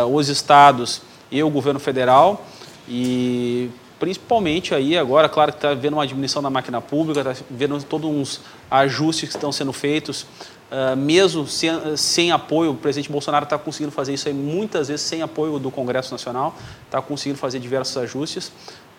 os 0.08 0.28
estados 0.28 1.02
e 1.28 1.42
o 1.42 1.50
governo 1.50 1.80
federal. 1.80 2.46
E 2.88 3.68
principalmente 3.98 4.74
aí 4.74 4.96
agora, 4.96 5.28
claro 5.28 5.52
que 5.52 5.58
está 5.58 5.74
vendo 5.74 5.94
uma 5.94 6.06
diminuição 6.06 6.40
da 6.40 6.48
máquina 6.48 6.80
pública, 6.80 7.20
está 7.20 7.44
vendo 7.50 7.82
todos 7.82 8.08
uns 8.08 8.40
ajustes 8.70 9.28
que 9.28 9.34
estão 9.34 9.50
sendo 9.50 9.72
feitos, 9.72 10.22
uh, 10.22 10.96
mesmo 10.96 11.46
sem, 11.46 11.96
sem, 11.96 12.30
apoio, 12.30 12.72
o 12.72 12.76
presidente 12.76 13.10
Bolsonaro 13.10 13.44
está 13.44 13.58
conseguindo 13.58 13.92
fazer 13.92 14.14
isso 14.14 14.28
aí 14.28 14.34
muitas 14.34 14.88
vezes 14.88 15.04
sem 15.04 15.20
apoio 15.20 15.58
do 15.58 15.70
Congresso 15.70 16.12
Nacional, 16.12 16.54
está 16.84 17.02
conseguindo 17.02 17.38
fazer 17.38 17.58
diversos 17.58 17.96
ajustes, 17.96 18.52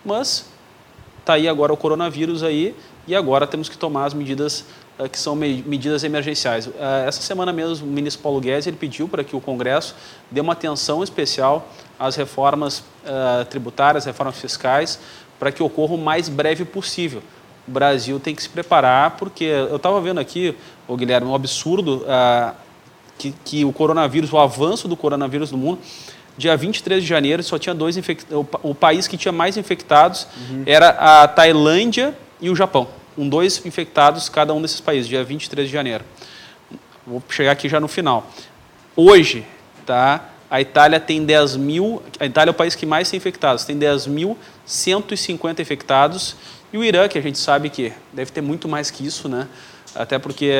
mas 0.03 0.45
está 1.29 1.35
aí 1.35 1.47
agora 1.47 1.71
o 1.71 1.77
coronavírus 1.77 2.41
aí 2.41 2.75
e 3.07 3.15
agora 3.15 3.45
temos 3.45 3.69
que 3.69 3.77
tomar 3.77 4.05
as 4.05 4.15
medidas 4.15 4.65
que 5.11 5.17
são 5.17 5.35
medidas 5.35 6.03
emergenciais. 6.03 6.67
Essa 7.05 7.21
semana 7.21 7.53
mesmo, 7.53 7.87
o 7.87 7.89
ministro 7.89 8.23
Paulo 8.23 8.41
Guedes 8.41 8.65
ele 8.65 8.75
pediu 8.75 9.07
para 9.07 9.23
que 9.23 9.35
o 9.35 9.39
Congresso 9.39 9.95
dê 10.31 10.41
uma 10.41 10.53
atenção 10.53 11.03
especial 11.03 11.69
às 11.99 12.15
reformas 12.15 12.83
tributárias, 13.49 14.05
reformas 14.05 14.37
fiscais, 14.39 14.99
para 15.39 15.51
que 15.51 15.61
ocorra 15.61 15.93
o 15.93 15.97
mais 15.99 16.27
breve 16.27 16.65
possível. 16.65 17.21
O 17.67 17.71
Brasil 17.71 18.19
tem 18.19 18.33
que 18.33 18.41
se 18.41 18.49
preparar, 18.49 19.11
porque 19.11 19.43
eu 19.43 19.75
estava 19.75 20.01
vendo 20.01 20.19
aqui, 20.19 20.55
o 20.87 20.97
Guilherme, 20.97 21.27
um 21.27 21.35
absurdo 21.35 22.03
que, 23.19 23.33
que 23.45 23.63
o 23.63 23.71
coronavírus, 23.71 24.33
o 24.33 24.37
avanço 24.39 24.87
do 24.87 24.97
coronavírus 24.97 25.51
no 25.51 25.59
mundo, 25.59 25.79
dia 26.39 26.55
23 26.55 27.03
de 27.03 27.07
janeiro 27.07 27.43
só 27.43 27.59
tinha 27.59 27.75
dois 27.75 27.97
infectados. 27.97 28.47
O, 28.63 28.73
país 28.73 29.07
que 29.07 29.17
tinha 29.17 29.31
mais 29.31 29.57
infectados 29.57 30.25
uhum. 30.49 30.63
era 30.65 30.89
a 30.89 31.27
Tailândia 31.27 32.17
e 32.39 32.49
o 32.49 32.55
Japão, 32.55 32.87
com 33.15 33.27
dois 33.27 33.63
infectados 33.65 34.29
cada 34.29 34.53
um 34.53 34.61
desses 34.61 34.79
países, 34.79 35.07
dia 35.07 35.21
23 35.23 35.67
de 35.67 35.73
janeiro. 35.73 36.05
Vou 37.05 37.21
chegar 37.29 37.51
aqui 37.51 37.67
já 37.67 37.79
no 37.79 37.89
final. 37.89 38.31
Hoje, 38.95 39.45
tá? 39.85 40.29
A 40.49 40.61
Itália 40.61 40.99
tem 40.99 41.25
10 41.25 41.57
mil. 41.57 42.01
A 42.19 42.25
Itália 42.25 42.51
é 42.51 42.53
o 42.53 42.55
país 42.55 42.73
que 42.73 42.85
mais 42.85 43.09
tem 43.09 43.17
infectados, 43.17 43.65
tem 43.65 43.77
10.150 43.77 45.59
infectados. 45.59 46.37
E 46.71 46.77
o 46.77 46.83
Irã, 46.83 47.07
que 47.07 47.17
a 47.17 47.21
gente 47.21 47.37
sabe 47.37 47.69
que 47.69 47.91
deve 48.13 48.31
ter 48.31 48.41
muito 48.41 48.67
mais 48.67 48.89
que 48.89 49.05
isso, 49.05 49.27
né? 49.27 49.47
Até 49.93 50.17
porque 50.17 50.53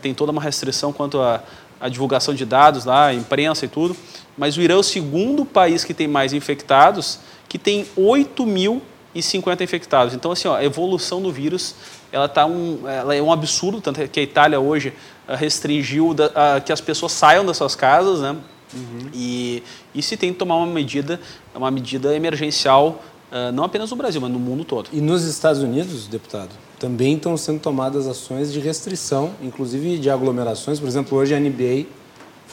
tem 0.00 0.14
toda 0.14 0.30
uma 0.30 0.40
restrição 0.40 0.92
quanto 0.92 1.20
a 1.20 1.88
divulgação 1.88 2.34
de 2.34 2.46
dados 2.46 2.84
lá, 2.84 3.12
imprensa 3.12 3.64
e 3.64 3.68
tudo, 3.68 3.96
mas 4.36 4.56
o 4.56 4.60
Irã 4.60 4.74
é 4.74 4.78
o 4.78 4.82
segundo 4.82 5.44
país 5.44 5.84
que 5.84 5.94
tem 5.94 6.08
mais 6.08 6.32
infectados, 6.32 7.20
que 7.48 7.58
tem 7.58 7.86
8.050 7.96 9.60
infectados. 9.60 10.14
Então, 10.14 10.32
assim, 10.32 10.48
ó, 10.48 10.56
a 10.56 10.64
evolução 10.64 11.22
do 11.22 11.30
vírus 11.30 11.74
ela, 12.10 12.28
tá 12.28 12.46
um, 12.46 12.88
ela 12.88 13.14
é 13.14 13.20
um 13.20 13.32
absurdo, 13.32 13.80
tanto 13.80 14.06
que 14.08 14.20
a 14.20 14.22
Itália 14.22 14.60
hoje 14.60 14.92
uh, 15.28 15.34
restringiu 15.34 16.14
da, 16.14 16.26
uh, 16.26 16.64
que 16.64 16.72
as 16.72 16.80
pessoas 16.80 17.12
saiam 17.12 17.44
das 17.44 17.56
suas 17.56 17.74
casas, 17.74 18.20
né? 18.20 18.36
Uhum. 18.72 19.10
E, 19.12 19.62
e 19.94 20.02
se 20.02 20.16
tem 20.16 20.32
que 20.32 20.38
tomar 20.38 20.56
uma 20.56 20.66
medida, 20.66 21.20
uma 21.54 21.70
medida 21.70 22.14
emergencial, 22.14 23.02
uh, 23.32 23.52
não 23.52 23.64
apenas 23.64 23.90
no 23.90 23.96
Brasil, 23.96 24.20
mas 24.20 24.30
no 24.30 24.38
mundo 24.38 24.64
todo. 24.64 24.88
E 24.92 25.00
nos 25.00 25.24
Estados 25.24 25.60
Unidos, 25.60 26.06
deputado, 26.06 26.50
também 26.78 27.16
estão 27.16 27.36
sendo 27.36 27.60
tomadas 27.60 28.06
ações 28.06 28.52
de 28.52 28.60
restrição, 28.60 29.32
inclusive 29.42 29.98
de 29.98 30.08
aglomerações. 30.08 30.78
Por 30.78 30.86
exemplo, 30.86 31.18
hoje 31.18 31.34
a 31.34 31.40
NBA 31.40 31.86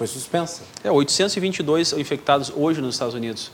foi 0.02 0.08
suspensa. 0.08 0.64
É, 0.84 0.90
822 0.90 1.94
infectados 1.94 2.52
hoje 2.56 2.82
nos 2.82 2.96
Estados 2.96 3.14
Unidos. 3.14 3.52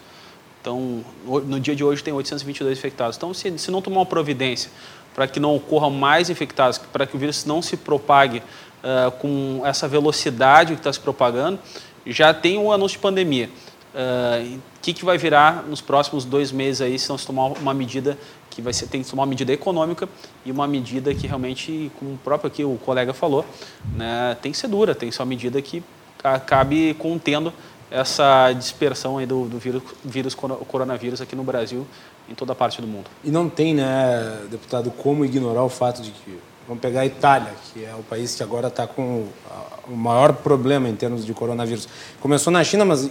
Então, 0.61 1.03
no 1.25 1.59
dia 1.59 1.75
de 1.75 1.83
hoje 1.83 2.01
tem 2.01 2.13
822 2.13 2.77
infectados. 2.77 3.17
Então, 3.17 3.33
se, 3.33 3.57
se 3.57 3.69
não 3.69 3.81
tomar 3.81 3.97
uma 3.97 4.05
providência 4.05 4.71
para 5.13 5.27
que 5.27 5.41
não 5.41 5.57
ocorram 5.57 5.89
mais 5.89 6.29
infectados, 6.29 6.77
para 6.77 7.05
que 7.05 7.17
o 7.17 7.19
vírus 7.19 7.43
não 7.43 7.61
se 7.61 7.75
propague 7.75 8.37
uh, 8.37 9.11
com 9.19 9.61
essa 9.65 9.89
velocidade 9.89 10.73
que 10.73 10.79
está 10.79 10.93
se 10.93 11.01
propagando, 11.01 11.59
já 12.05 12.33
tem 12.33 12.57
um 12.57 12.71
anúncio 12.71 12.97
de 12.97 13.01
pandemia. 13.01 13.49
O 13.93 14.55
uh, 14.55 14.61
que, 14.81 14.93
que 14.93 15.03
vai 15.03 15.17
virar 15.17 15.63
nos 15.63 15.81
próximos 15.81 16.23
dois 16.23 16.49
meses 16.49 16.79
aí 16.79 16.97
se 16.97 17.09
não 17.09 17.17
se 17.17 17.27
tomar 17.27 17.47
uma 17.47 17.73
medida 17.73 18.17
que 18.49 18.61
vai 18.61 18.71
ser, 18.71 18.87
tem 18.87 19.03
que 19.03 19.09
tomar 19.09 19.23
uma 19.23 19.29
medida 19.29 19.51
econômica 19.51 20.07
e 20.45 20.51
uma 20.51 20.65
medida 20.65 21.13
que 21.13 21.27
realmente, 21.27 21.91
como 21.99 22.13
o 22.13 22.17
próprio 22.17 22.47
aqui 22.47 22.63
o 22.63 22.77
colega 22.77 23.13
falou, 23.13 23.45
né, 23.93 24.37
tem 24.41 24.51
que 24.51 24.57
ser 24.57 24.69
dura, 24.69 24.95
tem 24.95 25.09
que 25.09 25.15
ser 25.15 25.21
uma 25.21 25.27
medida 25.27 25.61
que 25.61 25.83
acabe 26.33 26.93
contendo 26.95 27.53
essa 27.89 28.51
dispersão 28.53 29.17
aí 29.17 29.25
do, 29.25 29.45
do 29.45 29.57
vírus, 29.57 29.81
vírus 30.03 30.35
coronavírus 30.35 31.21
aqui 31.21 31.35
no 31.35 31.43
Brasil 31.43 31.87
em 32.29 32.35
toda 32.35 32.51
a 32.51 32.55
parte 32.55 32.81
do 32.81 32.87
mundo. 32.87 33.09
E 33.23 33.31
não 33.31 33.49
tem, 33.49 33.73
né, 33.73 34.41
deputado, 34.51 34.91
como 34.91 35.23
ignorar 35.23 35.63
o 35.63 35.69
fato 35.69 36.01
de 36.01 36.11
que 36.11 36.37
vamos 36.67 36.81
pegar 36.81 37.01
a 37.01 37.05
Itália, 37.05 37.53
que 37.73 37.85
é 37.85 37.95
o 37.95 38.03
país 38.03 38.35
que 38.35 38.43
agora 38.43 38.67
está 38.67 38.85
com 38.85 39.27
o 39.87 39.95
maior 39.95 40.33
problema 40.33 40.89
em 40.89 40.95
termos 40.95 41.25
de 41.25 41.33
coronavírus. 41.33 41.87
Começou 42.19 42.51
na 42.51 42.63
China, 42.63 42.83
mas 42.83 43.09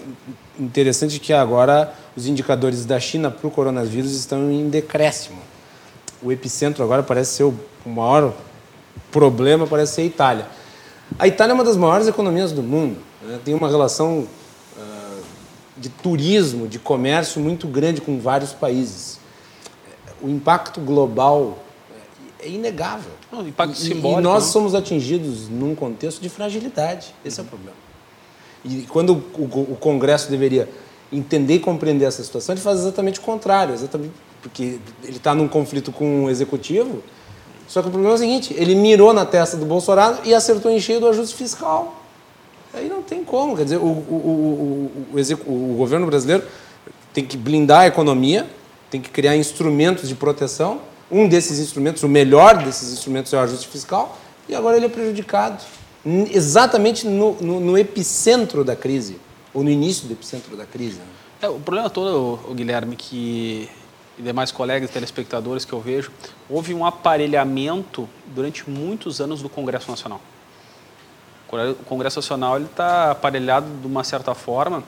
interessante 0.58 1.18
que 1.18 1.32
agora 1.32 1.94
os 2.14 2.26
indicadores 2.26 2.84
da 2.84 3.00
China 3.00 3.30
para 3.30 3.46
o 3.46 3.50
coronavírus 3.50 4.12
estão 4.12 4.50
em 4.50 4.68
decréscimo. 4.68 5.38
O 6.22 6.30
epicentro 6.30 6.84
agora 6.84 7.02
parece 7.02 7.36
ser 7.36 7.44
o 7.44 7.54
maior 7.86 8.34
problema, 9.10 9.66
parece 9.66 9.94
ser 9.94 10.02
a 10.02 10.04
Itália. 10.04 10.46
A 11.18 11.26
Itália 11.26 11.52
é 11.52 11.54
uma 11.54 11.64
das 11.64 11.76
maiores 11.76 12.06
economias 12.06 12.52
do 12.52 12.62
mundo, 12.62 12.98
né? 13.22 13.38
tem 13.44 13.54
uma 13.54 13.68
relação 13.68 14.26
uh, 14.76 15.22
de 15.76 15.88
turismo, 15.88 16.66
de 16.68 16.78
comércio 16.78 17.40
muito 17.40 17.66
grande 17.66 18.00
com 18.00 18.18
vários 18.18 18.52
países. 18.52 19.18
O 20.20 20.28
impacto 20.28 20.80
global 20.80 21.58
é 22.40 22.48
inegável. 22.48 23.12
Não, 23.30 23.46
impacto 23.46 23.74
e, 23.74 23.76
simbólico. 23.76 24.20
E 24.20 24.22
nós 24.22 24.44
não? 24.44 24.52
somos 24.52 24.74
atingidos 24.74 25.48
num 25.48 25.74
contexto 25.74 26.20
de 26.20 26.28
fragilidade. 26.28 27.14
Esse 27.24 27.40
uhum. 27.40 27.44
é 27.44 27.46
o 27.46 27.50
problema. 27.50 27.76
E 28.64 28.86
quando 28.88 29.12
o, 29.12 29.76
Congresso 29.78 30.30
deveria 30.30 30.68
entender 31.12 31.54
e 31.54 31.60
compreender 31.60 32.04
essa 32.04 32.22
situação, 32.22 32.54
ele 32.54 32.60
faz 32.60 32.80
exatamente 32.80 33.20
o 33.20 33.22
contrário, 33.22 33.72
exatamente 33.72 34.12
porque 34.42 34.78
ele 35.02 35.16
está 35.16 35.34
num 35.34 35.48
conflito 35.48 35.92
com 35.92 36.24
o 36.24 36.30
executivo. 36.30 37.02
Só 37.68 37.82
que 37.82 37.88
o 37.88 37.90
problema 37.90 38.14
é 38.14 38.16
o 38.16 38.18
seguinte: 38.18 38.54
ele 38.56 38.74
mirou 38.74 39.12
na 39.12 39.24
testa 39.24 39.56
do 39.56 39.66
Bolsonaro 39.66 40.18
e 40.24 40.34
acertou 40.34 40.70
em 40.70 40.80
cheio 40.80 41.00
do 41.00 41.08
ajuste 41.08 41.34
fiscal. 41.34 42.02
Aí 42.74 42.88
não 42.88 43.02
tem 43.02 43.24
como. 43.24 43.56
Quer 43.56 43.64
dizer, 43.64 43.76
o, 43.78 43.86
o, 43.86 44.90
o, 45.14 45.72
o 45.72 45.76
governo 45.76 46.06
brasileiro 46.06 46.44
tem 47.12 47.24
que 47.24 47.36
blindar 47.36 47.80
a 47.80 47.86
economia, 47.86 48.46
tem 48.90 49.00
que 49.00 49.10
criar 49.10 49.36
instrumentos 49.36 50.08
de 50.08 50.14
proteção 50.14 50.80
um 51.10 51.28
desses 51.28 51.58
instrumentos, 51.58 52.02
o 52.02 52.08
melhor 52.08 52.62
desses 52.62 52.92
instrumentos 52.92 53.32
é 53.32 53.36
o 53.36 53.40
ajuste 53.40 53.68
fiscal, 53.68 54.18
e 54.48 54.54
agora 54.54 54.76
ele 54.76 54.86
é 54.86 54.88
prejudicado. 54.88 55.62
Exatamente 56.04 57.06
no, 57.06 57.34
no, 57.40 57.60
no 57.60 57.78
epicentro 57.78 58.64
da 58.64 58.76
crise, 58.76 59.18
ou 59.52 59.62
no 59.62 59.70
início 59.70 60.06
do 60.06 60.12
epicentro 60.12 60.56
da 60.56 60.64
crise. 60.64 60.98
Né? 60.98 61.04
É, 61.42 61.48
o 61.48 61.60
problema 61.60 61.88
todo, 61.90 62.40
o 62.48 62.54
Guilherme, 62.54 62.96
que 62.96 63.68
e 64.18 64.22
demais 64.22 64.50
colegas 64.50 64.90
telespectadores 64.90 65.64
que 65.64 65.72
eu 65.72 65.80
vejo, 65.80 66.10
houve 66.48 66.74
um 66.74 66.84
aparelhamento 66.84 68.08
durante 68.26 68.68
muitos 68.68 69.20
anos 69.20 69.42
do 69.42 69.48
Congresso 69.48 69.90
Nacional. 69.90 70.20
O 71.48 71.84
Congresso 71.84 72.18
Nacional 72.18 72.60
está 72.60 73.10
aparelhado 73.12 73.66
de 73.80 73.86
uma 73.86 74.02
certa 74.02 74.34
forma 74.34 74.82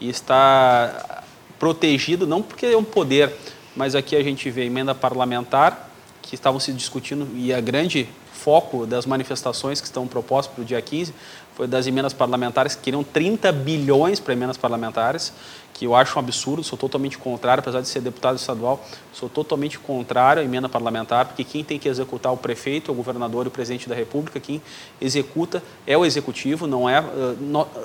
e 0.00 0.08
está 0.08 1.22
protegido, 1.58 2.26
não 2.26 2.40
porque 2.40 2.66
é 2.66 2.76
um 2.76 2.84
poder, 2.84 3.34
mas 3.76 3.94
aqui 3.94 4.16
a 4.16 4.22
gente 4.22 4.50
vê 4.50 4.64
emenda 4.64 4.94
parlamentar, 4.94 5.90
que 6.22 6.34
estavam 6.34 6.60
se 6.60 6.72
discutindo, 6.72 7.28
e 7.34 7.52
a 7.52 7.60
grande 7.60 8.08
foco 8.32 8.86
das 8.86 9.04
manifestações 9.04 9.80
que 9.80 9.86
estão 9.86 10.06
propostas 10.06 10.54
para 10.54 10.62
o 10.62 10.64
dia 10.64 10.80
15 10.80 11.12
foi 11.47 11.47
das 11.66 11.86
emendas 11.86 12.12
parlamentares, 12.12 12.74
que 12.74 12.82
queriam 12.82 13.02
30 13.02 13.50
bilhões 13.50 14.20
para 14.20 14.32
emendas 14.32 14.56
parlamentares, 14.56 15.32
que 15.74 15.84
eu 15.84 15.94
acho 15.94 16.16
um 16.16 16.20
absurdo, 16.20 16.64
sou 16.64 16.76
totalmente 16.76 17.16
contrário, 17.16 17.60
apesar 17.60 17.80
de 17.80 17.88
ser 17.88 18.00
deputado 18.00 18.36
estadual, 18.36 18.84
sou 19.12 19.28
totalmente 19.28 19.78
contrário 19.78 20.42
à 20.42 20.44
emenda 20.44 20.68
parlamentar, 20.68 21.26
porque 21.26 21.44
quem 21.44 21.62
tem 21.62 21.78
que 21.78 21.88
executar 21.88 22.32
é 22.32 22.34
o 22.34 22.36
prefeito, 22.36 22.90
o 22.90 22.94
governador 22.94 23.46
e 23.46 23.48
o 23.48 23.50
presidente 23.50 23.88
da 23.88 23.94
República, 23.94 24.40
quem 24.40 24.60
executa 25.00 25.62
é 25.86 25.96
o 25.96 26.04
executivo, 26.04 26.66
não 26.66 26.88
é... 26.88 27.04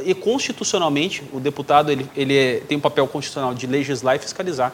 E 0.04 0.16
constitucionalmente, 0.16 1.24
o 1.32 1.40
deputado 1.40 1.92
ele, 1.92 2.10
ele 2.16 2.36
é, 2.36 2.60
tem 2.62 2.78
um 2.78 2.82
papel 2.82 3.08
constitucional 3.08 3.54
de 3.54 3.68
legislar 3.68 4.16
e 4.16 4.20
fiscalizar. 4.20 4.74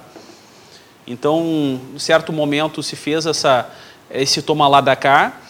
Então, 1.06 1.80
em 1.94 2.00
certo 2.00 2.32
momento 2.32 2.82
se 2.82 2.96
fez 2.96 3.26
essa, 3.26 3.70
esse 4.12 4.42
toma 4.42 4.68
lá 4.68 4.80
da 4.80 4.96
cá, 4.96 5.42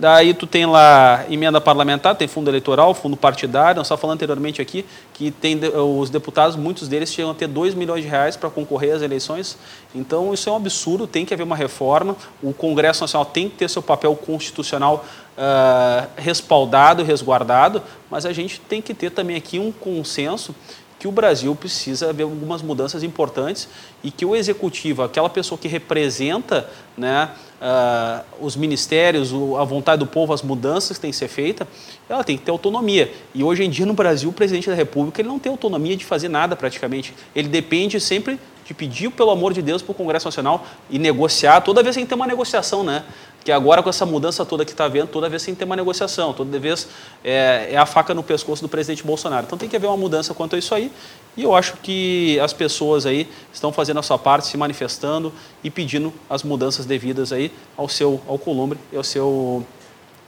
daí 0.00 0.32
tu 0.32 0.46
tem 0.46 0.64
lá 0.64 1.26
emenda 1.28 1.60
parlamentar, 1.60 2.16
tem 2.16 2.26
fundo 2.26 2.48
eleitoral, 2.48 2.94
fundo 2.94 3.18
partidário, 3.18 3.76
nós 3.76 3.86
estávamos 3.86 4.00
falando 4.00 4.16
anteriormente 4.16 4.62
aqui 4.62 4.86
que 5.12 5.30
tem 5.30 5.60
os 5.60 6.08
deputados, 6.08 6.56
muitos 6.56 6.88
deles 6.88 7.12
chegam 7.12 7.30
a 7.30 7.34
ter 7.34 7.46
2 7.46 7.74
milhões 7.74 8.02
de 8.02 8.08
reais 8.08 8.34
para 8.34 8.48
concorrer 8.48 8.96
às 8.96 9.02
eleições, 9.02 9.58
então 9.94 10.32
isso 10.32 10.48
é 10.48 10.52
um 10.52 10.56
absurdo, 10.56 11.06
tem 11.06 11.26
que 11.26 11.34
haver 11.34 11.42
uma 11.42 11.54
reforma, 11.54 12.16
o 12.42 12.54
Congresso 12.54 13.02
Nacional 13.02 13.26
tem 13.26 13.50
que 13.50 13.56
ter 13.56 13.68
seu 13.68 13.82
papel 13.82 14.16
constitucional 14.16 15.04
uh, 15.36 16.08
respaldado, 16.16 17.04
resguardado, 17.04 17.82
mas 18.10 18.24
a 18.24 18.32
gente 18.32 18.58
tem 18.58 18.80
que 18.80 18.94
ter 18.94 19.10
também 19.10 19.36
aqui 19.36 19.58
um 19.58 19.70
consenso 19.70 20.54
que 21.00 21.08
o 21.08 21.10
Brasil 21.10 21.56
precisa 21.56 22.12
ver 22.12 22.24
algumas 22.24 22.60
mudanças 22.60 23.02
importantes 23.02 23.66
e 24.04 24.10
que 24.10 24.26
o 24.26 24.36
executivo, 24.36 25.02
aquela 25.02 25.30
pessoa 25.30 25.58
que 25.58 25.66
representa 25.66 26.68
né, 26.94 27.30
uh, 27.58 28.22
os 28.38 28.54
ministérios, 28.54 29.32
a 29.58 29.64
vontade 29.64 30.00
do 30.00 30.06
povo, 30.06 30.34
as 30.34 30.42
mudanças 30.42 30.98
que 30.98 31.00
têm 31.00 31.10
que 31.10 31.16
ser 31.16 31.28
feitas, 31.28 31.66
ela 32.06 32.22
tem 32.22 32.36
que 32.36 32.44
ter 32.44 32.50
autonomia. 32.50 33.10
E 33.34 33.42
hoje 33.42 33.64
em 33.64 33.70
dia 33.70 33.86
no 33.86 33.94
Brasil, 33.94 34.28
o 34.28 34.32
presidente 34.32 34.68
da 34.68 34.74
República 34.74 35.22
ele 35.22 35.28
não 35.28 35.38
tem 35.38 35.50
autonomia 35.50 35.96
de 35.96 36.04
fazer 36.04 36.28
nada 36.28 36.54
praticamente. 36.54 37.14
Ele 37.34 37.48
depende 37.48 37.98
sempre 37.98 38.38
de 38.66 38.74
pedir, 38.74 39.10
pelo 39.10 39.30
amor 39.30 39.54
de 39.54 39.62
Deus, 39.62 39.80
para 39.80 39.92
o 39.92 39.94
Congresso 39.94 40.26
Nacional 40.26 40.66
e 40.90 40.98
negociar. 40.98 41.62
Toda 41.62 41.82
vez 41.82 41.96
tem 41.96 42.04
que 42.04 42.10
ter 42.10 42.14
uma 42.14 42.26
negociação, 42.26 42.84
né? 42.84 43.04
Que 43.44 43.50
agora 43.50 43.82
com 43.82 43.88
essa 43.88 44.04
mudança 44.04 44.44
toda 44.44 44.64
que 44.64 44.72
está 44.72 44.84
havendo, 44.84 45.08
toda 45.08 45.28
vez 45.28 45.42
tem 45.42 45.54
que 45.54 45.58
ter 45.58 45.64
uma 45.64 45.76
negociação, 45.76 46.32
toda 46.32 46.58
vez 46.58 46.88
é, 47.24 47.68
é, 47.72 47.76
a 47.76 47.86
faca 47.86 48.14
no 48.14 48.22
pescoço 48.22 48.62
do 48.62 48.68
presidente 48.68 49.02
Bolsonaro. 49.02 49.46
Então 49.46 49.58
tem 49.58 49.68
que 49.68 49.76
haver 49.76 49.86
uma 49.86 49.96
mudança 49.96 50.34
quanto 50.34 50.56
a 50.56 50.58
isso 50.58 50.74
aí, 50.74 50.92
e 51.36 51.42
eu 51.42 51.54
acho 51.54 51.76
que 51.78 52.38
as 52.40 52.52
pessoas 52.52 53.06
aí 53.06 53.28
estão 53.52 53.72
fazendo 53.72 53.98
a 54.00 54.02
sua 54.02 54.18
parte, 54.18 54.46
se 54.46 54.56
manifestando 54.56 55.32
e 55.64 55.70
pedindo 55.70 56.12
as 56.28 56.42
mudanças 56.42 56.84
devidas 56.84 57.32
aí 57.32 57.52
ao 57.76 57.88
seu 57.88 58.20
ao 58.26 58.38
Columbre 58.38 58.78
e 58.92 58.96
ao 58.96 59.04
seu 59.04 59.64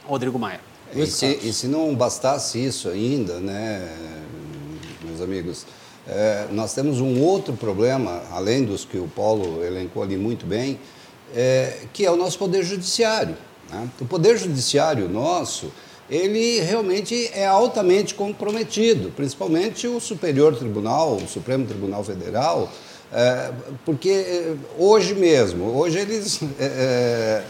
Rodrigo 0.07 0.38
Maia. 0.38 0.61
E 0.94 1.07
se, 1.07 1.38
e 1.42 1.53
se 1.53 1.68
não 1.68 1.94
bastasse 1.94 2.62
isso 2.62 2.88
ainda, 2.88 3.40
né, 3.40 3.96
meus 5.03 5.22
amigos, 5.22 5.64
é, 6.07 6.48
nós 6.51 6.75
temos 6.75 7.01
um 7.01 7.20
outro 7.20 7.55
problema, 7.55 8.22
além 8.31 8.64
dos 8.64 8.85
que 8.85 8.98
o 8.98 9.09
Paulo 9.09 9.64
elencou 9.64 10.03
ali 10.03 10.16
muito 10.16 10.44
bem, 10.44 10.79
é, 11.35 11.81
que 11.92 12.05
é 12.05 12.11
o 12.11 12.16
nosso 12.16 12.38
Poder 12.38 12.62
Judiciário. 12.62 13.37
Né? 13.71 13.88
O 14.01 14.05
Poder 14.05 14.37
Judiciário 14.38 15.09
nosso, 15.09 15.73
ele 16.11 16.61
realmente 16.61 17.31
é 17.33 17.47
altamente 17.47 18.14
comprometido, 18.14 19.11
principalmente 19.11 19.87
o 19.87 20.01
Superior 20.01 20.57
Tribunal, 20.57 21.16
o 21.16 21.29
Supremo 21.29 21.66
Tribunal 21.66 22.05
Federal, 22.05 22.71
é, 23.12 23.51
porque 23.85 24.57
hoje 24.79 25.14
mesmo, 25.14 25.77
hoje 25.77 25.99
eles 25.99 26.40
é, 26.59 26.64
é 26.64 27.45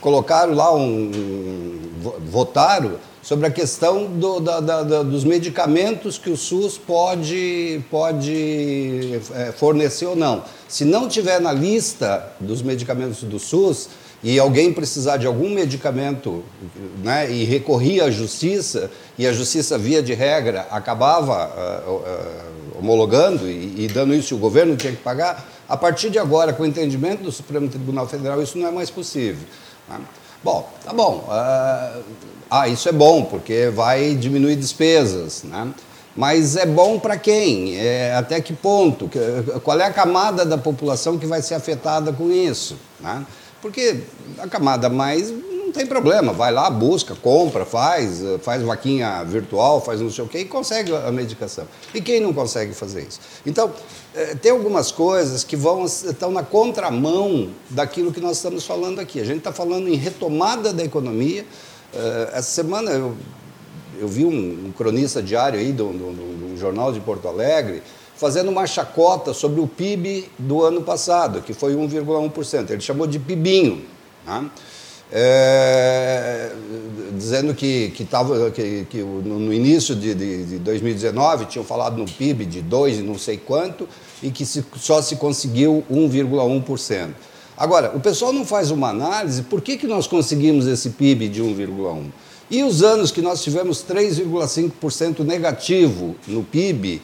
colocaram 0.00 0.52
lá 0.54 0.74
um, 0.74 1.83
votaram 2.26 2.96
sobre 3.22 3.46
a 3.46 3.50
questão 3.50 4.04
do, 4.04 4.38
da, 4.38 4.60
da, 4.60 4.82
da, 4.82 5.02
dos 5.02 5.24
medicamentos 5.24 6.18
que 6.18 6.28
o 6.28 6.36
SUS 6.36 6.76
pode, 6.76 7.80
pode 7.90 9.20
é, 9.34 9.52
fornecer 9.52 10.04
ou 10.04 10.14
não. 10.14 10.44
Se 10.68 10.84
não 10.84 11.08
tiver 11.08 11.40
na 11.40 11.52
lista 11.52 12.32
dos 12.38 12.60
medicamentos 12.60 13.22
do 13.22 13.38
SUS 13.38 13.88
e 14.22 14.38
alguém 14.38 14.72
precisar 14.72 15.16
de 15.16 15.26
algum 15.26 15.48
medicamento 15.48 16.44
né, 17.02 17.30
e 17.30 17.44
recorria 17.44 18.04
à 18.04 18.10
justiça, 18.10 18.90
e 19.18 19.26
a 19.26 19.32
justiça, 19.32 19.78
via 19.78 20.02
de 20.02 20.12
regra, 20.12 20.66
acabava 20.70 21.46
uh, 21.86 21.90
uh, 21.92 22.78
homologando 22.78 23.48
e, 23.48 23.84
e 23.84 23.88
dando 23.88 24.14
isso, 24.14 24.34
o 24.34 24.38
governo 24.38 24.76
tinha 24.76 24.92
que 24.92 25.02
pagar, 25.02 25.46
a 25.68 25.76
partir 25.76 26.10
de 26.10 26.18
agora, 26.18 26.52
com 26.52 26.62
o 26.62 26.66
entendimento 26.66 27.22
do 27.22 27.32
Supremo 27.32 27.68
Tribunal 27.68 28.06
Federal, 28.06 28.42
isso 28.42 28.58
não 28.58 28.68
é 28.68 28.70
mais 28.70 28.90
possível. 28.90 29.46
Né? 29.88 29.98
Bom, 30.44 30.68
tá 30.84 30.92
bom. 30.92 31.24
Uh, 31.26 32.02
ah, 32.50 32.68
isso 32.68 32.86
é 32.86 32.92
bom, 32.92 33.24
porque 33.24 33.70
vai 33.74 34.14
diminuir 34.14 34.56
despesas, 34.56 35.42
né? 35.42 35.72
Mas 36.14 36.54
é 36.54 36.66
bom 36.66 36.98
para 36.98 37.16
quem? 37.16 37.76
É, 37.76 38.14
até 38.14 38.40
que 38.40 38.52
ponto? 38.52 39.10
Qual 39.64 39.80
é 39.80 39.86
a 39.86 39.92
camada 39.92 40.44
da 40.44 40.56
população 40.56 41.18
que 41.18 41.26
vai 41.26 41.42
ser 41.42 41.54
afetada 41.54 42.12
com 42.12 42.30
isso? 42.30 42.76
Né? 43.00 43.26
Porque 43.60 44.02
a 44.38 44.46
camada 44.46 44.88
mais 44.88 45.32
tem 45.74 45.84
problema, 45.84 46.32
vai 46.32 46.52
lá, 46.52 46.70
busca, 46.70 47.16
compra, 47.16 47.64
faz, 47.64 48.22
faz 48.42 48.62
vaquinha 48.62 49.24
virtual, 49.24 49.80
faz 49.80 50.00
não 50.00 50.08
sei 50.08 50.24
o 50.24 50.28
quê 50.28 50.38
e 50.38 50.44
consegue 50.44 50.94
a 50.94 51.10
medicação. 51.10 51.66
E 51.92 52.00
quem 52.00 52.20
não 52.20 52.32
consegue 52.32 52.72
fazer 52.72 53.02
isso? 53.02 53.20
Então, 53.44 53.72
é, 54.14 54.36
tem 54.36 54.52
algumas 54.52 54.92
coisas 54.92 55.42
que 55.42 55.56
vão 55.56 55.84
estão 55.84 56.30
na 56.30 56.44
contramão 56.44 57.50
daquilo 57.68 58.12
que 58.12 58.20
nós 58.20 58.36
estamos 58.36 58.64
falando 58.64 59.00
aqui. 59.00 59.20
A 59.20 59.24
gente 59.24 59.38
está 59.38 59.52
falando 59.52 59.88
em 59.88 59.96
retomada 59.96 60.72
da 60.72 60.84
economia. 60.84 61.44
É, 61.92 62.30
essa 62.34 62.50
semana 62.50 62.92
eu, 62.92 63.16
eu 63.98 64.06
vi 64.06 64.24
um, 64.24 64.72
cronista 64.78 65.20
diário 65.20 65.58
aí 65.58 65.72
de 65.72 65.82
um 65.82 66.54
jornal 66.56 66.92
de 66.92 67.00
Porto 67.00 67.26
Alegre 67.26 67.82
fazendo 68.16 68.48
uma 68.48 68.64
chacota 68.64 69.34
sobre 69.34 69.60
o 69.60 69.66
PIB 69.66 70.30
do 70.38 70.62
ano 70.62 70.82
passado, 70.82 71.42
que 71.42 71.52
foi 71.52 71.74
1,1%. 71.74 72.70
Ele 72.70 72.80
chamou 72.80 73.08
de 73.08 73.18
PIBinho. 73.18 73.84
Né? 74.24 74.48
É, 75.12 76.50
dizendo 77.16 77.54
que, 77.54 77.90
que, 77.90 78.04
tava, 78.04 78.50
que, 78.50 78.86
que 78.90 78.98
no 78.98 79.52
início 79.52 79.94
de, 79.94 80.14
de, 80.14 80.44
de, 80.44 80.58
2019 80.58 81.46
tinham 81.46 81.64
falado 81.64 81.96
no 81.96 82.04
PIB 82.04 82.44
de 82.44 82.62
2 82.62 82.98
e 82.98 83.02
não 83.02 83.18
sei 83.18 83.36
quanto 83.36 83.88
e 84.22 84.30
que 84.30 84.44
se, 84.44 84.64
só 84.76 85.00
se 85.02 85.16
conseguiu 85.16 85.84
1,1%. 85.90 87.10
Agora, 87.56 87.92
o 87.94 88.00
pessoal 88.00 88.32
não 88.32 88.44
faz 88.44 88.70
uma 88.70 88.88
análise 88.88 89.42
por 89.42 89.60
que, 89.60 89.76
que 89.76 89.86
nós 89.86 90.06
conseguimos 90.06 90.66
esse 90.66 90.90
PIB 90.90 91.28
de 91.28 91.42
1,1%. 91.42 92.06
E 92.50 92.62
os 92.62 92.82
anos 92.82 93.10
que 93.10 93.22
nós 93.22 93.42
tivemos 93.42 93.84
3,5% 93.84 95.20
negativo 95.20 96.14
no 96.26 96.42
PIB, 96.42 97.00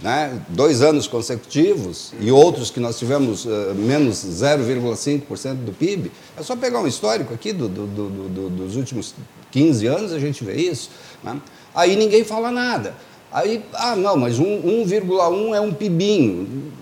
né, 0.00 0.40
dois 0.48 0.80
anos 0.80 1.06
consecutivos, 1.08 2.12
e 2.20 2.30
outros 2.30 2.70
que 2.70 2.78
nós 2.78 2.98
tivemos 2.98 3.44
uh, 3.44 3.74
menos 3.74 4.24
0,5% 4.24 5.54
do 5.56 5.72
PIB, 5.72 6.12
é 6.36 6.42
só 6.42 6.54
pegar 6.54 6.80
um 6.80 6.86
histórico 6.86 7.34
aqui 7.34 7.52
do, 7.52 7.68
do, 7.68 7.86
do, 7.86 8.50
dos 8.50 8.76
últimos 8.76 9.14
15 9.50 9.86
anos, 9.86 10.12
a 10.12 10.18
gente 10.20 10.44
vê 10.44 10.54
isso. 10.54 10.90
Né? 11.22 11.40
Aí 11.74 11.96
ninguém 11.96 12.22
fala 12.24 12.50
nada. 12.50 12.94
Aí, 13.32 13.62
ah, 13.74 13.96
não, 13.96 14.16
mas 14.16 14.38
1,1 14.38 15.54
é 15.54 15.60
um 15.60 15.72
PIBinho, 15.72 16.72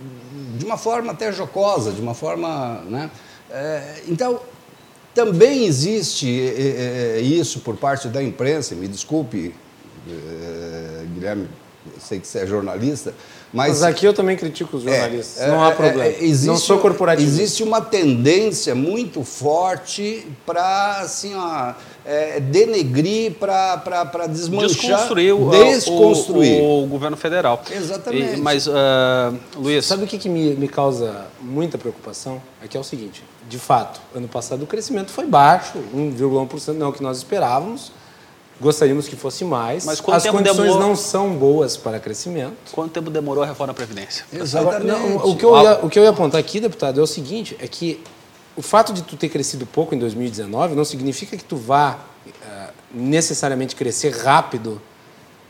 de 0.57 0.64
uma 0.64 0.76
forma 0.76 1.12
até 1.12 1.33
jocosa, 1.33 1.92
de 1.92 2.00
uma 2.00 2.14
forma. 2.14 2.83
Né? 2.88 3.11
É, 3.50 4.02
então, 4.09 4.40
também 5.14 5.64
existe 5.64 6.29
é, 6.40 7.20
isso 7.20 7.61
por 7.61 7.76
parte 7.76 8.09
da 8.09 8.22
imprensa, 8.22 8.74
me 8.74 8.87
desculpe, 8.87 9.55
Guilherme 11.14 11.48
sei 12.00 12.20
que 12.20 12.26
você 12.26 12.40
é 12.40 12.46
jornalista, 12.46 13.14
mas... 13.52 13.68
mas 13.68 13.82
aqui 13.82 14.04
eu 14.06 14.12
também 14.12 14.37
critico 14.37 14.76
os 14.76 14.87
é, 14.87 14.90
jornalistas, 14.90 15.42
é, 15.42 15.48
não 15.48 15.64
há 15.64 15.70
é, 15.70 15.74
problema. 15.74 16.04
É, 16.04 16.24
existe, 16.24 16.46
não 16.46 16.56
sou 16.56 16.78
corporativo. 16.78 17.28
Existe 17.28 17.62
uma 17.62 17.80
tendência 17.80 18.74
muito 18.74 19.22
forte 19.24 20.26
para 20.44 21.00
assim, 21.00 21.35
ó, 21.35 21.74
é, 22.04 22.40
denegrir, 22.40 23.32
para 23.35 24.26
desmanchar, 24.28 24.68
desconstruir, 24.68 25.32
o, 25.32 25.50
desconstruir. 25.50 26.61
O, 26.61 26.85
o, 26.85 26.87
governo 26.87 27.16
federal. 27.16 27.62
Exatamente. 27.70 28.35
E, 28.35 28.40
mas, 28.40 28.66
uh, 28.66 28.72
Luiz... 29.56 29.85
Sabe 29.87 30.04
o 30.04 30.06
que, 30.06 30.18
que 30.18 30.28
me, 30.28 30.54
me 30.54 30.68
causa 30.68 31.26
muita 31.40 31.78
preocupação? 31.78 32.40
É 32.62 32.68
que 32.68 32.76
é 32.76 32.80
o 32.80 32.85
seguinte, 32.85 33.24
de 33.48 33.59
fato, 33.59 34.00
ano 34.14 34.28
passado 34.28 34.62
o 34.62 34.66
crescimento 34.66 35.11
foi 35.11 35.26
baixo, 35.26 35.78
1,1%, 35.94 36.74
não 36.74 36.87
é 36.87 36.88
o 36.90 36.92
que 36.92 37.02
nós 37.02 37.18
esperávamos, 37.18 37.92
Gostaríamos 38.61 39.07
que 39.07 39.16
fosse 39.16 39.45
mais. 39.45 39.85
Mas 39.85 39.95
As 39.95 40.01
condições 40.01 40.42
demorou... 40.42 40.81
não 40.81 40.97
são 40.97 41.35
boas 41.35 41.77
para 41.77 42.01
crescimento. 42.01 42.57
Quanto 42.73 42.92
tempo 42.92 43.11
demorou 43.11 43.45
a 43.45 43.47
reforma 43.47 43.73
da 43.73 43.77
Previdência? 43.77 44.25
Exatamente. 44.33 44.90
Agora, 44.90 45.09
não, 45.09 45.16
o, 45.31 45.37
que 45.37 45.45
eu 45.45 45.62
ia, 45.62 45.79
o 45.85 45.90
que 45.90 45.99
eu 45.99 46.03
ia 46.03 46.11
apontar 46.11 46.40
aqui, 46.40 46.59
deputado, 46.59 46.99
é 46.99 47.03
o 47.03 47.07
seguinte, 47.07 47.57
é 47.61 47.69
que 47.69 48.03
o 48.57 48.62
fato 48.62 48.92
de 48.92 49.03
tu 49.03 49.16
ter 49.16 49.29
crescido 49.29 49.66
pouco 49.66 49.95
em 49.95 49.99
2019 49.99 50.75
não 50.75 50.85
significa 50.85 51.37
que 51.37 51.45
tu 51.45 51.57
vá 51.57 51.99
uh, 52.27 52.31
necessariamente 52.95 53.77
crescer 53.77 54.11
rápido, 54.11 54.81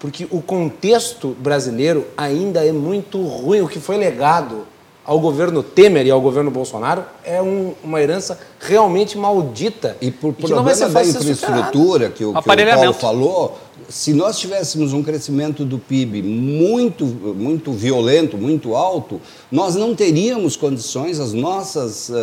porque 0.01 0.27
o 0.31 0.43
contexto 0.43 1.29
brasileiro 1.39 2.07
ainda 2.17 2.67
é 2.67 2.73
muito 2.73 3.23
ruim. 3.23 3.61
O 3.61 3.69
que 3.69 3.79
foi 3.79 3.97
legado 3.97 4.67
ao 5.07 5.21
governo 5.21 5.63
Temer 5.63 6.07
e 6.07 6.11
ao 6.11 6.21
governo 6.21 6.51
Bolsonaro 6.51 7.05
é 7.25 7.41
um, 7.41 7.75
uma 7.83 8.03
herança 8.03 8.39
realmente 8.59 9.17
maldita. 9.17 9.97
E 10.01 10.11
por 10.11 10.35
problema 10.35 10.75
da 10.75 11.05
infraestrutura 11.05 12.11
que 12.11 12.25
o, 12.25 12.33
que 12.33 12.39
o 12.39 12.43
Paulo 12.43 12.93
falou, 12.93 13.57
se 13.89 14.13
nós 14.13 14.37
tivéssemos 14.39 14.93
um 14.93 15.03
crescimento 15.05 15.65
do 15.65 15.79
PIB 15.79 16.23
muito, 16.23 17.05
muito 17.07 17.71
violento, 17.71 18.37
muito 18.37 18.75
alto, 18.75 19.21
nós 19.51 19.77
não 19.77 19.95
teríamos 19.95 20.57
condições, 20.57 21.21
as 21.21 21.33
nossas, 21.33 22.09
uh, 22.09 22.15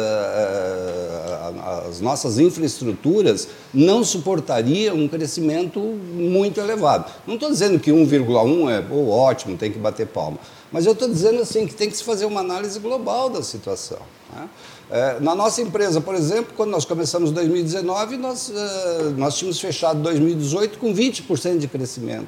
as 1.90 2.02
nossas 2.02 2.38
infraestruturas 2.38 3.48
não 3.74 4.04
suportariam 4.04 4.98
um 4.98 5.08
crescimento 5.08 5.80
muito 5.80 6.60
elevado. 6.60 7.10
Não 7.26 7.36
estou 7.36 7.50
dizendo 7.50 7.80
que 7.80 7.92
1,1 7.92 8.70
é 8.70 8.84
oh, 8.92 9.10
ótimo, 9.10 9.56
tem 9.56 9.72
que 9.72 9.80
bater 9.80 10.08
palma. 10.08 10.38
Mas 10.74 10.88
eu 10.88 10.94
estou 10.94 11.08
dizendo 11.08 11.40
assim 11.40 11.68
que 11.68 11.76
tem 11.76 11.90
que 11.90 11.96
se 11.96 12.04
fazer 12.04 12.26
uma 12.26 12.40
análise 12.40 12.80
global 12.80 13.30
da 13.30 13.44
situação. 13.44 14.00
Né? 14.34 14.50
É, 14.90 15.20
na 15.20 15.36
nossa 15.36 15.62
empresa, 15.62 16.02
por 16.02 16.16
exemplo, 16.16 16.54
quando 16.58 16.72
nós 16.72 16.84
começamos 16.84 17.30
em 17.30 17.34
2019, 17.34 18.18
nós, 18.18 18.52
é, 18.54 19.04
nós 19.16 19.38
tínhamos 19.38 19.60
fechado 19.60 20.02
2018 20.02 20.80
com 20.80 20.92
20% 20.92 21.60
de 21.60 21.68
crescimento. 21.68 22.28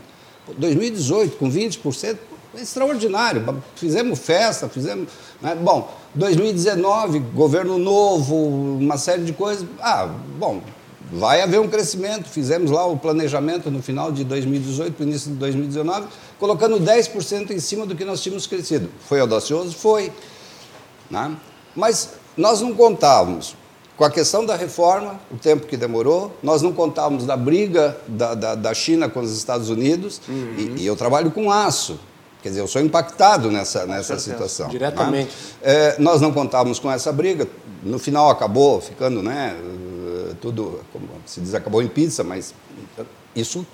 2018 0.58 1.38
com 1.38 1.52
20%, 1.52 2.18
extraordinário. 2.56 3.64
Fizemos 3.76 4.20
festa, 4.20 4.70
fizemos. 4.70 5.10
Né? 5.42 5.56
Bom, 5.56 5.92
2019, 6.14 7.20
governo 7.20 7.78
novo, 7.78 8.36
uma 8.36 8.98
série 8.98 9.24
de 9.24 9.34
coisas. 9.34 9.66
Ah, 9.82 10.08
bom, 10.38 10.62
vai 11.12 11.42
haver 11.42 11.60
um 11.60 11.68
crescimento. 11.68 12.30
Fizemos 12.30 12.72
lá 12.72 12.86
o 12.86 12.98
planejamento 12.98 13.70
no 13.72 13.82
final 13.82 14.12
de 14.12 14.24
2018, 14.24 15.04
no 15.04 15.10
início 15.10 15.32
de 15.32 15.38
2019, 15.38 16.08
colocando 16.40 16.80
10% 16.80 17.52
em 17.52 17.60
cima 17.60 17.86
do 17.86 17.96
que 17.96 18.06
nós 18.06 18.22
tínhamos 18.22 18.48
crescido. 18.48 18.90
Foi 19.08 19.20
audacioso? 19.20 19.76
Foi. 19.76 20.12
Né? 21.10 21.36
Mas 21.76 22.12
nós 22.36 22.62
não 22.62 22.74
contávamos 22.74 23.56
com 23.98 24.04
a 24.04 24.10
questão 24.10 24.46
da 24.46 24.56
reforma, 24.56 25.20
o 25.32 25.38
tempo 25.38 25.66
que 25.66 25.78
demorou, 25.78 26.36
nós 26.44 26.62
não 26.62 26.74
contávamos 26.74 27.26
da 27.26 27.38
briga 27.38 27.98
da, 28.08 28.34
da, 28.36 28.56
da 28.56 28.74
China 28.74 29.08
com 29.08 29.22
os 29.22 29.32
Estados 29.32 29.70
Unidos, 29.70 30.22
uhum. 30.28 30.56
e, 30.58 30.82
e 30.82 30.86
eu 30.86 30.96
trabalho 30.96 31.32
com 31.32 31.50
aço. 31.50 31.98
Quer 32.44 32.50
dizer, 32.50 32.62
eu 32.62 32.68
sou 32.68 32.82
impactado 32.82 33.50
nessa, 33.50 33.86
nessa 33.86 34.20
situação. 34.20 34.68
Né? 34.68 34.74
Diretamente. 34.74 35.32
Né? 35.32 35.34
É, 35.64 35.96
nós 35.98 36.22
não 36.22 36.32
contávamos 36.32 36.78
com 36.78 36.92
essa 36.92 37.12
briga, 37.12 37.48
no 37.82 37.98
final 37.98 38.30
acabou 38.30 38.82
ficando, 38.82 39.24
né, 39.24 39.56
tudo, 40.42 40.82
como 40.92 41.08
se 41.26 41.40
diz, 41.40 41.56
acabou 41.56 41.82
em 41.82 41.88
pizza, 41.88 42.24
mas 42.24 42.54
isso 43.36 43.66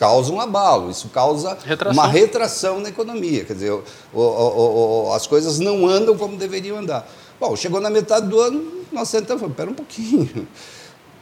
causa 0.00 0.32
um 0.32 0.40
abalo, 0.40 0.90
isso 0.90 1.10
causa 1.10 1.58
retração. 1.62 1.92
uma 1.92 2.10
retração 2.10 2.80
na 2.80 2.88
economia. 2.88 3.44
Quer 3.44 3.52
dizer, 3.52 3.70
o, 3.70 3.82
o, 4.14 5.08
o, 5.08 5.12
as 5.12 5.26
coisas 5.26 5.58
não 5.58 5.86
andam 5.86 6.16
como 6.16 6.38
deveriam 6.38 6.78
andar. 6.78 7.06
Bom, 7.38 7.54
chegou 7.54 7.82
na 7.82 7.90
metade 7.90 8.26
do 8.26 8.40
ano, 8.40 8.64
nós 8.90 9.10
sentamos 9.10 9.36
e 9.36 9.40
falamos, 9.40 9.56
pera 9.58 9.70
um 9.70 9.74
pouquinho. 9.74 10.48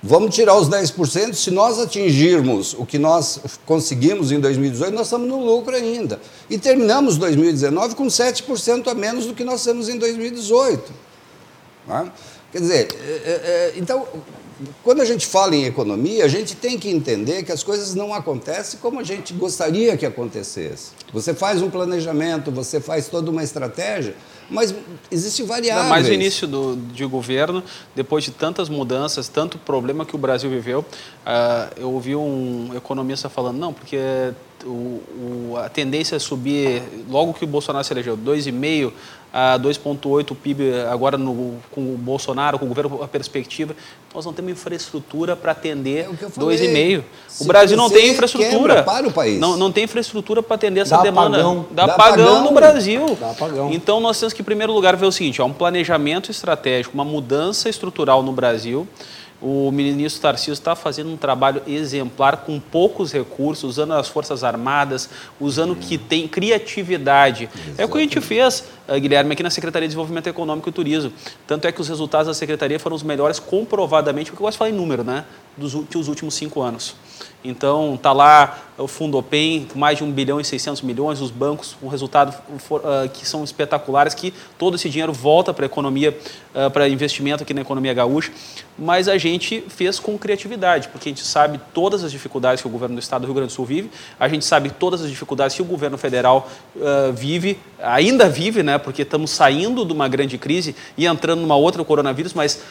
Vamos 0.00 0.32
tirar 0.32 0.54
os 0.56 0.68
10%. 0.68 1.34
Se 1.34 1.50
nós 1.50 1.80
atingirmos 1.80 2.72
o 2.74 2.86
que 2.86 2.98
nós 2.98 3.40
conseguimos 3.66 4.30
em 4.30 4.38
2018, 4.38 4.94
nós 4.94 5.08
estamos 5.08 5.26
no 5.26 5.44
lucro 5.44 5.74
ainda. 5.74 6.20
E 6.48 6.56
terminamos 6.56 7.16
2019 7.16 7.96
com 7.96 8.06
7% 8.06 8.86
a 8.86 8.94
menos 8.94 9.26
do 9.26 9.34
que 9.34 9.42
nós 9.42 9.64
temos 9.64 9.88
em 9.88 9.98
2018. 9.98 11.07
Né? 11.88 12.12
Quer 12.52 12.60
dizer, 12.60 12.88
é, 13.24 13.30
é, 13.30 13.72
então, 13.76 14.06
quando 14.82 15.00
a 15.00 15.04
gente 15.04 15.26
fala 15.26 15.54
em 15.54 15.64
economia, 15.64 16.24
a 16.24 16.28
gente 16.28 16.56
tem 16.56 16.78
que 16.78 16.88
entender 16.88 17.44
que 17.44 17.52
as 17.52 17.62
coisas 17.62 17.94
não 17.94 18.12
acontecem 18.12 18.80
como 18.80 18.98
a 18.98 19.04
gente 19.04 19.32
gostaria 19.32 19.96
que 19.96 20.04
acontecesse. 20.04 20.92
Você 21.12 21.32
faz 21.32 21.62
um 21.62 21.70
planejamento, 21.70 22.50
você 22.50 22.80
faz 22.80 23.08
toda 23.08 23.30
uma 23.30 23.42
estratégia, 23.42 24.14
mas 24.50 24.74
existe 25.10 25.42
variáveis. 25.42 25.84
Ainda 25.84 25.94
mais 25.94 26.08
no 26.08 26.14
início 26.14 26.46
do, 26.46 26.76
de 26.76 27.04
governo, 27.04 27.62
depois 27.94 28.24
de 28.24 28.30
tantas 28.30 28.68
mudanças, 28.68 29.28
tanto 29.28 29.58
problema 29.58 30.04
que 30.04 30.16
o 30.16 30.18
Brasil 30.18 30.50
viveu, 30.50 30.80
uh, 30.80 31.72
eu 31.76 31.92
ouvi 31.92 32.16
um 32.16 32.72
economista 32.74 33.28
falando, 33.28 33.58
não, 33.58 33.72
porque 33.72 33.98
o, 34.64 34.68
o, 34.68 35.54
a 35.56 35.68
tendência 35.68 36.16
é 36.16 36.18
subir, 36.18 36.82
logo 37.08 37.34
que 37.34 37.44
o 37.44 37.48
Bolsonaro 37.48 37.84
se 37.84 37.92
elegeu, 37.92 38.16
2,5% 38.16 38.92
a 39.32 39.58
2,8% 39.58 40.30
o 40.30 40.34
PIB 40.34 40.72
agora 40.90 41.18
no, 41.18 41.56
com 41.70 41.80
o 41.80 41.98
Bolsonaro, 41.98 42.58
com 42.58 42.64
o 42.64 42.68
governo, 42.68 43.02
a 43.02 43.08
perspectiva, 43.08 43.76
nós 44.14 44.24
não 44.24 44.32
temos 44.32 44.52
infraestrutura 44.52 45.36
para 45.36 45.52
atender 45.52 46.06
é 46.06 46.26
2,5%. 46.26 47.02
O 47.40 47.44
Brasil 47.44 47.76
não 47.76 47.90
tem 47.90 48.10
infraestrutura. 48.10 48.82
Para 48.82 49.06
o 49.06 49.12
país. 49.12 49.38
Não, 49.38 49.56
não 49.56 49.70
tem 49.70 49.84
infraestrutura 49.84 50.42
para 50.42 50.54
atender 50.54 50.80
essa 50.80 50.96
Dá 50.96 51.02
demanda. 51.02 51.36
Apagão. 51.36 51.66
Dá, 51.70 51.84
apagão 51.84 52.44
no 52.44 52.52
Brasil. 52.52 53.16
Dá 53.20 53.30
apagão. 53.30 53.70
Então 53.72 54.00
nós 54.00 54.18
temos 54.18 54.32
que, 54.32 54.40
em 54.40 54.44
primeiro 54.44 54.72
lugar, 54.72 54.96
ver 54.96 55.06
o 55.06 55.12
seguinte: 55.12 55.40
há 55.40 55.44
um 55.44 55.52
planejamento 55.52 56.30
estratégico, 56.30 56.94
uma 56.94 57.04
mudança 57.04 57.68
estrutural 57.68 58.22
no 58.22 58.32
Brasil. 58.32 58.88
O 59.40 59.70
ministro 59.70 60.20
Tarcísio 60.20 60.52
está 60.52 60.74
fazendo 60.74 61.10
um 61.10 61.16
trabalho 61.16 61.62
exemplar 61.64 62.38
com 62.38 62.58
poucos 62.58 63.12
recursos, 63.12 63.70
usando 63.70 63.94
as 63.94 64.08
Forças 64.08 64.42
Armadas, 64.42 65.08
usando 65.40 65.74
o 65.74 65.76
que 65.76 65.96
tem 65.96 66.26
criatividade. 66.26 67.44
Exatamente. 67.44 67.80
É 67.80 67.84
o 67.84 67.88
que 67.88 67.98
a 67.98 68.00
gente 68.00 68.20
fez, 68.20 68.64
eh, 68.88 68.98
Guilherme, 68.98 69.32
aqui 69.32 69.42
na 69.44 69.50
Secretaria 69.50 69.86
de 69.86 69.90
Desenvolvimento 69.90 70.26
Econômico 70.26 70.68
e 70.68 70.72
Turismo. 70.72 71.12
Tanto 71.46 71.68
é 71.68 71.72
que 71.72 71.80
os 71.80 71.88
resultados 71.88 72.26
da 72.26 72.34
Secretaria 72.34 72.80
foram 72.80 72.96
os 72.96 73.04
melhores 73.04 73.38
comprovadamente, 73.38 74.32
porque 74.32 74.42
eu 74.42 74.46
gosto 74.46 74.56
de 74.56 74.58
falar 74.58 74.70
em 74.70 74.74
número, 74.74 75.04
né? 75.04 75.24
Dos 75.56 75.74
últimos 76.08 76.34
cinco 76.34 76.60
anos. 76.60 76.96
Então, 77.44 77.94
está 77.94 78.12
lá 78.12 78.58
o 78.76 78.86
Fundopem, 78.86 79.66
com 79.72 79.78
mais 79.78 79.98
de 79.98 80.04
1 80.04 80.10
bilhão 80.12 80.40
e 80.40 80.44
600 80.44 80.82
milhões, 80.82 81.20
os 81.20 81.30
bancos 81.30 81.76
com 81.80 81.88
resultados 81.88 82.34
uh, 82.36 83.08
que 83.12 83.26
são 83.26 83.42
espetaculares, 83.42 84.14
que 84.14 84.32
todo 84.56 84.76
esse 84.76 84.88
dinheiro 84.88 85.12
volta 85.12 85.52
para 85.52 85.64
a 85.64 85.66
economia, 85.66 86.16
uh, 86.54 86.70
para 86.70 86.88
investimento 86.88 87.42
aqui 87.42 87.52
na 87.52 87.60
economia 87.60 87.92
gaúcha, 87.92 88.32
mas 88.78 89.08
a 89.08 89.18
gente 89.18 89.64
fez 89.68 89.98
com 89.98 90.16
criatividade, 90.16 90.88
porque 90.88 91.08
a 91.08 91.10
gente 91.12 91.24
sabe 91.24 91.60
todas 91.74 92.04
as 92.04 92.12
dificuldades 92.12 92.62
que 92.62 92.68
o 92.68 92.70
governo 92.70 92.94
do 92.94 93.00
estado 93.00 93.22
do 93.22 93.26
Rio 93.26 93.34
Grande 93.34 93.52
do 93.52 93.54
Sul 93.54 93.64
vive, 93.64 93.90
a 94.18 94.28
gente 94.28 94.44
sabe 94.44 94.70
todas 94.70 95.02
as 95.02 95.10
dificuldades 95.10 95.56
que 95.56 95.62
o 95.62 95.64
governo 95.64 95.98
federal 95.98 96.48
uh, 96.76 97.12
vive, 97.12 97.58
ainda 97.82 98.28
vive, 98.28 98.62
né, 98.62 98.78
porque 98.78 99.02
estamos 99.02 99.30
saindo 99.30 99.84
de 99.84 99.92
uma 99.92 100.08
grande 100.08 100.38
crise 100.38 100.74
e 100.96 101.06
entrando 101.06 101.40
numa 101.40 101.56
outra 101.56 101.84
coronavírus, 101.84 102.32
mas 102.32 102.62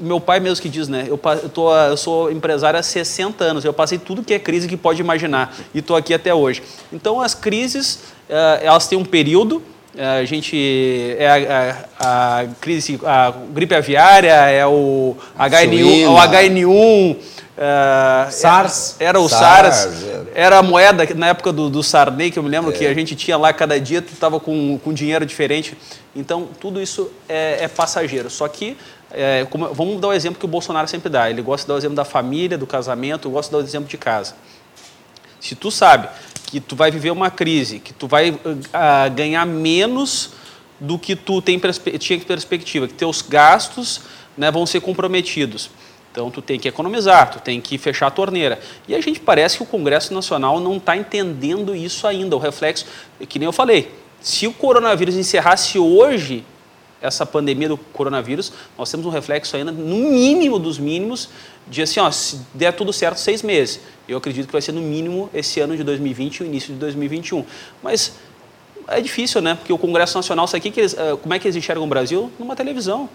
meu 0.00 0.20
pai 0.20 0.40
mesmo 0.40 0.62
que 0.62 0.68
diz, 0.68 0.88
né? 0.88 1.06
Eu, 1.08 1.18
tô, 1.52 1.74
eu 1.74 1.96
sou 1.96 2.30
empresário 2.30 2.78
há 2.78 2.82
60 2.82 3.44
anos, 3.44 3.64
eu 3.64 3.72
passei 3.72 3.98
tudo 3.98 4.22
que 4.22 4.34
é 4.34 4.38
crise 4.38 4.68
que 4.68 4.76
pode 4.76 5.00
imaginar 5.00 5.54
e 5.74 5.78
estou 5.78 5.96
aqui 5.96 6.12
até 6.12 6.34
hoje. 6.34 6.62
Então, 6.92 7.20
as 7.20 7.34
crises, 7.34 8.00
eh, 8.28 8.60
elas 8.62 8.86
têm 8.86 8.98
um 8.98 9.04
período, 9.04 9.62
eh, 9.96 10.20
a 10.20 10.24
gente 10.24 11.16
é 11.18 11.28
a, 11.28 11.86
a, 11.98 12.40
a, 12.40 12.46
crise, 12.60 13.00
a 13.04 13.32
gripe 13.52 13.74
aviária, 13.74 14.32
é 14.32 14.66
o 14.66 15.16
HN1, 15.38 16.08
o 16.08 16.16
HN1 16.16 17.16
Uh, 17.58 18.30
SARS. 18.30 18.94
Era, 19.00 19.20
o 19.20 19.28
SARS, 19.28 19.74
SARS, 19.74 20.04
era 20.32 20.58
a 20.58 20.62
moeda 20.62 21.04
na 21.16 21.26
época 21.26 21.52
do, 21.52 21.68
do 21.68 21.82
Sarney, 21.82 22.30
que 22.30 22.38
eu 22.38 22.42
me 22.44 22.48
lembro 22.48 22.70
é. 22.70 22.72
que 22.72 22.86
a 22.86 22.94
gente 22.94 23.16
tinha 23.16 23.36
lá 23.36 23.52
cada 23.52 23.80
dia, 23.80 24.00
tu 24.00 24.12
estava 24.12 24.38
com, 24.38 24.78
com 24.78 24.94
dinheiro 24.94 25.26
diferente. 25.26 25.76
Então, 26.14 26.48
tudo 26.60 26.80
isso 26.80 27.10
é, 27.28 27.64
é 27.64 27.68
passageiro. 27.68 28.30
Só 28.30 28.46
que 28.46 28.76
é, 29.10 29.44
como, 29.50 29.74
vamos 29.74 30.00
dar 30.00 30.08
o 30.08 30.12
exemplo 30.12 30.38
que 30.38 30.44
o 30.44 30.48
Bolsonaro 30.48 30.86
sempre 30.86 31.10
dá. 31.10 31.28
Ele 31.28 31.42
gosta 31.42 31.64
de 31.64 31.68
dar 31.68 31.74
o 31.74 31.78
exemplo 31.78 31.96
da 31.96 32.04
família, 32.04 32.56
do 32.56 32.66
casamento, 32.66 33.28
gosta 33.28 33.50
de 33.50 33.56
dar 33.56 33.64
o 33.64 33.66
exemplo 33.66 33.88
de 33.88 33.98
casa. 33.98 34.36
Se 35.40 35.56
tu 35.56 35.70
sabe 35.70 36.08
que 36.46 36.60
tu 36.60 36.76
vai 36.76 36.92
viver 36.92 37.10
uma 37.10 37.30
crise, 37.30 37.80
que 37.80 37.92
tu 37.92 38.06
vai 38.06 38.30
uh, 38.30 38.38
ganhar 39.14 39.44
menos 39.44 40.30
do 40.78 40.96
que 40.96 41.16
tu 41.16 41.42
tem 41.42 41.58
perspe 41.58 41.98
tinha 41.98 42.20
perspectiva, 42.20 42.86
que 42.86 42.94
teus 42.94 43.20
gastos 43.20 44.02
né, 44.36 44.48
vão 44.50 44.64
ser 44.64 44.80
comprometidos. 44.80 45.70
Então 46.10 46.30
tu 46.30 46.42
tem 46.42 46.58
que 46.58 46.68
economizar, 46.68 47.30
tu 47.30 47.40
tem 47.40 47.60
que 47.60 47.78
fechar 47.78 48.08
a 48.08 48.10
torneira. 48.10 48.58
E 48.86 48.94
a 48.94 49.00
gente 49.00 49.20
parece 49.20 49.58
que 49.58 49.62
o 49.62 49.66
Congresso 49.66 50.12
Nacional 50.12 50.58
não 50.58 50.76
está 50.76 50.96
entendendo 50.96 51.74
isso 51.74 52.06
ainda. 52.06 52.34
O 52.34 52.38
reflexo, 52.38 52.86
que 53.28 53.38
nem 53.38 53.46
eu 53.46 53.52
falei, 53.52 53.92
se 54.20 54.46
o 54.46 54.52
coronavírus 54.52 55.16
encerrasse 55.16 55.78
hoje, 55.78 56.44
essa 57.00 57.24
pandemia 57.24 57.68
do 57.68 57.76
coronavírus, 57.76 58.52
nós 58.76 58.90
temos 58.90 59.06
um 59.06 59.10
reflexo 59.10 59.56
ainda, 59.56 59.70
no 59.70 60.10
mínimo 60.10 60.58
dos 60.58 60.78
mínimos, 60.78 61.28
de 61.68 61.82
assim, 61.82 62.00
ó, 62.00 62.10
se 62.10 62.40
der 62.52 62.72
tudo 62.72 62.92
certo, 62.92 63.18
seis 63.18 63.42
meses. 63.42 63.80
Eu 64.08 64.18
acredito 64.18 64.46
que 64.46 64.52
vai 64.52 64.62
ser 64.62 64.72
no 64.72 64.80
mínimo 64.80 65.30
esse 65.32 65.60
ano 65.60 65.76
de 65.76 65.84
2020 65.84 66.38
e 66.38 66.42
o 66.42 66.46
início 66.46 66.72
de 66.72 66.80
2021. 66.80 67.44
Mas 67.82 68.14
é 68.88 69.00
difícil, 69.00 69.40
né? 69.40 69.54
Porque 69.54 69.72
o 69.72 69.78
Congresso 69.78 70.16
Nacional, 70.16 70.48
sabe 70.48 70.70
que 70.70 70.80
eles, 70.80 70.94
eh, 70.94 71.16
como 71.20 71.34
é 71.34 71.38
que 71.38 71.46
eles 71.46 71.56
enxergam 71.56 71.84
o 71.84 71.86
Brasil? 71.86 72.32
Numa 72.38 72.56
televisão. 72.56 73.08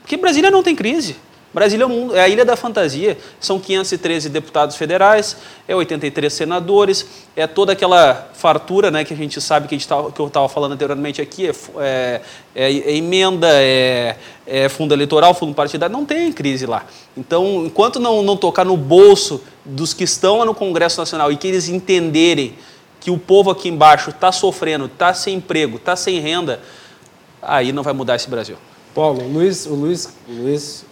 Porque 0.00 0.16
Brasília 0.16 0.50
não 0.50 0.62
tem 0.62 0.74
crise. 0.74 1.16
Brasília 1.52 1.86
é, 2.12 2.20
a 2.20 2.28
ilha 2.28 2.44
da 2.44 2.56
fantasia. 2.56 3.16
São 3.40 3.58
513 3.58 4.28
deputados 4.28 4.76
federais, 4.76 5.36
é 5.66 5.74
83 5.74 6.32
senadores, 6.32 7.06
é 7.34 7.46
toda 7.46 7.72
aquela 7.72 8.28
fartura 8.34 8.90
né, 8.90 9.04
que 9.04 9.14
a 9.14 9.16
gente 9.16 9.40
sabe 9.40 9.68
que, 9.68 9.74
a 9.74 9.78
gente 9.78 9.88
que 10.14 10.20
eu 10.20 10.26
estava 10.26 10.48
falando 10.48 10.72
anteriormente 10.72 11.22
aqui, 11.22 11.48
é, 11.48 11.52
é, 11.78 12.20
é, 12.54 12.72
é 12.72 12.96
emenda, 12.96 13.48
é, 13.50 14.16
é, 14.46 14.68
fundo 14.68 14.92
eleitoral, 14.92 15.34
fundo 15.34 15.54
partidário, 15.54 15.92
não 15.92 16.04
tem 16.04 16.32
crise 16.32 16.66
lá. 16.66 16.84
Então, 17.16 17.64
enquanto 17.64 17.98
não, 17.98 18.22
não 18.22 18.36
tocar 18.36 18.64
no 18.64 18.76
bolso 18.76 19.42
dos 19.64 19.94
que 19.94 20.04
estão 20.04 20.38
lá 20.38 20.44
no 20.44 20.54
Congresso 20.54 21.00
Nacional 21.00 21.32
e 21.32 21.36
que 21.36 21.48
eles 21.48 21.68
entenderem 21.68 22.54
que 23.00 23.10
o 23.10 23.18
povo 23.18 23.50
aqui 23.50 23.68
embaixo 23.68 24.10
está 24.10 24.32
sofrendo, 24.32 24.86
está 24.86 25.14
sem 25.14 25.36
emprego, 25.36 25.76
está 25.76 25.94
sem 25.94 26.18
renda, 26.20 26.60
aí 27.40 27.72
não 27.72 27.82
vai 27.82 27.92
mudar 27.92 28.16
esse 28.16 28.28
Brasil. 28.28 28.56
Paulo, 28.94 29.22
o 29.22 29.28
Luiz, 29.28 29.66
o 29.66 29.74
Luiz, 29.74 30.08
o 30.28 30.32
Luiz 30.32 30.84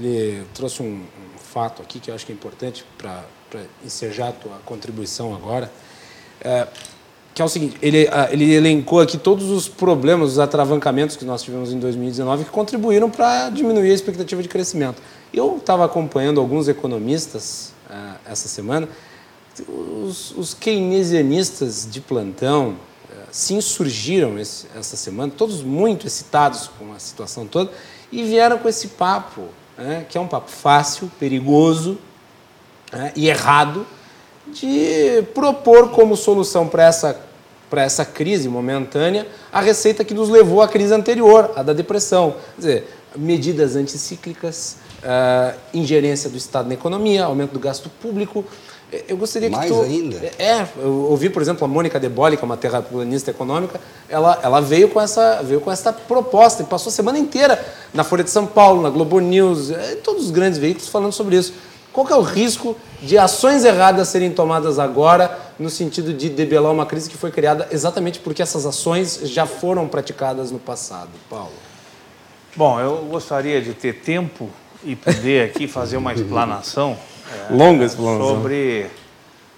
ele 0.00 0.44
trouxe 0.54 0.82
um, 0.82 0.86
um, 0.86 1.38
fato 1.38 1.82
aqui 1.82 2.00
que 2.00 2.10
eu 2.10 2.14
acho 2.14 2.24
que 2.24 2.32
é 2.32 2.34
importante 2.34 2.84
para 2.96 3.24
ensejar 3.84 4.28
a 4.28 4.32
tua 4.32 4.58
contribuição 4.64 5.34
agora, 5.34 5.70
é, 6.40 6.66
que 7.34 7.42
é 7.42 7.44
o 7.44 7.48
seguinte, 7.48 7.76
ele, 7.82 8.08
ele 8.30 8.52
elencou 8.54 9.00
aqui 9.00 9.18
todos 9.18 9.50
os 9.50 9.68
problemas, 9.68 10.32
os 10.32 10.38
atravancamentos 10.38 11.16
que 11.16 11.24
nós 11.24 11.42
tivemos 11.42 11.72
em 11.72 11.78
2019 11.78 12.44
que 12.44 12.50
contribuíram 12.50 13.10
para 13.10 13.50
diminuir 13.50 13.90
a 13.90 13.94
expectativa 13.94 14.42
de 14.42 14.48
crescimento. 14.48 15.00
Eu 15.32 15.58
estava 15.58 15.84
acompanhando 15.84 16.40
alguns 16.40 16.66
economistas 16.66 17.72
uh, 17.88 18.16
essa 18.26 18.48
semana, 18.48 18.88
os, 19.68 20.32
os 20.36 20.54
keynesianistas 20.54 21.86
de 21.88 22.00
plantão 22.00 22.70
uh, 22.70 23.14
se 23.30 23.54
insurgiram 23.54 24.38
esse, 24.38 24.66
essa 24.76 24.96
semana, 24.96 25.32
todos 25.36 25.62
muito 25.62 26.06
excitados 26.06 26.68
com 26.78 26.92
a 26.92 26.98
situação 26.98 27.46
toda, 27.46 27.70
e 28.10 28.24
vieram 28.24 28.58
com 28.58 28.68
esse 28.68 28.88
papo 28.88 29.48
né, 29.76 30.06
que 30.08 30.16
é 30.16 30.20
um 30.20 30.26
papo 30.26 30.50
fácil, 30.50 31.10
perigoso 31.18 31.98
né, 32.92 33.12
e 33.16 33.28
errado, 33.28 33.86
de 34.48 35.22
propor 35.34 35.90
como 35.90 36.16
solução 36.16 36.66
para 36.66 36.84
essa, 36.84 37.20
para 37.68 37.82
essa 37.82 38.04
crise 38.04 38.48
momentânea 38.48 39.26
a 39.52 39.60
receita 39.60 40.04
que 40.04 40.14
nos 40.14 40.28
levou 40.28 40.62
à 40.62 40.68
crise 40.68 40.92
anterior, 40.92 41.52
a 41.56 41.62
da 41.62 41.72
depressão. 41.72 42.34
Quer 42.54 42.60
dizer, 42.60 42.96
medidas 43.16 43.76
anticíclicas, 43.76 44.76
uh, 45.02 45.58
ingerência 45.74 46.30
do 46.30 46.36
Estado 46.36 46.68
na 46.68 46.74
economia, 46.74 47.24
aumento 47.24 47.52
do 47.52 47.60
gasto 47.60 47.88
público, 47.88 48.44
eu 49.08 49.16
gostaria 49.16 49.48
que 49.48 49.56
Mais 49.56 49.70
tu... 49.70 49.82
ainda? 49.82 50.16
É, 50.38 50.66
eu 50.78 51.06
ouvi, 51.10 51.30
por 51.30 51.40
exemplo, 51.40 51.64
a 51.64 51.68
Mônica 51.68 51.98
Deboli, 52.00 52.36
que 52.36 52.42
é 52.42 52.46
uma 52.46 52.56
terraplanista 52.56 53.30
econômica, 53.30 53.80
ela, 54.08 54.38
ela 54.42 54.60
veio, 54.60 54.88
com 54.88 55.00
essa, 55.00 55.42
veio 55.42 55.60
com 55.60 55.70
essa 55.70 55.92
proposta 55.92 56.62
e 56.62 56.66
passou 56.66 56.90
a 56.90 56.92
semana 56.92 57.18
inteira 57.18 57.64
na 57.94 58.02
Folha 58.02 58.24
de 58.24 58.30
São 58.30 58.46
Paulo, 58.46 58.82
na 58.82 58.90
Globo 58.90 59.20
News, 59.20 59.70
em 59.70 59.96
todos 60.02 60.24
os 60.24 60.30
grandes 60.30 60.58
veículos 60.58 60.88
falando 60.88 61.12
sobre 61.12 61.36
isso. 61.36 61.54
Qual 61.92 62.06
que 62.06 62.12
é 62.12 62.16
o 62.16 62.22
risco 62.22 62.76
de 63.02 63.18
ações 63.18 63.64
erradas 63.64 64.08
serem 64.08 64.30
tomadas 64.30 64.78
agora 64.78 65.38
no 65.58 65.68
sentido 65.68 66.12
de 66.12 66.28
debelar 66.28 66.72
uma 66.72 66.86
crise 66.86 67.10
que 67.10 67.16
foi 67.16 67.32
criada 67.32 67.68
exatamente 67.72 68.20
porque 68.20 68.40
essas 68.40 68.64
ações 68.64 69.20
já 69.24 69.44
foram 69.44 69.88
praticadas 69.88 70.52
no 70.52 70.58
passado? 70.58 71.10
Paulo. 71.28 71.50
Bom, 72.54 72.80
eu 72.80 72.96
gostaria 73.10 73.60
de 73.60 73.74
ter 73.74 74.00
tempo 74.00 74.48
e 74.84 74.94
poder 74.94 75.50
aqui 75.50 75.66
fazer 75.66 75.96
uma 75.96 76.12
explanação 76.14 76.96
é, 77.30 77.52
Longa 77.52 77.84
explanação. 77.84 78.36
Sobre 78.36 78.86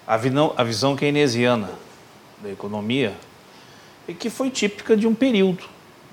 a 0.07 0.17
visão, 0.17 0.53
a 0.57 0.65
visão 0.65 0.97
keynesiana 0.97 1.71
da 2.43 2.51
economia, 2.51 3.15
e 4.07 4.15
que 4.15 4.29
foi 4.29 4.51
típica 4.51 4.97
de 4.97 5.07
um 5.07 5.15
período, 5.15 5.65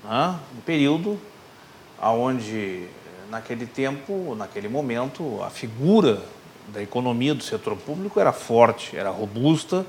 né? 0.04 0.36
um 0.56 0.60
período 0.60 1.18
onde 2.00 2.86
naquele 3.30 3.66
tempo, 3.66 4.34
naquele 4.36 4.68
momento, 4.68 5.42
a 5.42 5.50
figura 5.50 6.22
da 6.68 6.82
economia 6.82 7.34
do 7.34 7.42
setor 7.42 7.76
público 7.76 8.18
era 8.18 8.32
forte, 8.32 8.96
era 8.96 9.10
robusta 9.10 9.84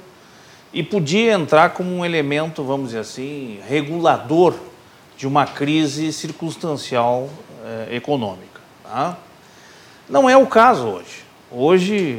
e 0.73 0.81
podia 0.83 1.33
entrar 1.33 1.71
como 1.71 1.91
um 1.91 2.05
elemento, 2.05 2.63
vamos 2.63 2.87
dizer 2.87 2.99
assim, 2.99 3.59
regulador 3.67 4.55
de 5.17 5.27
uma 5.27 5.45
crise 5.45 6.11
circunstancial 6.13 7.29
eh, 7.63 7.95
econômica. 7.95 8.61
Tá? 8.83 9.17
Não 10.09 10.29
é 10.29 10.37
o 10.37 10.47
caso 10.47 10.87
hoje. 10.87 11.20
Hoje 11.51 12.15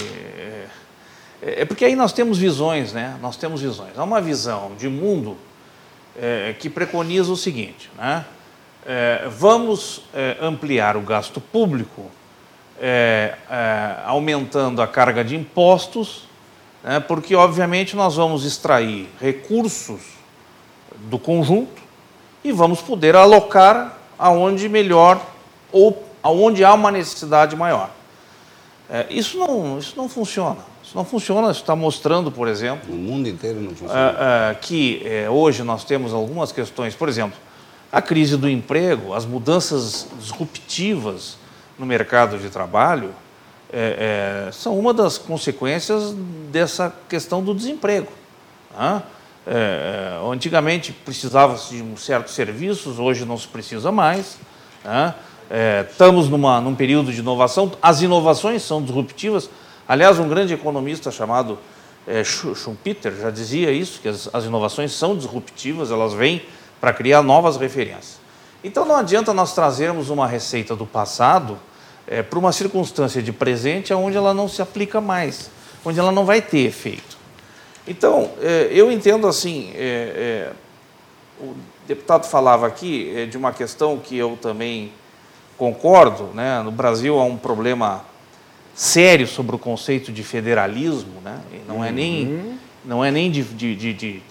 é, 1.43 1.63
é, 1.63 1.65
porque 1.65 1.85
aí 1.85 1.97
nós 1.97 2.13
temos 2.13 2.39
visões, 2.39 2.93
né? 2.93 3.17
Nós 3.21 3.37
temos 3.37 3.61
visões. 3.61 3.99
Há 3.99 4.05
uma 4.05 4.21
visão 4.21 4.73
de 4.79 4.89
mundo 4.89 5.37
é, 6.17 6.55
que 6.59 6.71
preconiza 6.71 7.33
o 7.33 7.37
seguinte, 7.37 7.91
né? 7.97 8.25
É, 8.85 9.29
vamos 9.29 10.03
é, 10.13 10.37
ampliar 10.41 10.97
o 10.97 11.01
gasto 11.01 11.41
público, 11.41 12.11
é, 12.81 13.35
é, 13.49 13.97
aumentando 14.05 14.83
a 14.83 14.87
carga 14.87 15.25
de 15.25 15.35
impostos, 15.35 16.29
né? 16.83 16.99
porque 16.99 17.35
obviamente 17.37 17.95
nós 17.95 18.17
vamos 18.17 18.45
extrair 18.45 19.09
recursos 19.21 20.01
do 21.09 21.17
conjunto 21.17 21.81
e 22.43 22.51
vamos 22.51 22.81
poder 22.81 23.15
alocar 23.15 23.97
aonde 24.19 24.69
melhor 24.69 25.25
ou 25.71 26.05
aonde 26.21 26.65
há 26.65 26.75
uma 26.75 26.91
necessidade 26.91 27.55
maior. 27.55 27.89
É, 28.93 29.07
isso, 29.09 29.39
não, 29.39 29.79
isso 29.79 29.95
não 29.97 30.07
funciona. 30.07 30.59
Isso 30.85 30.95
não 30.95 31.03
funciona. 31.03 31.51
Isso 31.51 31.63
está 31.63 31.75
mostrando, 31.75 32.31
por 32.31 32.47
exemplo. 32.47 32.95
No 32.95 33.01
mundo 33.01 33.27
inteiro 33.27 33.59
não 33.59 33.71
funciona. 33.71 34.17
É, 34.19 34.51
é, 34.51 34.55
que 34.55 35.01
é, 35.07 35.31
hoje 35.31 35.63
nós 35.63 35.83
temos 35.83 36.13
algumas 36.13 36.53
questões, 36.53 36.95
por 36.95 37.09
exemplo, 37.09 37.39
a 37.91 38.03
crise 38.03 38.37
do 38.37 38.47
emprego, 38.47 39.15
as 39.15 39.25
mudanças 39.25 40.07
disruptivas 40.21 41.39
no 41.79 41.87
mercado 41.87 42.37
de 42.37 42.51
trabalho, 42.51 43.15
é, 43.73 44.47
é, 44.49 44.53
são 44.53 44.79
uma 44.79 44.93
das 44.93 45.17
consequências 45.17 46.15
dessa 46.51 46.95
questão 47.09 47.43
do 47.43 47.55
desemprego. 47.55 48.13
Né? 48.79 49.03
antigamente 50.31 50.93
precisava-se 50.93 51.75
de 51.75 51.83
um 51.83 51.97
certos 51.97 52.33
serviços, 52.33 53.01
hoje 53.01 53.25
não 53.25 53.37
se 53.37 53.49
precisa 53.49 53.91
mais. 53.91 54.37
Né? 54.85 55.13
É, 55.55 55.85
estamos 55.91 56.31
numa, 56.31 56.63
num 56.63 56.75
período 56.75 57.13
de 57.13 57.21
inovação, 57.21 57.71
as 57.83 58.01
inovações 58.01 58.63
são 58.63 58.83
disruptivas. 58.83 59.51
Aliás, 59.87 60.19
um 60.19 60.27
grande 60.27 60.55
economista 60.55 61.11
chamado 61.11 61.59
é, 62.07 62.25
Schumpeter 62.25 63.13
já 63.21 63.31
dizia 63.31 63.71
isso, 63.71 64.01
que 64.01 64.09
as, 64.09 64.31
as 64.33 64.45
inovações 64.47 64.93
são 64.93 65.15
disruptivas, 65.15 65.91
elas 65.91 66.15
vêm 66.15 66.41
para 66.81 66.91
criar 66.95 67.23
novas 67.23 67.59
referências. 67.59 68.19
Então 68.65 68.87
não 68.87 68.97
adianta 68.97 69.35
nós 69.35 69.55
trazermos 69.55 70.09
uma 70.09 70.27
receita 70.27 70.75
do 70.75 70.87
passado 70.87 71.59
é, 72.07 72.23
para 72.23 72.39
uma 72.39 72.51
circunstância 72.51 73.23
de 73.23 73.31
presente 73.31 73.93
onde 73.93 74.17
ela 74.17 74.33
não 74.33 74.49
se 74.49 74.63
aplica 74.63 75.03
mais, 75.03 75.51
onde 75.85 76.01
ela 76.01 76.11
não 76.11 76.25
vai 76.25 76.41
ter 76.41 76.61
efeito. 76.61 77.19
Então, 77.87 78.31
é, 78.41 78.71
eu 78.71 78.91
entendo 78.91 79.27
assim, 79.27 79.71
é, 79.75 80.49
é 80.49 80.53
o 81.39 81.55
deputado 81.87 82.27
falava 82.27 82.67
aqui 82.67 83.13
é, 83.15 83.27
de 83.27 83.37
uma 83.37 83.53
questão 83.53 83.99
que 83.99 84.17
eu 84.17 84.39
também 84.41 84.93
concordo, 85.63 86.31
né? 86.35 86.61
no 86.61 86.73
Brasil 86.73 87.21
há 87.21 87.25
um 87.25 87.37
problema 87.37 88.05
sério 88.75 89.29
sobre 89.29 89.55
o 89.55 89.59
conceito 89.61 90.11
de 90.11 90.25
federalismo, 90.25 91.21
né? 91.23 91.39
não 91.69 91.85
é 91.85 91.93
nem, 91.93 92.27
uhum. 92.27 92.59
não 92.85 93.05
é 93.05 93.13
nem 93.13 93.31
de, 93.31 93.45
de, 93.45 93.77
de, 93.77 93.93
de, 93.93 94.23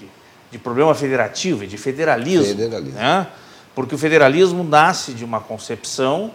de 0.51 0.59
problema 0.59 0.93
federativo, 0.93 1.63
é 1.63 1.67
de 1.67 1.77
federalismo. 1.77 2.47
federalismo. 2.47 2.99
Né? 2.99 3.27
Porque 3.73 3.95
o 3.95 3.97
federalismo 3.97 4.61
nasce 4.61 5.13
de 5.13 5.23
uma 5.23 5.39
concepção 5.39 6.31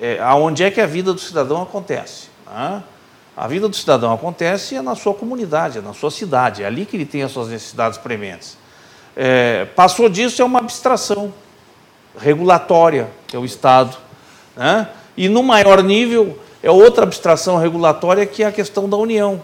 é, 0.00 0.18
aonde 0.20 0.64
é 0.64 0.70
que 0.70 0.80
a 0.80 0.86
vida 0.86 1.12
do 1.12 1.20
cidadão 1.20 1.60
acontece. 1.60 2.28
Né? 2.46 2.82
A 3.36 3.46
vida 3.46 3.68
do 3.68 3.76
cidadão 3.76 4.10
acontece 4.10 4.74
é 4.74 4.80
na 4.80 4.94
sua 4.94 5.12
comunidade, 5.12 5.76
é 5.76 5.82
na 5.82 5.92
sua 5.92 6.10
cidade, 6.10 6.62
é 6.62 6.66
ali 6.66 6.86
que 6.86 6.96
ele 6.96 7.04
tem 7.04 7.22
as 7.22 7.30
suas 7.30 7.48
necessidades 7.48 7.98
prementes. 7.98 8.56
É, 9.14 9.66
passou 9.76 10.08
disso 10.08 10.40
é 10.40 10.44
uma 10.46 10.60
abstração 10.60 11.30
regulatória, 12.18 13.10
que 13.26 13.36
é 13.36 13.38
o 13.38 13.44
Estado. 13.44 14.08
Né? 14.56 14.88
E 15.16 15.28
no 15.28 15.42
maior 15.42 15.82
nível 15.82 16.38
é 16.62 16.70
outra 16.70 17.04
abstração 17.04 17.56
regulatória 17.58 18.26
que 18.26 18.42
é 18.42 18.46
a 18.46 18.52
questão 18.52 18.88
da 18.88 18.96
União. 18.96 19.42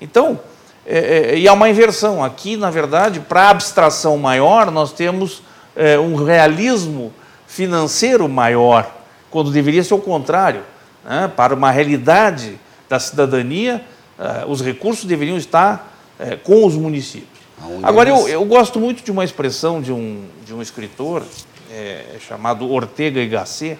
Então, 0.00 0.38
é, 0.86 0.98
é, 1.32 1.38
e 1.38 1.46
há 1.46 1.52
uma 1.52 1.68
inversão. 1.68 2.24
Aqui, 2.24 2.56
na 2.56 2.70
verdade, 2.70 3.20
para 3.20 3.42
a 3.42 3.50
abstração 3.50 4.16
maior, 4.16 4.70
nós 4.70 4.92
temos 4.92 5.42
é, 5.76 5.98
um 5.98 6.14
realismo 6.14 7.12
financeiro 7.46 8.28
maior, 8.28 8.90
quando 9.30 9.50
deveria 9.50 9.84
ser 9.84 9.94
o 9.94 9.98
contrário. 9.98 10.62
Né? 11.04 11.30
Para 11.36 11.54
uma 11.54 11.70
realidade 11.70 12.58
da 12.88 12.98
cidadania, 12.98 13.84
é, 14.18 14.44
os 14.46 14.62
recursos 14.62 15.04
deveriam 15.04 15.36
estar 15.36 15.94
é, 16.18 16.36
com 16.36 16.64
os 16.64 16.74
municípios. 16.74 17.38
Agora, 17.82 18.08
eu, 18.08 18.28
eu, 18.28 18.44
gosto 18.44 18.78
muito 18.78 19.02
de 19.02 19.10
uma 19.10 19.24
expressão 19.24 19.80
de 19.82 19.92
um, 19.92 20.24
de 20.46 20.54
um 20.54 20.62
escritor 20.62 21.22
é, 21.70 22.16
chamado 22.26 22.70
Ortega 22.70 23.20
y 23.20 23.28
Gasset, 23.28 23.78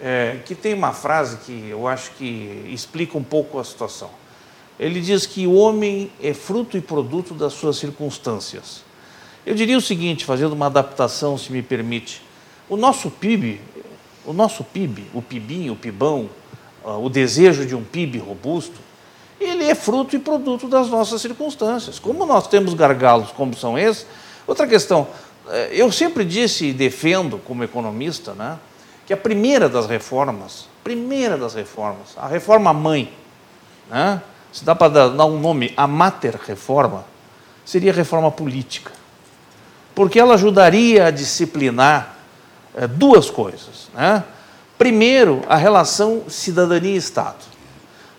é, 0.00 0.38
que 0.44 0.54
tem 0.54 0.74
uma 0.74 0.92
frase 0.92 1.38
que 1.38 1.68
eu 1.70 1.86
acho 1.86 2.10
que 2.12 2.68
explica 2.72 3.16
um 3.16 3.22
pouco 3.22 3.58
a 3.58 3.64
situação. 3.64 4.10
Ele 4.78 5.00
diz 5.00 5.26
que 5.26 5.46
o 5.46 5.54
homem 5.54 6.10
é 6.20 6.34
fruto 6.34 6.76
e 6.76 6.80
produto 6.80 7.32
das 7.34 7.52
suas 7.52 7.76
circunstâncias. 7.76 8.82
Eu 9.46 9.54
diria 9.54 9.76
o 9.76 9.80
seguinte, 9.80 10.24
fazendo 10.24 10.52
uma 10.52 10.66
adaptação, 10.66 11.38
se 11.38 11.52
me 11.52 11.62
permite. 11.62 12.22
O 12.68 12.76
nosso 12.76 13.10
PIB, 13.10 13.60
o 14.24 14.32
nosso 14.32 14.64
PIB, 14.64 15.06
o 15.12 15.22
PIBinho, 15.22 15.74
o 15.74 15.76
PIBão, 15.76 16.28
o 16.82 17.08
desejo 17.08 17.64
de 17.66 17.74
um 17.74 17.84
PIB 17.84 18.18
robusto, 18.18 18.80
ele 19.40 19.64
é 19.64 19.74
fruto 19.74 20.16
e 20.16 20.18
produto 20.18 20.68
das 20.68 20.88
nossas 20.88 21.20
circunstâncias. 21.20 21.98
Como 21.98 22.24
nós 22.24 22.46
temos 22.46 22.74
gargalos 22.74 23.30
como 23.30 23.54
são 23.54 23.78
esses, 23.78 24.06
outra 24.46 24.66
questão, 24.66 25.06
é, 25.48 25.70
eu 25.72 25.92
sempre 25.92 26.24
disse 26.24 26.66
e 26.66 26.72
defendo 26.72 27.38
como 27.38 27.62
economista, 27.62 28.32
né, 28.32 28.58
que 29.06 29.12
a 29.12 29.16
primeira 29.16 29.68
das 29.68 29.86
reformas, 29.86 30.68
primeira 30.82 31.36
das 31.36 31.54
reformas, 31.54 32.16
a 32.16 32.26
reforma 32.26 32.72
mãe, 32.72 33.12
né? 33.90 34.22
se 34.52 34.64
dá 34.64 34.74
para 34.74 35.08
dar 35.08 35.26
um 35.26 35.38
nome, 35.38 35.74
a 35.76 35.86
mater 35.86 36.36
reforma, 36.36 37.04
seria 37.64 37.90
a 37.90 37.94
reforma 37.94 38.30
política. 38.30 38.92
Porque 39.94 40.18
ela 40.18 40.34
ajudaria 40.34 41.06
a 41.06 41.10
disciplinar 41.10 42.16
é, 42.74 42.86
duas 42.86 43.30
coisas. 43.30 43.88
Né? 43.94 44.22
Primeiro, 44.78 45.42
a 45.48 45.56
relação 45.56 46.22
cidadania-Estado. 46.28 47.44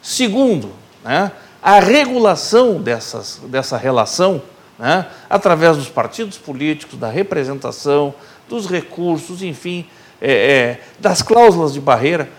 Segundo, 0.01 0.71
né, 1.03 1.31
a 1.61 1.79
regulação 1.79 2.81
dessas, 2.81 3.41
dessa 3.45 3.77
relação 3.77 4.41
né, 4.77 5.07
através 5.29 5.77
dos 5.77 5.89
partidos 5.89 6.37
políticos, 6.37 6.99
da 6.99 7.09
representação, 7.09 8.13
dos 8.47 8.67
recursos, 8.67 9.41
enfim, 9.41 9.87
é, 10.21 10.31
é, 10.31 10.81
das 10.99 11.21
cláusulas 11.21 11.73
de 11.73 11.79
barreira. 11.79 12.29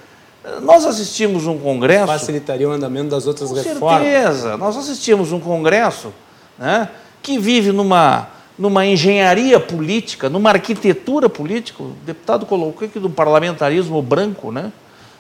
Nós 0.62 0.85
assistimos 0.85 1.47
um 1.47 1.59
congresso. 1.59 2.07
Facilitaria 2.07 2.68
o 2.68 2.72
andamento 2.72 3.11
das 3.11 3.27
outras 3.27 3.49
com 3.49 3.57
reformas. 3.57 4.03
certeza. 4.03 4.57
Nós 4.57 4.77
assistimos 4.77 5.33
um 5.33 5.41
congresso 5.41 6.12
né, 6.59 6.89
que 7.20 7.39
vive 7.39 7.72
numa, 7.72 8.29
numa 8.57 8.87
engenharia 8.87 9.59
política, 9.59 10.29
numa 10.29 10.51
arquitetura 10.51 11.29
política. 11.29 11.83
O 11.83 11.93
deputado 12.05 12.47
colocou 12.47 12.87
aqui 12.87 13.01
do 13.01 13.11
parlamentarismo 13.11 14.01
branco, 14.01 14.53
né? 14.53 14.72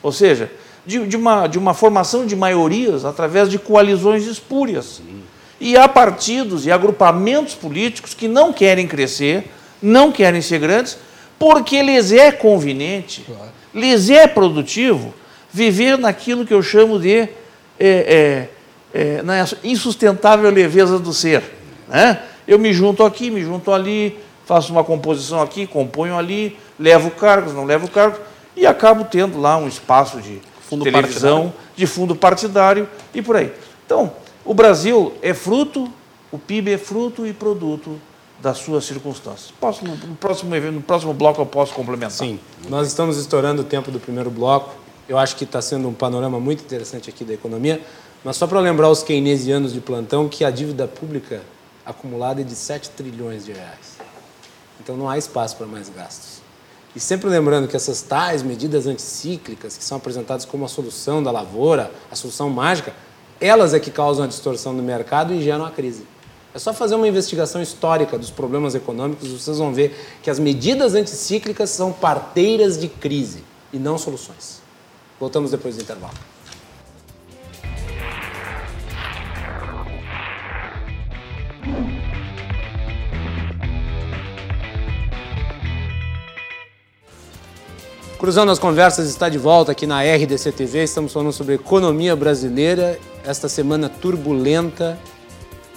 ou 0.02 0.12
seja, 0.12 0.50
de, 0.86 1.04
de, 1.06 1.16
uma, 1.16 1.48
de 1.48 1.58
uma 1.58 1.74
formação 1.74 2.24
de 2.24 2.36
maiorias 2.36 3.04
através 3.04 3.50
de 3.50 3.58
coalizões 3.58 4.24
espúrias. 4.26 4.98
Sim. 4.98 5.22
E 5.60 5.76
há 5.76 5.88
partidos 5.88 6.66
e 6.66 6.70
agrupamentos 6.70 7.54
políticos 7.54 8.14
que 8.14 8.28
não 8.28 8.52
querem 8.52 8.86
crescer, 8.86 9.50
não 9.82 10.12
querem 10.12 10.40
ser 10.40 10.60
grandes, 10.60 10.98
porque 11.38 11.82
lhes 11.82 12.12
é 12.12 12.32
conveniente, 12.32 13.22
claro. 13.26 13.52
lhes 13.74 14.10
é 14.10 14.26
produtivo 14.26 15.14
viver 15.52 15.98
naquilo 15.98 16.44
que 16.44 16.54
eu 16.54 16.62
chamo 16.62 16.98
de 16.98 17.20
é, 17.20 17.28
é, 17.78 18.48
é, 18.92 19.22
na 19.22 19.46
insustentável 19.64 20.50
leveza 20.50 20.98
do 20.98 21.12
ser. 21.12 21.42
Né? 21.88 22.20
Eu 22.46 22.58
me 22.58 22.72
junto 22.72 23.04
aqui, 23.04 23.30
me 23.30 23.42
junto 23.42 23.72
ali, 23.72 24.18
faço 24.44 24.72
uma 24.72 24.84
composição 24.84 25.40
aqui, 25.42 25.66
componho 25.66 26.16
ali, 26.16 26.56
levo 26.78 27.10
cargos, 27.10 27.52
não 27.52 27.64
levo 27.64 27.88
cargos, 27.88 28.20
e 28.54 28.66
acabo 28.66 29.04
tendo 29.04 29.40
lá 29.40 29.56
um 29.56 29.68
espaço 29.68 30.20
de 30.20 30.40
fundo 30.68 30.84
televisão, 30.84 31.44
partidário. 31.44 31.66
de 31.76 31.86
fundo 31.86 32.16
partidário 32.16 32.88
e 33.14 33.20
por 33.20 33.36
aí. 33.36 33.52
Então, 33.84 34.12
o 34.44 34.54
Brasil 34.54 35.14
é 35.22 35.34
fruto, 35.34 35.90
o 36.30 36.38
PIB 36.38 36.72
é 36.72 36.78
fruto 36.78 37.26
e 37.26 37.32
produto 37.32 38.00
das 38.40 38.58
suas 38.58 38.84
circunstâncias. 38.84 39.52
Posso, 39.60 39.84
no, 39.84 39.96
próximo, 40.16 40.54
no 40.54 40.82
próximo 40.82 41.14
bloco 41.14 41.40
eu 41.40 41.46
posso 41.46 41.72
complementar. 41.74 42.10
Sim, 42.10 42.38
nós 42.68 42.86
estamos 42.88 43.16
estourando 43.16 43.62
o 43.62 43.64
tempo 43.64 43.90
do 43.90 43.98
primeiro 43.98 44.30
bloco. 44.30 44.74
Eu 45.08 45.18
acho 45.18 45.36
que 45.36 45.44
está 45.44 45.62
sendo 45.62 45.88
um 45.88 45.94
panorama 45.94 46.38
muito 46.38 46.62
interessante 46.62 47.08
aqui 47.08 47.24
da 47.24 47.34
economia. 47.34 47.80
Mas 48.24 48.36
só 48.36 48.46
para 48.46 48.58
lembrar 48.60 48.90
os 48.90 49.02
keynesianos 49.02 49.72
de 49.72 49.80
plantão 49.80 50.28
que 50.28 50.44
a 50.44 50.50
dívida 50.50 50.88
pública 50.88 51.42
acumulada 51.84 52.40
é 52.40 52.44
de 52.44 52.54
7 52.54 52.90
trilhões 52.90 53.44
de 53.44 53.52
reais. 53.52 53.98
Então 54.80 54.96
não 54.96 55.08
há 55.08 55.16
espaço 55.16 55.56
para 55.56 55.66
mais 55.66 55.88
gastos. 55.88 56.40
E 56.94 57.00
sempre 57.00 57.28
lembrando 57.28 57.68
que 57.68 57.76
essas 57.76 58.02
tais 58.02 58.42
medidas 58.42 58.86
anticíclicas, 58.86 59.76
que 59.76 59.84
são 59.84 59.98
apresentadas 59.98 60.44
como 60.44 60.64
a 60.64 60.68
solução 60.68 61.22
da 61.22 61.30
lavoura, 61.30 61.92
a 62.10 62.16
solução 62.16 62.48
mágica, 62.50 62.92
elas 63.40 63.74
é 63.74 63.78
que 63.78 63.90
causam 63.90 64.24
a 64.24 64.28
distorção 64.28 64.74
do 64.74 64.82
mercado 64.82 65.34
e 65.34 65.42
geram 65.42 65.64
a 65.64 65.70
crise. 65.70 66.06
É 66.56 66.58
só 66.58 66.72
fazer 66.72 66.94
uma 66.94 67.06
investigação 67.06 67.60
histórica 67.60 68.16
dos 68.16 68.30
problemas 68.30 68.74
econômicos, 68.74 69.28
vocês 69.28 69.58
vão 69.58 69.74
ver 69.74 69.94
que 70.22 70.30
as 70.30 70.38
medidas 70.38 70.94
anticíclicas 70.94 71.68
são 71.68 71.92
parteiras 71.92 72.80
de 72.80 72.88
crise 72.88 73.44
e 73.74 73.78
não 73.78 73.98
soluções. 73.98 74.62
Voltamos 75.20 75.50
depois 75.50 75.76
do 75.76 75.82
intervalo. 75.82 76.14
Cruzando 88.18 88.50
as 88.50 88.58
Conversas 88.58 89.10
está 89.10 89.28
de 89.28 89.36
volta 89.36 89.72
aqui 89.72 89.86
na 89.86 90.00
RDC 90.00 90.52
TV. 90.52 90.84
Estamos 90.84 91.12
falando 91.12 91.34
sobre 91.34 91.56
economia 91.56 92.16
brasileira, 92.16 92.98
esta 93.22 93.46
semana 93.46 93.90
turbulenta, 93.90 94.98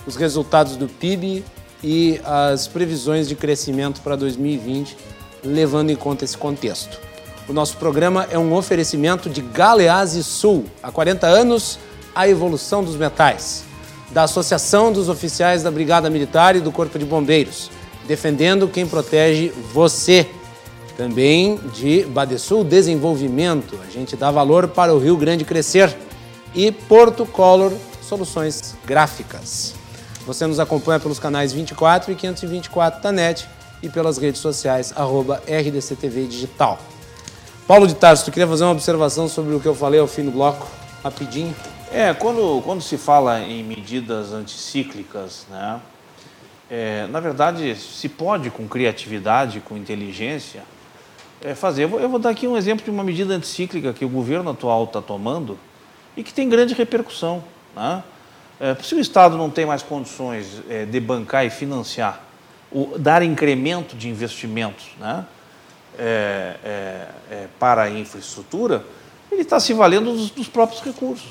os 0.10 0.16
resultados 0.16 0.76
do 0.76 0.88
PIB 0.88 1.46
e 1.84 2.20
as 2.26 2.68
previsões 2.68 3.28
de 3.28 3.36
crescimento 3.36 4.02
para 4.02 4.16
2020, 4.16 4.98
levando 5.44 5.92
em 5.92 5.96
conta 5.96 6.26
esse 6.26 6.36
contexto. 6.36 7.00
O 7.48 7.54
nosso 7.54 7.78
programa 7.78 8.28
é 8.32 8.38
um 8.38 8.54
oferecimento 8.56 9.30
de 9.30 9.42
Galeazzi 9.42 10.24
Sul, 10.24 10.66
há 10.82 10.92
40 10.92 11.28
anos, 11.28 11.78
a 12.14 12.28
evolução 12.28 12.84
dos 12.84 12.96
metais, 12.96 13.64
da 14.10 14.24
Associação 14.24 14.92
dos 14.92 15.10
Oficiais 15.10 15.62
da 15.62 15.70
Brigada 15.70 16.10
Militar 16.10 16.56
e 16.56 16.60
do 16.60 16.72
Corpo 16.72 16.98
de 16.98 17.06
Bombeiros, 17.06 17.70
defendendo 18.08 18.68
quem 18.68 18.88
protege 18.88 19.54
você 19.72 20.28
também 20.98 21.58
de 21.72 22.04
Badesul 22.04 22.64
Desenvolvimento, 22.64 23.80
a 23.88 23.92
gente 23.92 24.18
dá 24.18 24.32
valor 24.32 24.68
para 24.70 24.94
o 24.94 24.98
Rio 24.98 25.16
Grande 25.16 25.46
crescer. 25.46 25.96
E 26.54 26.72
Porto 26.72 27.28
Color 27.28 27.72
Soluções 28.02 28.76
Gráficas. 28.86 29.79
Você 30.30 30.46
nos 30.46 30.60
acompanha 30.60 31.00
pelos 31.00 31.18
canais 31.18 31.52
24 31.52 32.12
e 32.12 32.16
524 32.16 33.02
da 33.02 33.12
NET 33.12 33.50
e 33.82 33.90
pelas 33.90 34.20
redes 34.20 34.40
sociais, 34.40 34.94
arroba 34.96 35.42
RDCTV 35.48 36.28
Digital. 36.28 36.78
Paulo 37.66 37.88
de 37.88 37.96
Tarso, 37.96 38.26
tu 38.26 38.32
queria 38.32 38.48
fazer 38.48 38.64
uma 38.64 38.74
observação 38.74 39.28
sobre 39.28 39.56
o 39.56 39.60
que 39.60 39.66
eu 39.66 39.74
falei 39.74 40.00
ao 40.00 40.06
fim 40.06 40.24
do 40.24 40.30
bloco, 40.30 40.68
rapidinho? 41.04 41.56
É, 41.92 42.14
quando, 42.14 42.62
quando 42.62 42.80
se 42.80 42.96
fala 42.96 43.40
em 43.40 43.64
medidas 43.64 44.32
anticíclicas, 44.32 45.48
né, 45.50 45.82
é, 46.70 47.08
na 47.08 47.20
verdade, 47.20 47.76
se 47.76 48.08
pode, 48.08 48.52
com 48.52 48.68
criatividade, 48.68 49.62
com 49.62 49.76
inteligência, 49.76 50.62
é, 51.42 51.56
fazer. 51.56 51.86
Eu 51.86 51.90
vou, 51.90 52.00
eu 52.00 52.08
vou, 52.08 52.20
dar 52.20 52.30
aqui 52.30 52.48
um 52.48 52.56
exemplo 52.56 52.86
de 52.86 52.92
uma 52.92 53.04
medida 53.04 53.34
anticíclica 53.34 53.94
que 53.94 54.06
o 54.06 54.10
governo 54.10 54.52
atual 54.52 54.84
está 54.84 55.02
tomando 55.02 55.58
e 56.16 56.22
que 56.22 56.32
tem 56.32 56.48
grande 56.48 56.76
repercussão. 56.76 57.44
Né? 57.76 58.04
É, 58.60 58.76
se 58.84 58.96
o 58.96 59.00
Estado 59.00 59.38
não 59.38 59.50
tem 59.50 59.66
mais 59.66 59.82
condições 59.82 60.62
é, 60.70 60.86
de 60.86 61.00
bancar 61.00 61.46
e 61.46 61.50
financiar, 61.50 62.22
o, 62.72 62.98
dar 62.98 63.24
incremento 63.24 63.96
de 63.96 64.10
investimentos 64.10 64.86
né? 65.00 65.26
É, 65.98 67.48
para 67.60 67.84
a 67.84 67.90
infraestrutura, 67.90 68.86
ele 69.30 69.42
está 69.42 69.60
se 69.60 69.74
valendo 69.74 70.14
dos, 70.14 70.30
dos 70.30 70.48
próprios 70.48 70.82
recursos. 70.82 71.30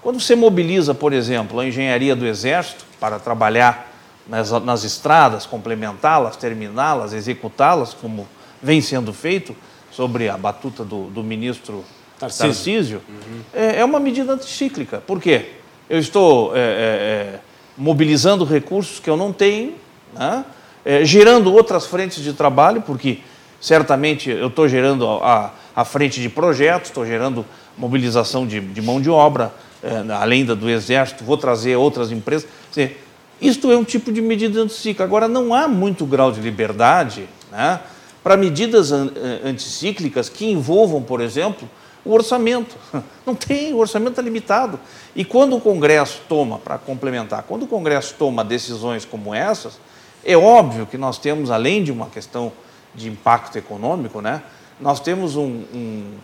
Quando 0.00 0.20
você 0.20 0.34
mobiliza, 0.34 0.94
por 0.94 1.12
exemplo, 1.12 1.60
a 1.60 1.66
engenharia 1.66 2.16
do 2.16 2.26
Exército 2.26 2.84
para 2.98 3.18
trabalhar 3.18 3.92
nas, 4.26 4.50
nas 4.62 4.84
estradas, 4.84 5.44
complementá-las, 5.44 6.36
terminá-las, 6.36 7.12
executá-las, 7.12 7.92
como 7.92 8.26
vem 8.62 8.80
sendo 8.80 9.12
feito 9.12 9.54
sobre 9.90 10.28
a 10.28 10.36
batuta 10.36 10.84
do, 10.84 11.04
do 11.04 11.22
ministro 11.22 11.84
Tarcísio, 12.18 12.46
Tarcísio 12.46 13.02
uhum. 13.08 13.40
é, 13.52 13.80
é, 13.80 13.84
uma 13.84 14.00
medida 14.00 14.32
anticíclica. 14.32 14.98
Por 14.98 15.20
quê? 15.20 15.55
Eu 15.88 15.98
estou 15.98 16.56
é, 16.56 16.58
é, 16.58 16.62
é 16.62 17.40
mobilizando 17.76 18.44
recursos 18.44 18.98
que 18.98 19.08
eu 19.08 19.16
não 19.16 19.32
tenho, 19.32 19.74
né? 20.14 20.44
É, 20.84 21.04
gerando 21.04 21.52
outras 21.52 21.84
frentes 21.84 22.22
de 22.22 22.32
trabalho, 22.32 22.80
porque 22.80 23.18
certamente 23.60 24.30
eu 24.30 24.46
estou 24.46 24.68
gerando 24.68 25.08
a, 25.08 25.52
a, 25.74 25.84
frente 25.84 26.20
de 26.20 26.28
projetos, 26.28 26.90
estou 26.90 27.04
gerando 27.04 27.44
mobilização 27.76 28.46
de, 28.46 28.60
de 28.60 28.80
mão 28.80 29.00
de 29.00 29.10
obra, 29.10 29.52
é, 29.82 30.12
além 30.12 30.44
da 30.44 30.54
do 30.54 30.70
Exército, 30.70 31.24
vou 31.24 31.36
trazer 31.36 31.74
outras 31.74 32.12
empresas. 32.12 32.48
Dizer, 32.68 33.02
isto 33.40 33.70
é 33.70 33.76
um 33.76 33.84
tipo 33.84 34.12
de 34.12 34.22
medida 34.22 34.60
anticíclica. 34.60 35.04
Agora, 35.04 35.28
não 35.28 35.52
há 35.52 35.68
muito 35.68 36.06
grau 36.06 36.30
de 36.32 36.40
liberdade 36.40 37.28
né, 37.50 37.80
para 38.22 38.36
medidas 38.36 38.92
eh, 38.92 38.96
anticíclicas 39.44 40.28
que 40.28 40.50
envolvam, 40.50 41.02
por 41.02 41.20
exemplo, 41.20 41.68
o 42.06 42.12
orçamento. 42.12 42.76
Não 43.26 43.34
tem, 43.34 43.74
o 43.74 43.78
orçamento 43.78 44.12
está 44.12 44.22
limitado. 44.22 44.78
E 45.14 45.24
quando 45.24 45.56
o 45.56 45.60
Congresso 45.60 46.22
toma, 46.28 46.58
para 46.58 46.78
complementar, 46.78 47.42
quando 47.42 47.64
o 47.64 47.66
Congresso 47.66 48.14
toma 48.18 48.44
decisões 48.44 49.04
como 49.04 49.34
essas, 49.34 49.78
é 50.24 50.36
óbvio 50.36 50.86
que 50.86 50.96
nós 50.96 51.18
temos, 51.18 51.50
além 51.50 51.82
de 51.82 51.90
uma 51.90 52.06
questão 52.06 52.52
de 52.94 53.08
impacto 53.08 53.58
econômico, 53.58 54.20
né, 54.20 54.42
nós 54.80 55.00
temos 55.00 55.36
um, 55.36 55.64
um, 55.74 56.14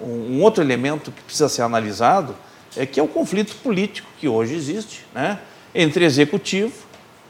um 0.00 0.42
outro 0.42 0.62
elemento 0.62 1.10
que 1.12 1.22
precisa 1.22 1.48
ser 1.48 1.62
analisado, 1.62 2.34
é 2.76 2.84
que 2.84 3.00
é 3.00 3.02
o 3.02 3.08
conflito 3.08 3.54
político 3.56 4.08
que 4.18 4.28
hoje 4.28 4.54
existe 4.54 5.06
né, 5.14 5.38
entre 5.74 6.04
executivo, 6.04 6.72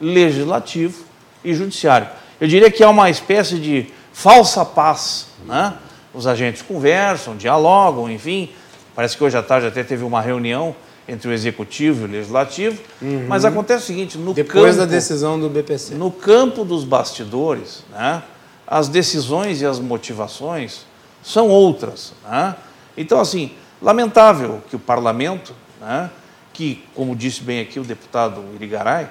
legislativo 0.01 1.03
e 1.43 1.53
judiciário. 1.53 2.07
Eu 2.39 2.47
diria 2.47 2.71
que 2.71 2.83
é 2.83 2.87
uma 2.87 3.09
espécie 3.09 3.57
de 3.57 3.87
falsa 4.13 4.65
paz. 4.65 5.27
Né? 5.45 5.73
Os 6.13 6.27
agentes 6.27 6.61
conversam, 6.61 7.35
dialogam, 7.35 8.09
enfim. 8.09 8.49
Parece 8.95 9.15
que 9.15 9.23
hoje 9.23 9.37
à 9.37 9.43
tarde 9.43 9.67
até 9.67 9.83
teve 9.83 10.03
uma 10.03 10.21
reunião 10.21 10.75
entre 11.07 11.29
o 11.29 11.33
executivo 11.33 12.01
e 12.01 12.09
o 12.09 12.11
legislativo. 12.11 12.81
Uhum. 13.01 13.25
Mas 13.27 13.45
acontece 13.45 13.83
o 13.83 13.87
seguinte: 13.87 14.17
no 14.17 14.33
depois 14.33 14.75
campo, 14.75 14.77
da 14.77 14.85
decisão 14.85 15.39
do 15.39 15.49
BPC, 15.49 15.95
no 15.95 16.11
campo 16.11 16.63
dos 16.63 16.83
bastidores, 16.83 17.83
né, 17.91 18.23
as 18.67 18.87
decisões 18.87 19.61
e 19.61 19.65
as 19.65 19.79
motivações 19.79 20.85
são 21.23 21.47
outras. 21.47 22.13
Né? 22.27 22.55
Então, 22.95 23.19
assim, 23.19 23.51
lamentável 23.81 24.61
que 24.69 24.75
o 24.75 24.79
parlamento, 24.79 25.53
né, 25.81 26.09
que, 26.53 26.83
como 26.93 27.15
disse 27.15 27.41
bem 27.41 27.61
aqui 27.61 27.79
o 27.79 27.83
deputado 27.83 28.43
Irigaray, 28.55 29.07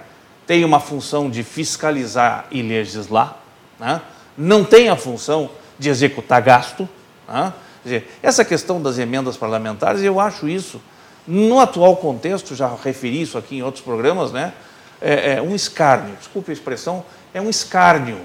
tem 0.47 0.65
uma 0.65 0.81
função 0.81 1.29
de 1.29 1.43
fiscalizar 1.43 2.47
e 2.51 2.63
legislar, 2.63 3.37
né? 3.79 4.01
não 4.37 4.65
tem 4.65 4.89
a 4.89 4.97
função 4.97 5.51
de 5.79 5.89
executar 5.89 6.43
gasto. 6.43 6.89
Né? 7.29 7.53
Dizer, 7.85 8.11
essa 8.23 8.45
questão 8.45 8.83
das 8.83 8.99
emendas 8.99 9.37
parlamentares, 9.37 10.03
eu 10.03 10.19
acho 10.19 10.49
isso, 10.49 10.81
no 11.27 11.61
atual 11.61 11.97
contexto, 11.97 12.55
já 12.55 12.75
referi 12.83 13.23
isso 13.23 13.39
aqui 13.39 13.57
em 13.57 13.63
outros 13.63 13.85
programas, 13.85 14.33
né? 14.33 14.53
é, 15.01 15.35
é 15.35 15.43
um 15.43 15.55
escárnio, 15.55 16.15
desculpe 16.17 16.51
a 16.51 16.55
expressão, 16.55 17.05
é 17.33 17.41
um 17.41 17.49
escárnio. 17.49 18.19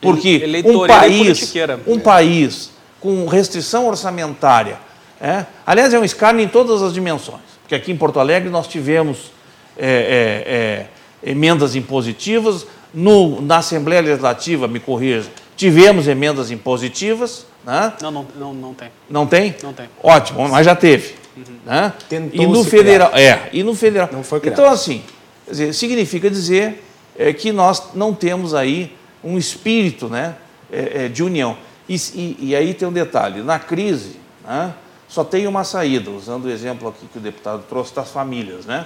Porque 0.00 0.42
um 0.64 0.86
país, 0.86 1.54
um 1.86 2.00
país 2.00 2.70
com 3.00 3.26
restrição 3.26 3.86
orçamentária, 3.86 4.78
é, 5.20 5.46
aliás, 5.64 5.94
é 5.94 5.98
um 5.98 6.04
escárnio 6.04 6.44
em 6.44 6.48
todas 6.48 6.82
as 6.82 6.92
dimensões, 6.92 7.40
porque 7.62 7.74
aqui 7.74 7.92
em 7.92 7.96
Porto 7.96 8.18
Alegre 8.18 8.50
nós 8.50 8.66
tivemos 8.66 9.30
é, 9.78 10.86
é, 11.24 11.28
é 11.28 11.30
emendas 11.30 11.76
impositivas, 11.76 12.66
no, 12.94 13.40
na 13.40 13.58
Assembleia 13.58 14.00
Legislativa, 14.02 14.68
me 14.68 14.80
corrija, 14.80 15.30
Tivemos 15.56 16.08
emendas 16.08 16.50
impositivas. 16.50 17.46
Né? 17.64 17.92
Não, 18.00 18.10
não, 18.10 18.26
não, 18.36 18.54
não 18.54 18.74
tem. 18.74 18.90
Não 19.08 19.26
tem? 19.26 19.54
Não 19.62 19.72
tem. 19.72 19.88
Ótimo, 20.02 20.48
mas 20.48 20.66
já 20.66 20.74
teve. 20.74 21.14
Uhum. 21.36 21.44
Né? 21.64 21.92
e 22.32 22.46
no 22.46 22.64
federal, 22.64 23.10
criar. 23.10 23.22
é, 23.22 23.50
e 23.52 23.62
no 23.62 23.74
federal. 23.74 24.08
Não 24.10 24.24
foi 24.24 24.40
criado. 24.40 24.58
Então 24.58 24.68
assim, 24.70 25.02
dizer, 25.48 25.72
significa 25.72 26.28
dizer 26.28 26.84
é, 27.16 27.32
que 27.32 27.52
nós 27.52 27.94
não 27.94 28.12
temos 28.12 28.54
aí 28.54 28.92
um 29.22 29.38
espírito, 29.38 30.08
né, 30.08 30.34
é, 30.70 31.04
é, 31.04 31.08
de 31.08 31.22
união. 31.22 31.56
E, 31.88 31.94
e, 31.94 32.36
e, 32.40 32.56
aí 32.56 32.74
tem 32.74 32.88
um 32.88 32.92
detalhe: 32.92 33.40
na 33.40 33.58
crise, 33.58 34.16
né, 34.44 34.74
só 35.08 35.22
tem 35.22 35.46
uma 35.46 35.64
saída. 35.64 36.10
Usando 36.10 36.46
o 36.46 36.50
exemplo 36.50 36.88
aqui 36.88 37.06
que 37.06 37.18
o 37.18 37.20
deputado 37.20 37.64
trouxe 37.68 37.94
das 37.94 38.10
famílias, 38.10 38.66
né? 38.66 38.84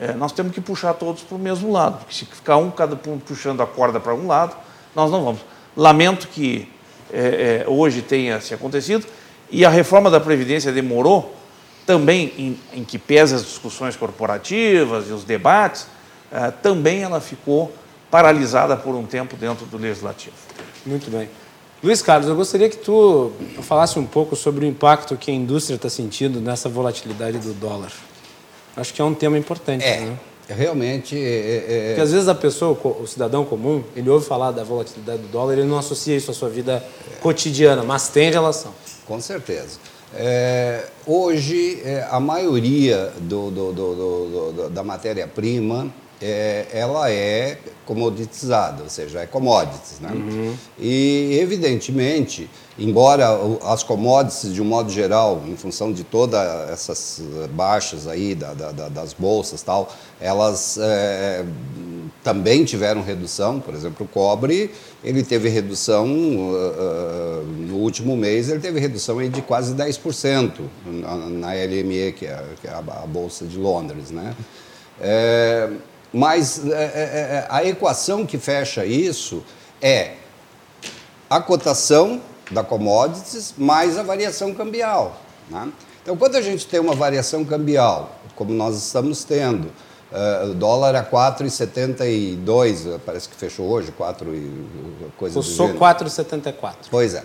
É, 0.00 0.12
nós 0.12 0.32
temos 0.32 0.52
que 0.52 0.60
puxar 0.60 0.94
todos 0.94 1.22
para 1.22 1.36
o 1.36 1.38
mesmo 1.38 1.70
lado, 1.70 1.98
porque 1.98 2.14
se 2.14 2.24
ficar 2.24 2.56
um 2.56 2.70
cada 2.70 2.98
um 3.08 3.18
puxando 3.18 3.60
a 3.62 3.66
corda 3.66 4.00
para 4.00 4.14
um 4.14 4.26
lado, 4.26 4.56
nós 4.94 5.10
não 5.10 5.24
vamos. 5.24 5.40
Lamento 5.76 6.28
que 6.28 6.68
é, 7.12 7.64
é, 7.66 7.68
hoje 7.68 8.00
tenha 8.00 8.40
se 8.40 8.54
acontecido. 8.54 9.06
E 9.50 9.66
a 9.66 9.68
reforma 9.68 10.10
da 10.10 10.18
Previdência 10.18 10.72
demorou, 10.72 11.36
também 11.84 12.32
em, 12.38 12.80
em 12.80 12.84
que 12.84 12.98
pesa 12.98 13.36
as 13.36 13.44
discussões 13.44 13.96
corporativas 13.96 15.08
e 15.08 15.12
os 15.12 15.24
debates, 15.24 15.86
é, 16.30 16.50
também 16.50 17.02
ela 17.02 17.20
ficou 17.20 17.70
paralisada 18.10 18.76
por 18.76 18.94
um 18.94 19.04
tempo 19.04 19.36
dentro 19.36 19.66
do 19.66 19.76
Legislativo. 19.76 20.36
Muito 20.86 21.10
bem. 21.10 21.28
Luiz 21.82 22.00
Carlos, 22.00 22.28
eu 22.28 22.36
gostaria 22.36 22.68
que 22.70 22.76
tu 22.76 23.32
falasse 23.62 23.98
um 23.98 24.06
pouco 24.06 24.36
sobre 24.36 24.64
o 24.64 24.68
impacto 24.68 25.16
que 25.16 25.30
a 25.30 25.34
indústria 25.34 25.76
está 25.76 25.90
sentindo 25.90 26.40
nessa 26.40 26.68
volatilidade 26.68 27.38
do 27.38 27.52
dólar. 27.54 27.90
Acho 28.76 28.94
que 28.94 29.00
é 29.00 29.04
um 29.04 29.14
tema 29.14 29.38
importante. 29.38 29.84
É, 29.84 30.00
né? 30.00 30.18
realmente. 30.48 31.16
É, 31.16 31.64
é... 31.68 31.86
Porque 31.88 32.00
às 32.02 32.12
vezes 32.12 32.28
a 32.28 32.34
pessoa, 32.34 32.78
o 33.00 33.06
cidadão 33.06 33.44
comum, 33.44 33.82
ele 33.96 34.08
ouve 34.08 34.26
falar 34.26 34.50
da 34.50 34.64
volatilidade 34.64 35.22
do 35.22 35.28
dólar, 35.28 35.54
ele 35.54 35.64
não 35.64 35.78
associa 35.78 36.16
isso 36.16 36.30
à 36.30 36.34
sua 36.34 36.48
vida 36.48 36.84
cotidiana, 37.20 37.82
mas 37.82 38.08
tem 38.08 38.30
relação. 38.30 38.72
Com 39.06 39.20
certeza. 39.20 39.78
É, 40.14 40.84
hoje, 41.06 41.80
é, 41.84 42.06
a 42.10 42.20
maioria 42.20 43.12
do, 43.20 43.50
do, 43.50 43.72
do, 43.72 44.70
da 44.70 44.82
matéria-prima 44.82 45.92
é, 46.22 46.66
ela 46.72 47.10
é 47.10 47.58
comoditizada, 47.84 48.84
ou 48.84 48.88
seja, 48.88 49.20
é 49.20 49.26
commodities. 49.26 49.98
Né? 50.00 50.10
Uhum. 50.12 50.54
E, 50.78 51.38
evidentemente, 51.40 52.48
embora 52.78 53.26
as 53.64 53.82
commodities, 53.82 54.54
de 54.54 54.62
um 54.62 54.64
modo 54.64 54.90
geral, 54.90 55.42
em 55.46 55.56
função 55.56 55.92
de 55.92 56.04
todas 56.04 56.40
essas 56.70 57.20
baixas 57.50 58.06
aí 58.06 58.34
da, 58.34 58.54
da, 58.54 58.88
das 58.88 59.12
bolsas 59.12 59.62
tal, 59.62 59.92
elas 60.20 60.78
é, 60.80 61.44
também 62.22 62.64
tiveram 62.64 63.02
redução, 63.02 63.58
por 63.58 63.74
exemplo, 63.74 64.06
o 64.06 64.08
cobre, 64.08 64.70
ele 65.02 65.24
teve 65.24 65.48
redução, 65.48 66.06
uh, 66.06 67.44
no 67.44 67.76
último 67.76 68.16
mês, 68.16 68.48
ele 68.48 68.60
teve 68.60 68.78
redução 68.78 69.18
aí 69.18 69.28
de 69.28 69.42
quase 69.42 69.74
10% 69.74 70.52
na, 70.86 71.16
na 71.16 71.48
LME, 71.48 72.12
que 72.12 72.26
é, 72.26 72.44
que 72.60 72.68
é 72.68 72.70
a, 72.70 72.78
a, 72.78 73.06
Bolsa 73.06 73.44
de 73.44 73.58
Londres. 73.58 74.12
Né? 74.12 74.34
É, 75.00 75.68
mas 76.12 76.64
é, 76.66 76.70
é, 76.70 76.74
é, 76.74 77.46
a 77.48 77.64
equação 77.64 78.26
que 78.26 78.36
fecha 78.38 78.84
isso 78.84 79.42
é 79.80 80.14
a 81.30 81.40
cotação 81.40 82.20
da 82.50 82.62
commodities 82.62 83.54
mais 83.56 83.96
a 83.96 84.02
variação 84.02 84.52
cambial. 84.52 85.16
Né? 85.48 85.72
Então, 86.02 86.16
quando 86.16 86.36
a 86.36 86.42
gente 86.42 86.66
tem 86.66 86.80
uma 86.80 86.94
variação 86.94 87.44
cambial, 87.44 88.14
como 88.34 88.52
nós 88.52 88.76
estamos 88.76 89.24
tendo, 89.24 89.66
uh, 90.12 90.50
o 90.50 90.54
dólar 90.54 90.94
a 90.94 91.04
4,72, 91.04 93.00
parece 93.06 93.28
que 93.28 93.36
fechou 93.36 93.68
hoje, 93.68 93.90
4 93.92 94.34
e 94.34 94.66
coisa 95.16 95.34
Custou 95.36 95.68
4,74. 95.74 96.74
Pois 96.90 97.14
é. 97.14 97.24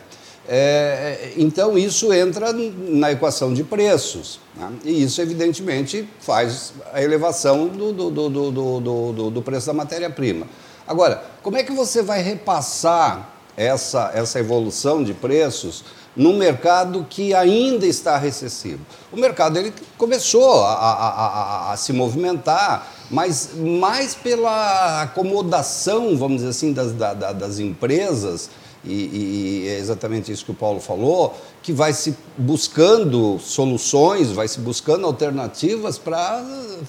É, 0.49 1.33
então, 1.35 1.77
isso 1.77 2.13
entra 2.13 2.53
na 2.53 3.11
equação 3.11 3.53
de 3.53 3.63
preços. 3.63 4.39
Né? 4.55 4.71
E 4.85 5.03
isso, 5.03 5.21
evidentemente, 5.21 6.07
faz 6.21 6.73
a 6.93 7.03
elevação 7.03 7.67
do, 7.67 7.91
do, 7.91 8.09
do, 8.09 8.49
do, 8.51 9.29
do 9.31 9.41
preço 9.41 9.67
da 9.67 9.73
matéria-prima. 9.73 10.47
Agora, 10.87 11.21
como 11.43 11.57
é 11.57 11.63
que 11.63 11.71
você 11.73 12.01
vai 12.01 12.21
repassar 12.21 13.29
essa, 13.57 14.11
essa 14.13 14.39
evolução 14.39 15.03
de 15.03 15.13
preços 15.13 15.83
num 16.15 16.37
mercado 16.37 17.05
que 17.09 17.33
ainda 17.33 17.85
está 17.85 18.17
recessivo? 18.17 18.79
O 19.11 19.17
mercado 19.17 19.59
ele 19.59 19.73
começou 19.97 20.63
a, 20.63 20.73
a, 20.73 21.07
a, 21.07 21.73
a 21.73 21.77
se 21.77 21.91
movimentar, 21.91 22.87
mas 23.11 23.49
mais 23.53 24.15
pela 24.15 25.01
acomodação, 25.01 26.15
vamos 26.17 26.37
dizer 26.37 26.49
assim, 26.51 26.71
das, 26.71 26.93
da, 26.93 27.13
das 27.13 27.59
empresas 27.59 28.49
e, 28.83 29.63
e, 29.63 29.67
é 29.67 29.77
exatamente 29.77 30.31
isso 30.31 30.45
que 30.45 30.51
o 30.51 30.55
Paulo 30.55 30.79
falou, 30.79 31.35
que 31.61 31.73
vai 31.73 31.93
se 31.93 32.15
buscando 32.37 33.39
soluções, 33.39 34.31
vai 34.31 34.47
se 34.47 34.59
buscando 34.59 35.05
alternativas 35.05 35.97
para 35.97 36.43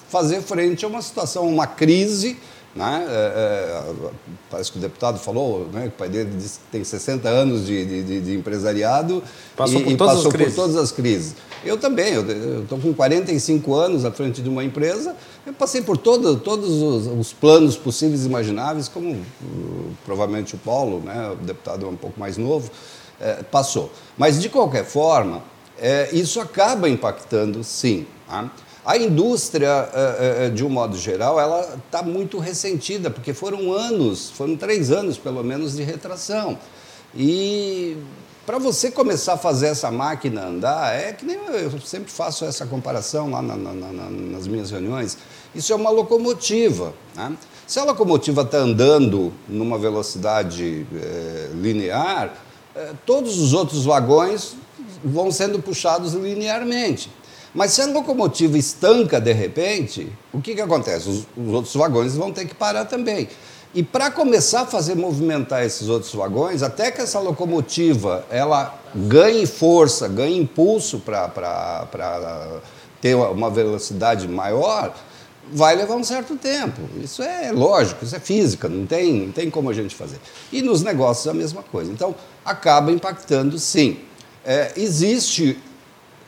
fazer 0.07 0.41
frente 0.41 0.85
a 0.85 0.87
uma 0.87 1.01
situação, 1.01 1.47
uma 1.47 1.67
crise. 1.67 2.37
Né? 2.75 3.05
É, 3.09 3.11
é, 3.11 4.11
parece 4.49 4.71
que 4.71 4.77
o 4.77 4.81
deputado 4.81 5.17
falou 5.17 5.67
né, 5.73 5.83
que 5.83 5.87
o 5.87 5.91
pai 5.91 6.07
dele 6.07 6.31
disse 6.37 6.59
que 6.59 6.65
tem 6.71 6.83
60 6.83 7.27
anos 7.27 7.65
de, 7.65 8.03
de, 8.03 8.21
de 8.21 8.35
empresariado 8.35 9.23
passou, 9.55 9.81
e, 9.81 9.83
por, 9.83 9.91
e 9.91 9.97
todas 9.97 10.15
passou 10.17 10.31
por 10.31 10.51
todas 10.53 10.75
as 10.75 10.91
crises. 10.91 11.35
Eu 11.65 11.77
também, 11.77 12.13
eu 12.13 12.61
estou 12.61 12.79
com 12.79 12.93
45 12.93 13.73
anos 13.73 14.05
à 14.05 14.11
frente 14.11 14.41
de 14.41 14.47
uma 14.47 14.63
empresa, 14.63 15.15
eu 15.45 15.53
passei 15.53 15.81
por 15.81 15.97
todo, 15.97 16.37
todos 16.37 16.69
os, 16.69 17.07
os, 17.07 17.33
planos 17.33 17.75
possíveis 17.75 18.23
e 18.23 18.27
imagináveis, 18.27 18.87
como 18.87 19.13
uh, 19.13 19.97
provavelmente 20.05 20.55
o 20.55 20.57
Paulo, 20.59 21.01
né, 21.01 21.31
o 21.31 21.43
deputado 21.43 21.85
é 21.85 21.89
um 21.89 21.95
pouco 21.95 22.19
mais 22.19 22.37
novo, 22.37 22.69
é, 23.19 23.43
passou. 23.43 23.91
Mas, 24.17 24.39
de 24.39 24.47
qualquer 24.47 24.85
forma, 24.85 25.43
é, 25.77 26.09
isso 26.13 26.39
acaba 26.39 26.87
impactando, 26.87 27.63
sim. 27.63 28.05
Tá? 28.27 28.49
A 28.85 28.97
indústria, 28.97 29.89
de 30.53 30.63
um 30.63 30.69
modo 30.69 30.97
geral, 30.97 31.39
ela 31.39 31.77
está 31.85 32.01
muito 32.01 32.39
ressentida, 32.39 33.09
porque 33.09 33.33
foram 33.33 33.71
anos, 33.73 34.29
foram 34.31 34.55
três 34.55 34.89
anos 34.89 35.17
pelo 35.17 35.43
menos 35.43 35.75
de 35.75 35.83
retração. 35.83 36.57
E 37.15 37.97
para 38.45 38.57
você 38.57 38.89
começar 38.89 39.33
a 39.33 39.37
fazer 39.37 39.67
essa 39.67 39.91
máquina 39.91 40.45
andar, 40.45 40.95
é 40.95 41.13
que 41.13 41.23
nem 41.23 41.37
eu 41.37 41.79
sempre 41.81 42.11
faço 42.11 42.45
essa 42.45 42.65
comparação 42.65 43.29
lá 43.29 43.43
na, 43.43 43.55
na, 43.55 43.73
na, 43.73 44.09
nas 44.09 44.47
minhas 44.47 44.71
reuniões. 44.71 45.17
Isso 45.53 45.71
é 45.71 45.75
uma 45.75 45.91
locomotiva. 45.91 46.93
Né? 47.15 47.37
Se 47.67 47.79
a 47.79 47.83
locomotiva 47.83 48.41
está 48.41 48.57
andando 48.57 49.31
numa 49.47 49.77
velocidade 49.77 50.87
é, 50.95 51.49
linear, 51.53 52.33
é, 52.75 52.93
todos 53.05 53.37
os 53.37 53.53
outros 53.53 53.85
vagões 53.85 54.55
vão 55.03 55.31
sendo 55.31 55.59
puxados 55.59 56.13
linearmente. 56.13 57.11
Mas 57.53 57.71
se 57.71 57.81
a 57.81 57.87
locomotiva 57.87 58.57
estanca 58.57 59.19
de 59.19 59.33
repente, 59.33 60.11
o 60.31 60.41
que, 60.41 60.55
que 60.55 60.61
acontece? 60.61 61.09
Os, 61.09 61.27
os 61.35 61.53
outros 61.53 61.73
vagões 61.73 62.15
vão 62.15 62.31
ter 62.31 62.45
que 62.45 62.53
parar 62.53 62.85
também. 62.85 63.27
E 63.73 63.83
para 63.83 64.09
começar 64.09 64.61
a 64.61 64.65
fazer 64.65 64.95
movimentar 64.95 65.63
esses 65.63 65.87
outros 65.89 66.13
vagões, 66.13 66.63
até 66.63 66.89
que 66.91 67.01
essa 67.01 67.19
locomotiva 67.19 68.25
ela 68.29 68.79
ganhe 68.95 69.45
força, 69.45 70.07
ganhe 70.07 70.39
impulso 70.39 70.99
para 70.99 72.59
ter 72.99 73.15
uma 73.15 73.49
velocidade 73.49 74.27
maior, 74.27 74.95
vai 75.51 75.75
levar 75.75 75.95
um 75.95 76.03
certo 76.03 76.35
tempo. 76.35 76.81
Isso 77.03 77.21
é 77.21 77.51
lógico, 77.51 78.03
isso 78.03 78.15
é 78.15 78.19
física, 78.19 78.67
não 78.67 78.87
tem, 78.87 79.27
não 79.27 79.31
tem 79.31 79.51
como 79.51 79.69
a 79.69 79.73
gente 79.73 79.93
fazer. 79.93 80.19
E 80.51 80.63
nos 80.63 80.81
negócios 80.81 81.27
a 81.27 81.33
mesma 81.33 81.61
coisa. 81.61 81.91
Então, 81.91 82.15
acaba 82.43 82.91
impactando 82.91 83.59
sim. 83.59 83.99
É, 84.43 84.73
existe 84.77 85.59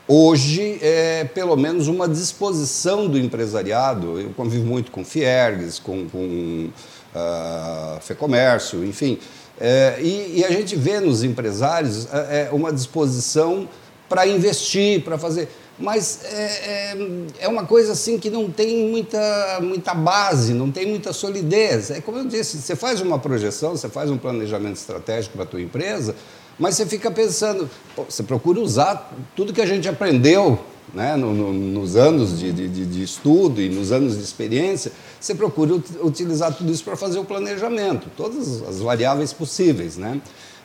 hoje, 0.08 0.78
é, 0.82 1.24
pelo 1.26 1.56
menos, 1.56 1.88
uma 1.88 2.08
disposição 2.08 3.08
do 3.08 3.18
empresariado. 3.18 4.20
Eu 4.20 4.30
convivo 4.32 4.66
muito 4.66 4.91
com 4.91 5.04
Fiergues, 5.04 5.80
com, 5.80 6.08
com 6.10 6.70
uh, 7.16 8.02
FEComércio, 8.02 8.84
enfim. 8.84 9.18
É, 9.60 9.97
e, 10.02 10.39
e, 10.39 10.45
a 10.45 10.49
gente 10.49 10.76
vê 10.76 10.99
nos 10.99 11.24
empresários 11.24 12.08
é, 12.12 12.47
é 12.47 12.49
uma 12.52 12.74
disposição 12.74 13.70
para 14.10 14.26
investir, 14.28 15.04
para 15.04 15.18
fazer. 15.18 15.47
Mas 15.78 16.24
é, 16.26 16.43
é, 16.43 16.97
é, 17.41 17.47
uma 17.47 17.66
coisa 17.66 17.93
assim 17.93 18.20
que 18.20 18.30
não 18.30 18.49
tem 18.52 18.89
muita, 18.89 19.60
muita 19.62 19.93
base, 19.93 20.54
não 20.54 20.72
tem 20.72 20.86
muita 20.86 21.12
solidez. 21.12 21.91
É 21.91 22.02
como 22.02 22.20
eu 22.20 22.26
disse, 22.26 22.58
você 22.58 22.76
faz 22.76 23.02
uma 23.02 23.18
projeção, 23.18 23.72
você 23.72 23.89
faz 23.89 24.10
um 24.12 24.18
planejamento 24.18 24.76
estratégico 24.76 25.36
para 25.36 25.43
a 25.43 25.47
tua 25.47 25.62
empresa, 25.62 26.16
mas 26.60 26.76
você 26.76 26.86
fica 26.86 27.10
pensando, 27.10 27.70
pô, 27.95 28.04
você 28.04 28.24
procura 28.24 28.60
usar 28.60 29.14
tudo 29.36 29.54
que 29.54 29.62
a 29.62 29.66
gente 29.66 29.88
aprendeu 29.88 30.60
né, 30.93 31.16
no, 31.16 31.34
no, 31.34 31.54
nos 31.54 31.95
anos 31.95 32.39
de, 32.39 32.52
de, 32.52 32.86
de, 32.86 33.04
estudo 33.04 33.62
e 33.62 33.70
nos 33.70 33.91
anos 33.91 34.18
de 34.18 34.24
experiência, 34.24 34.91
você 35.20 35.34
procura 35.34 35.76
utilizar 36.04 36.54
tudo 36.54 36.72
isso 36.72 36.84
para 36.84 36.97
fazer 36.97 37.20
o 37.20 37.24
planejamento, 37.24 38.10
todas 38.18 38.62
as 38.64 38.80
variáveis 38.80 39.32
possíveis. 39.32 39.97
Né? 39.97 40.22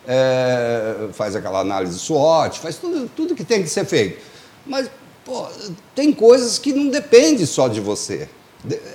É, 0.06 1.08
faz 1.12 1.36
aquela 1.36 1.60
análise 1.60 1.98
SWOT, 1.98 2.58
faz 2.58 2.76
tudo, 2.76 3.08
tudo 3.14 3.34
que 3.34 3.44
tem 3.44 3.62
que 3.62 3.68
ser 3.68 3.84
feito. 3.84 4.20
Mas 4.66 4.90
pô, 5.24 5.46
tem 5.94 6.12
coisas 6.12 6.58
que 6.58 6.72
não 6.72 6.88
dependem 6.88 7.46
só 7.46 7.68
de 7.68 7.80
você. 7.80 8.28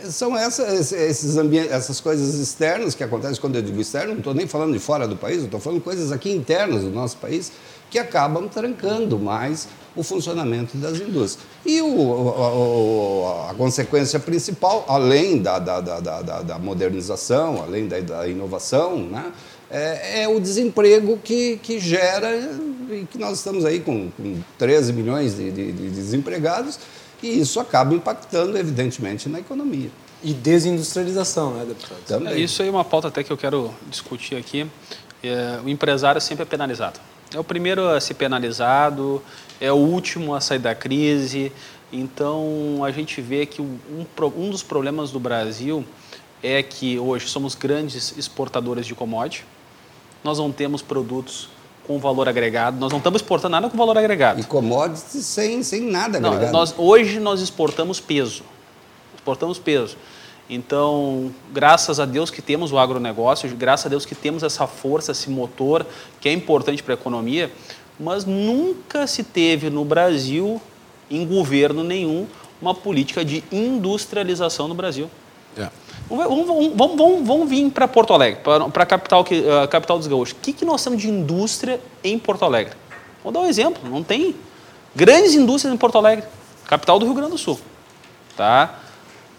São 0.10 0.38
essas, 0.38 0.92
esses 0.92 1.36
essas 1.70 2.00
coisas 2.00 2.36
externas 2.36 2.96
que 2.96 3.04
acontecem 3.04 3.40
quando 3.40 3.56
eu 3.56 3.62
digo 3.62 3.80
externo, 3.80 4.12
não 4.12 4.18
estou 4.20 4.34
nem 4.34 4.48
falando 4.48 4.74
de 4.74 4.80
fora 4.80 5.08
do 5.08 5.16
país, 5.16 5.44
estou 5.44 5.60
falando 5.60 5.82
coisas 5.82 6.12
aqui 6.12 6.32
internas 6.32 6.84
do 6.84 6.90
nosso 6.90 7.18
país 7.18 7.52
que 7.90 8.00
acabam 8.00 8.48
trancando 8.48 9.20
mais 9.20 9.68
o 9.96 10.02
funcionamento 10.02 10.78
das 10.78 11.00
indústrias. 11.00 11.46
E 11.66 11.82
o, 11.82 11.88
o, 11.88 13.48
a 13.50 13.54
consequência 13.54 14.18
principal, 14.20 14.86
além 14.88 15.42
da, 15.42 15.60
da, 15.60 15.82
da, 15.82 16.22
da 16.42 16.58
modernização, 16.58 17.62
além 17.62 17.88
da, 17.88 18.28
inovação, 18.28 18.98
né, 18.98 19.34
é, 19.70 20.24
é, 20.24 20.28
o 20.28 20.40
desemprego 20.40 21.18
que, 21.24 21.58
que 21.58 21.80
gera, 21.80 22.30
e 22.90 23.06
que 23.10 23.18
nós 23.18 23.38
estamos 23.38 23.66
aí 23.66 23.82
com, 23.82 24.10
com 24.12 24.38
13 24.58 24.94
milhões 24.94 25.36
de, 25.36 25.52
de, 25.52 25.72
de 25.72 25.90
desempregados, 25.90 26.80
e 27.22 27.40
isso 27.40 27.60
acaba 27.60 27.94
impactando, 27.94 28.58
evidentemente, 28.58 29.30
na 29.30 29.40
economia. 29.40 29.90
E 30.24 30.34
desindustrialização, 30.34 31.54
né, 31.54 31.66
deputado? 31.66 32.00
Também. 32.06 32.34
É, 32.34 32.40
isso 32.40 32.62
aí 32.62 32.68
é 32.68 32.72
uma 32.72 32.86
pauta 32.86 33.08
até 33.08 33.24
que 33.24 33.32
eu 33.32 33.38
quero 33.38 33.74
discutir 33.90 34.36
aqui. 34.36 34.68
É, 35.24 35.60
o 35.64 35.70
empresário 35.70 36.20
sempre 36.22 36.44
é 36.44 36.46
penalizado. 36.46 37.00
É 37.34 37.40
o 37.40 37.44
primeiro 37.44 37.88
a 37.88 38.00
ser 38.00 38.16
penalizado, 38.16 39.22
é 39.60 39.72
o 39.72 39.76
último 39.76 40.36
a 40.36 40.42
sair 40.42 40.60
da 40.60 40.76
crise. 40.76 41.52
Então, 41.92 42.84
a 42.84 42.92
gente 42.92 43.22
vê 43.22 43.46
que 43.46 43.62
um, 43.62 43.78
um 44.38 44.50
dos 44.50 44.64
problemas 44.64 45.12
do 45.12 45.20
Brasil 45.20 45.86
é 46.44 46.62
que 46.64 46.98
hoje 46.98 47.28
somos 47.28 47.56
grandes 47.56 48.18
exportadores 48.18 48.86
de 48.86 48.96
commodity, 48.96 49.46
nós 50.24 50.38
não 50.38 50.52
temos 50.52 50.82
produtos 50.82 51.50
com 51.92 52.00
valor 52.00 52.30
agregado, 52.30 52.80
nós 52.80 52.90
não 52.90 53.00
estamos 53.00 53.22
exportando 53.22 53.52
nada 53.52 53.70
com 53.70 53.78
valor 53.78 53.98
agregado. 53.98 54.40
E 54.40 54.44
commodities 54.46 55.26
sem, 55.26 55.62
sem 55.62 55.82
nada 55.82 56.20
agregado. 56.20 56.46
Não, 56.46 56.52
nós, 56.52 56.74
hoje 56.78 57.20
nós 57.20 57.42
exportamos 57.42 58.00
peso, 58.00 58.44
exportamos 59.14 59.60
peso. 59.60 59.98
Então, 60.50 61.34
graças 61.52 62.00
a 62.00 62.06
Deus 62.06 62.30
que 62.30 62.42
temos 62.42 62.72
o 62.72 62.80
agronegócio, 62.80 63.50
graças 63.58 63.88
a 63.88 63.90
Deus 63.90 64.06
que 64.06 64.16
temos 64.16 64.42
essa 64.42 64.66
força, 64.68 65.12
esse 65.12 65.30
motor 65.30 65.86
que 66.22 66.30
é 66.30 66.34
importante 66.34 66.82
para 66.82 66.94
a 66.94 66.98
economia, 66.98 67.52
mas 68.00 68.24
nunca 68.24 69.06
se 69.06 69.24
teve 69.24 69.70
no 69.70 69.84
Brasil, 69.84 70.62
em 71.10 71.26
governo 71.26 71.84
nenhum, 71.84 72.26
uma 72.62 72.74
política 72.74 73.26
de 73.26 73.44
industrialização 73.52 74.68
no 74.70 74.74
Brasil. 74.74 75.10
É. 75.58 75.70
Vamos, 76.10 76.48
vamos, 76.48 76.98
vamos, 76.98 77.28
vamos, 77.28 77.50
vir 77.50 77.70
para 77.72 77.88
Porto 77.88 78.14
Alegre, 78.14 78.42
para 78.44 78.84
a 78.84 78.86
capital, 78.86 79.22
uh, 79.22 79.68
capital 79.70 79.98
dos 79.98 80.08
gaúchos. 80.08 80.34
O 80.34 80.42
que, 80.42 80.52
que 80.52 80.66
nós 80.66 80.84
temos 80.84 81.02
de 81.02 81.10
indústria 81.10 81.80
em 82.04 82.20
Porto 82.20 82.44
Alegre? 82.44 82.74
Vou 83.24 83.32
dar 83.32 83.40
um 83.40 83.46
exemplo. 83.46 83.90
Não 83.90 84.04
tem 84.04 84.36
grandes 84.94 85.36
indústrias 85.36 85.74
em 85.74 85.78
Porto 85.78 85.98
Alegre, 85.98 86.26
capital 86.68 87.00
do 87.00 87.06
Rio 87.06 87.14
Grande 87.14 87.32
do 87.32 87.38
Sul. 87.38 87.60
Tá? 88.36 88.82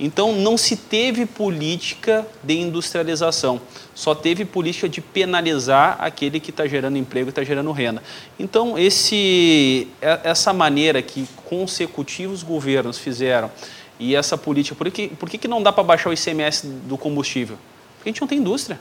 Então, 0.01 0.33
não 0.33 0.57
se 0.57 0.77
teve 0.77 1.27
política 1.27 2.27
de 2.43 2.59
industrialização, 2.59 3.61
só 3.95 4.15
teve 4.15 4.45
política 4.45 4.89
de 4.89 5.01
penalizar 5.01 5.97
aquele 6.01 6.41
que 6.41 6.51
está 6.51 6.67
gerando 6.67 6.97
emprego 6.97 7.29
e 7.29 7.31
está 7.31 7.45
gerando 7.45 7.71
renda. 7.71 8.03
Então, 8.39 8.79
esse, 8.79 9.87
essa 10.01 10.53
maneira 10.53 11.03
que 11.03 11.29
consecutivos 11.49 12.43
governos 12.43 12.99
fizeram 12.99 13.51
e 13.99 14.15
essa 14.15 14.37
política, 14.37 14.75
por 14.75 14.91
que, 14.91 15.09
por 15.09 15.29
que, 15.29 15.39
que 15.39 15.49
não 15.49 15.63
dá 15.63 15.73
para 15.73 15.85
baixar 15.85 16.11
o 16.11 16.13
ICMS 16.13 16.67
do 16.67 16.99
combustível? 16.99 17.57
Porque 17.97 18.09
a 18.09 18.13
gente 18.13 18.21
não 18.21 18.29
tem 18.29 18.39
indústria. 18.39 18.79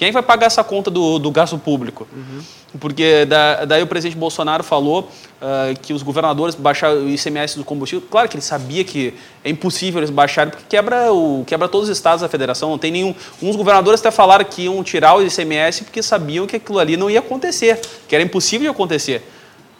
Quem 0.00 0.10
vai 0.12 0.22
pagar 0.22 0.46
essa 0.46 0.64
conta 0.64 0.90
do, 0.90 1.18
do 1.18 1.30
gasto 1.30 1.58
público? 1.58 2.08
Uhum. 2.10 2.40
Porque 2.80 3.26
da, 3.26 3.66
daí 3.66 3.82
o 3.82 3.86
presidente 3.86 4.18
Bolsonaro 4.18 4.64
falou 4.64 5.10
uh, 5.42 5.78
que 5.82 5.92
os 5.92 6.02
governadores 6.02 6.54
baixaram 6.54 7.04
o 7.04 7.08
ICMS 7.10 7.58
do 7.58 7.64
combustível. 7.66 8.08
Claro 8.10 8.26
que 8.26 8.34
ele 8.34 8.42
sabia 8.42 8.82
que 8.82 9.12
é 9.44 9.50
impossível 9.50 10.00
eles 10.00 10.08
baixarem, 10.08 10.50
porque 10.50 10.64
quebra, 10.70 11.12
o, 11.12 11.44
quebra 11.46 11.68
todos 11.68 11.90
os 11.90 11.94
estados 11.94 12.22
da 12.22 12.30
federação. 12.30 12.70
Não 12.70 12.78
tem 12.78 12.90
nenhum. 12.90 13.14
Uns 13.42 13.56
governadores 13.56 14.00
até 14.00 14.10
falaram 14.10 14.42
que 14.46 14.62
iam 14.62 14.82
tirar 14.82 15.16
o 15.16 15.22
ICMS 15.22 15.84
porque 15.84 16.02
sabiam 16.02 16.46
que 16.46 16.56
aquilo 16.56 16.78
ali 16.78 16.96
não 16.96 17.10
ia 17.10 17.18
acontecer, 17.18 17.78
que 18.08 18.14
era 18.14 18.24
impossível 18.24 18.70
de 18.70 18.74
acontecer. 18.74 19.22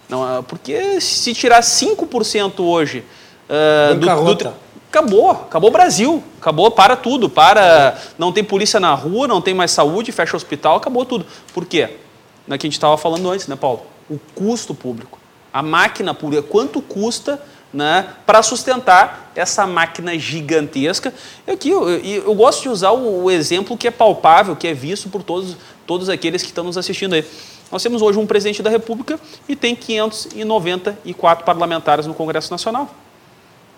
Não, 0.06 0.22
ah, 0.22 0.42
porque 0.42 1.00
se 1.00 1.32
tirar 1.32 1.62
5% 1.62 2.60
hoje 2.60 3.04
uh, 3.50 3.94
do, 3.94 4.34
do, 4.34 4.70
Acabou, 4.90 5.30
acabou 5.30 5.70
o 5.70 5.72
Brasil, 5.72 6.20
acabou, 6.40 6.68
para 6.68 6.96
tudo, 6.96 7.30
para, 7.30 7.96
não 8.18 8.32
tem 8.32 8.42
polícia 8.42 8.80
na 8.80 8.92
rua, 8.92 9.28
não 9.28 9.40
tem 9.40 9.54
mais 9.54 9.70
saúde, 9.70 10.10
fecha 10.10 10.32
o 10.32 10.36
hospital, 10.36 10.78
acabou 10.78 11.04
tudo. 11.04 11.24
Por 11.54 11.64
quê? 11.64 11.98
Na 12.44 12.58
que 12.58 12.66
a 12.66 12.68
gente 12.68 12.76
estava 12.76 12.98
falando 12.98 13.30
antes, 13.30 13.46
né, 13.46 13.54
Paulo? 13.54 13.82
O 14.08 14.18
custo 14.34 14.74
público, 14.74 15.20
a 15.52 15.62
máquina 15.62 16.12
pública, 16.12 16.42
quanto 16.42 16.82
custa 16.82 17.40
né, 17.72 18.04
para 18.26 18.42
sustentar 18.42 19.30
essa 19.36 19.64
máquina 19.64 20.18
gigantesca. 20.18 21.14
Eu, 21.46 21.54
aqui, 21.54 21.70
eu, 21.70 21.88
eu 21.88 22.34
gosto 22.34 22.62
de 22.62 22.68
usar 22.68 22.90
o, 22.90 23.24
o, 23.24 23.30
exemplo 23.30 23.76
que 23.76 23.86
é 23.86 23.92
palpável, 23.92 24.56
que 24.56 24.66
é 24.66 24.74
visto 24.74 25.08
por 25.08 25.22
todos, 25.22 25.56
todos 25.86 26.08
aqueles 26.08 26.42
que 26.42 26.48
estão 26.48 26.64
nos 26.64 26.76
assistindo 26.76 27.14
aí. 27.14 27.24
Nós 27.70 27.80
temos 27.80 28.02
hoje 28.02 28.18
um 28.18 28.26
presidente 28.26 28.60
da 28.60 28.70
República 28.70 29.20
e 29.48 29.54
tem 29.54 29.76
594 29.76 31.44
parlamentares 31.44 32.06
no 32.06 32.14
Congresso 32.14 32.50
Nacional. 32.50 32.92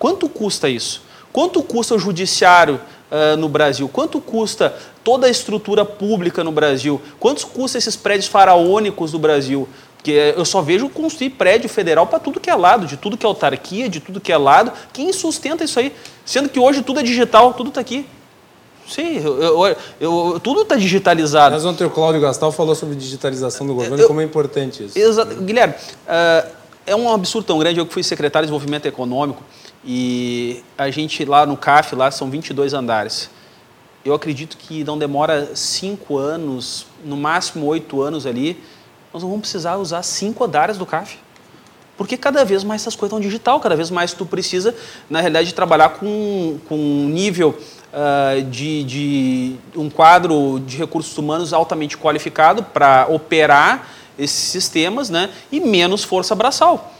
Quanto 0.02 0.28
custa 0.28 0.68
isso? 0.68 1.00
Quanto 1.32 1.62
custa 1.62 1.94
o 1.94 1.98
judiciário 1.98 2.80
uh, 3.08 3.36
no 3.36 3.48
Brasil? 3.48 3.88
Quanto 3.88 4.20
custa 4.20 4.74
toda 5.04 5.28
a 5.28 5.30
estrutura 5.30 5.84
pública 5.84 6.42
no 6.42 6.50
Brasil? 6.50 7.00
Quanto 7.20 7.46
custa 7.46 7.78
esses 7.78 7.94
prédios 7.94 8.26
faraônicos 8.26 9.12
do 9.12 9.18
Brasil? 9.20 9.68
Porque 9.94 10.34
eu 10.36 10.44
só 10.44 10.60
vejo 10.60 10.88
construir 10.88 11.30
prédio 11.30 11.68
federal 11.68 12.04
para 12.04 12.18
tudo 12.18 12.40
que 12.40 12.50
é 12.50 12.54
lado, 12.56 12.84
de 12.84 12.96
tudo 12.96 13.16
que 13.16 13.24
é 13.24 13.28
autarquia, 13.28 13.88
de 13.88 14.00
tudo 14.00 14.20
que 14.20 14.32
é 14.32 14.36
lado. 14.36 14.72
Quem 14.92 15.12
sustenta 15.12 15.62
isso 15.62 15.78
aí? 15.78 15.94
Sendo 16.24 16.48
que 16.48 16.58
hoje 16.58 16.82
tudo 16.82 16.98
é 16.98 17.04
digital, 17.04 17.54
tudo 17.54 17.68
está 17.68 17.80
aqui. 17.80 18.04
Sim, 18.88 19.22
eu, 19.24 19.40
eu, 19.40 19.76
eu, 20.00 20.40
tudo 20.40 20.62
está 20.62 20.74
digitalizado. 20.74 21.54
Mas 21.54 21.64
ontem 21.64 21.84
o 21.84 21.90
Cláudio 21.90 22.20
Gastal 22.20 22.50
falou 22.50 22.74
sobre 22.74 22.96
digitalização 22.96 23.68
do 23.68 23.74
governo, 23.76 24.04
como 24.08 24.20
é 24.20 24.24
importante 24.24 24.82
isso. 24.82 24.98
Exato. 24.98 25.36
Guilherme, 25.36 25.74
uh, 26.08 26.50
é 26.84 26.96
um 26.96 27.12
absurdo 27.12 27.46
tão 27.46 27.58
grande. 27.60 27.78
Eu 27.78 27.86
que 27.86 27.92
fui 27.92 28.02
secretário 28.02 28.46
de 28.46 28.50
Desenvolvimento 28.50 28.86
Econômico, 28.86 29.44
e 29.84 30.62
a 30.78 30.90
gente 30.90 31.24
lá 31.24 31.44
no 31.44 31.56
CAF, 31.56 31.94
lá 31.94 32.10
são 32.10 32.30
22 32.30 32.72
andares. 32.74 33.30
Eu 34.04 34.14
acredito 34.14 34.56
que 34.56 34.82
não 34.84 34.98
demora 34.98 35.54
cinco 35.54 36.18
anos, 36.18 36.86
no 37.04 37.16
máximo 37.16 37.66
oito 37.66 38.02
anos 38.02 38.26
ali, 38.26 38.60
nós 39.12 39.22
não 39.22 39.30
vamos 39.30 39.42
precisar 39.42 39.76
usar 39.76 40.02
cinco 40.02 40.44
andares 40.44 40.76
do 40.76 40.86
CAF. 40.86 41.18
Porque 41.96 42.16
cada 42.16 42.44
vez 42.44 42.64
mais 42.64 42.82
essas 42.82 42.96
coisas 42.96 43.12
estão 43.12 43.20
digital, 43.20 43.60
cada 43.60 43.76
vez 43.76 43.90
mais 43.90 44.12
tu 44.12 44.24
precisa, 44.24 44.74
na 45.10 45.20
realidade, 45.20 45.52
trabalhar 45.52 45.90
com, 45.90 46.58
um 46.70 47.08
nível 47.08 47.50
uh, 47.92 48.42
de, 48.44 48.82
de 48.84 49.56
um 49.76 49.90
quadro 49.90 50.60
de 50.66 50.78
recursos 50.78 51.16
humanos 51.16 51.52
altamente 51.52 51.98
qualificado 51.98 52.62
para 52.62 53.06
operar 53.08 53.86
esses 54.18 54.50
sistemas 54.50 55.10
né, 55.10 55.30
e 55.50 55.60
menos 55.60 56.02
força 56.02 56.34
braçal. 56.34 56.92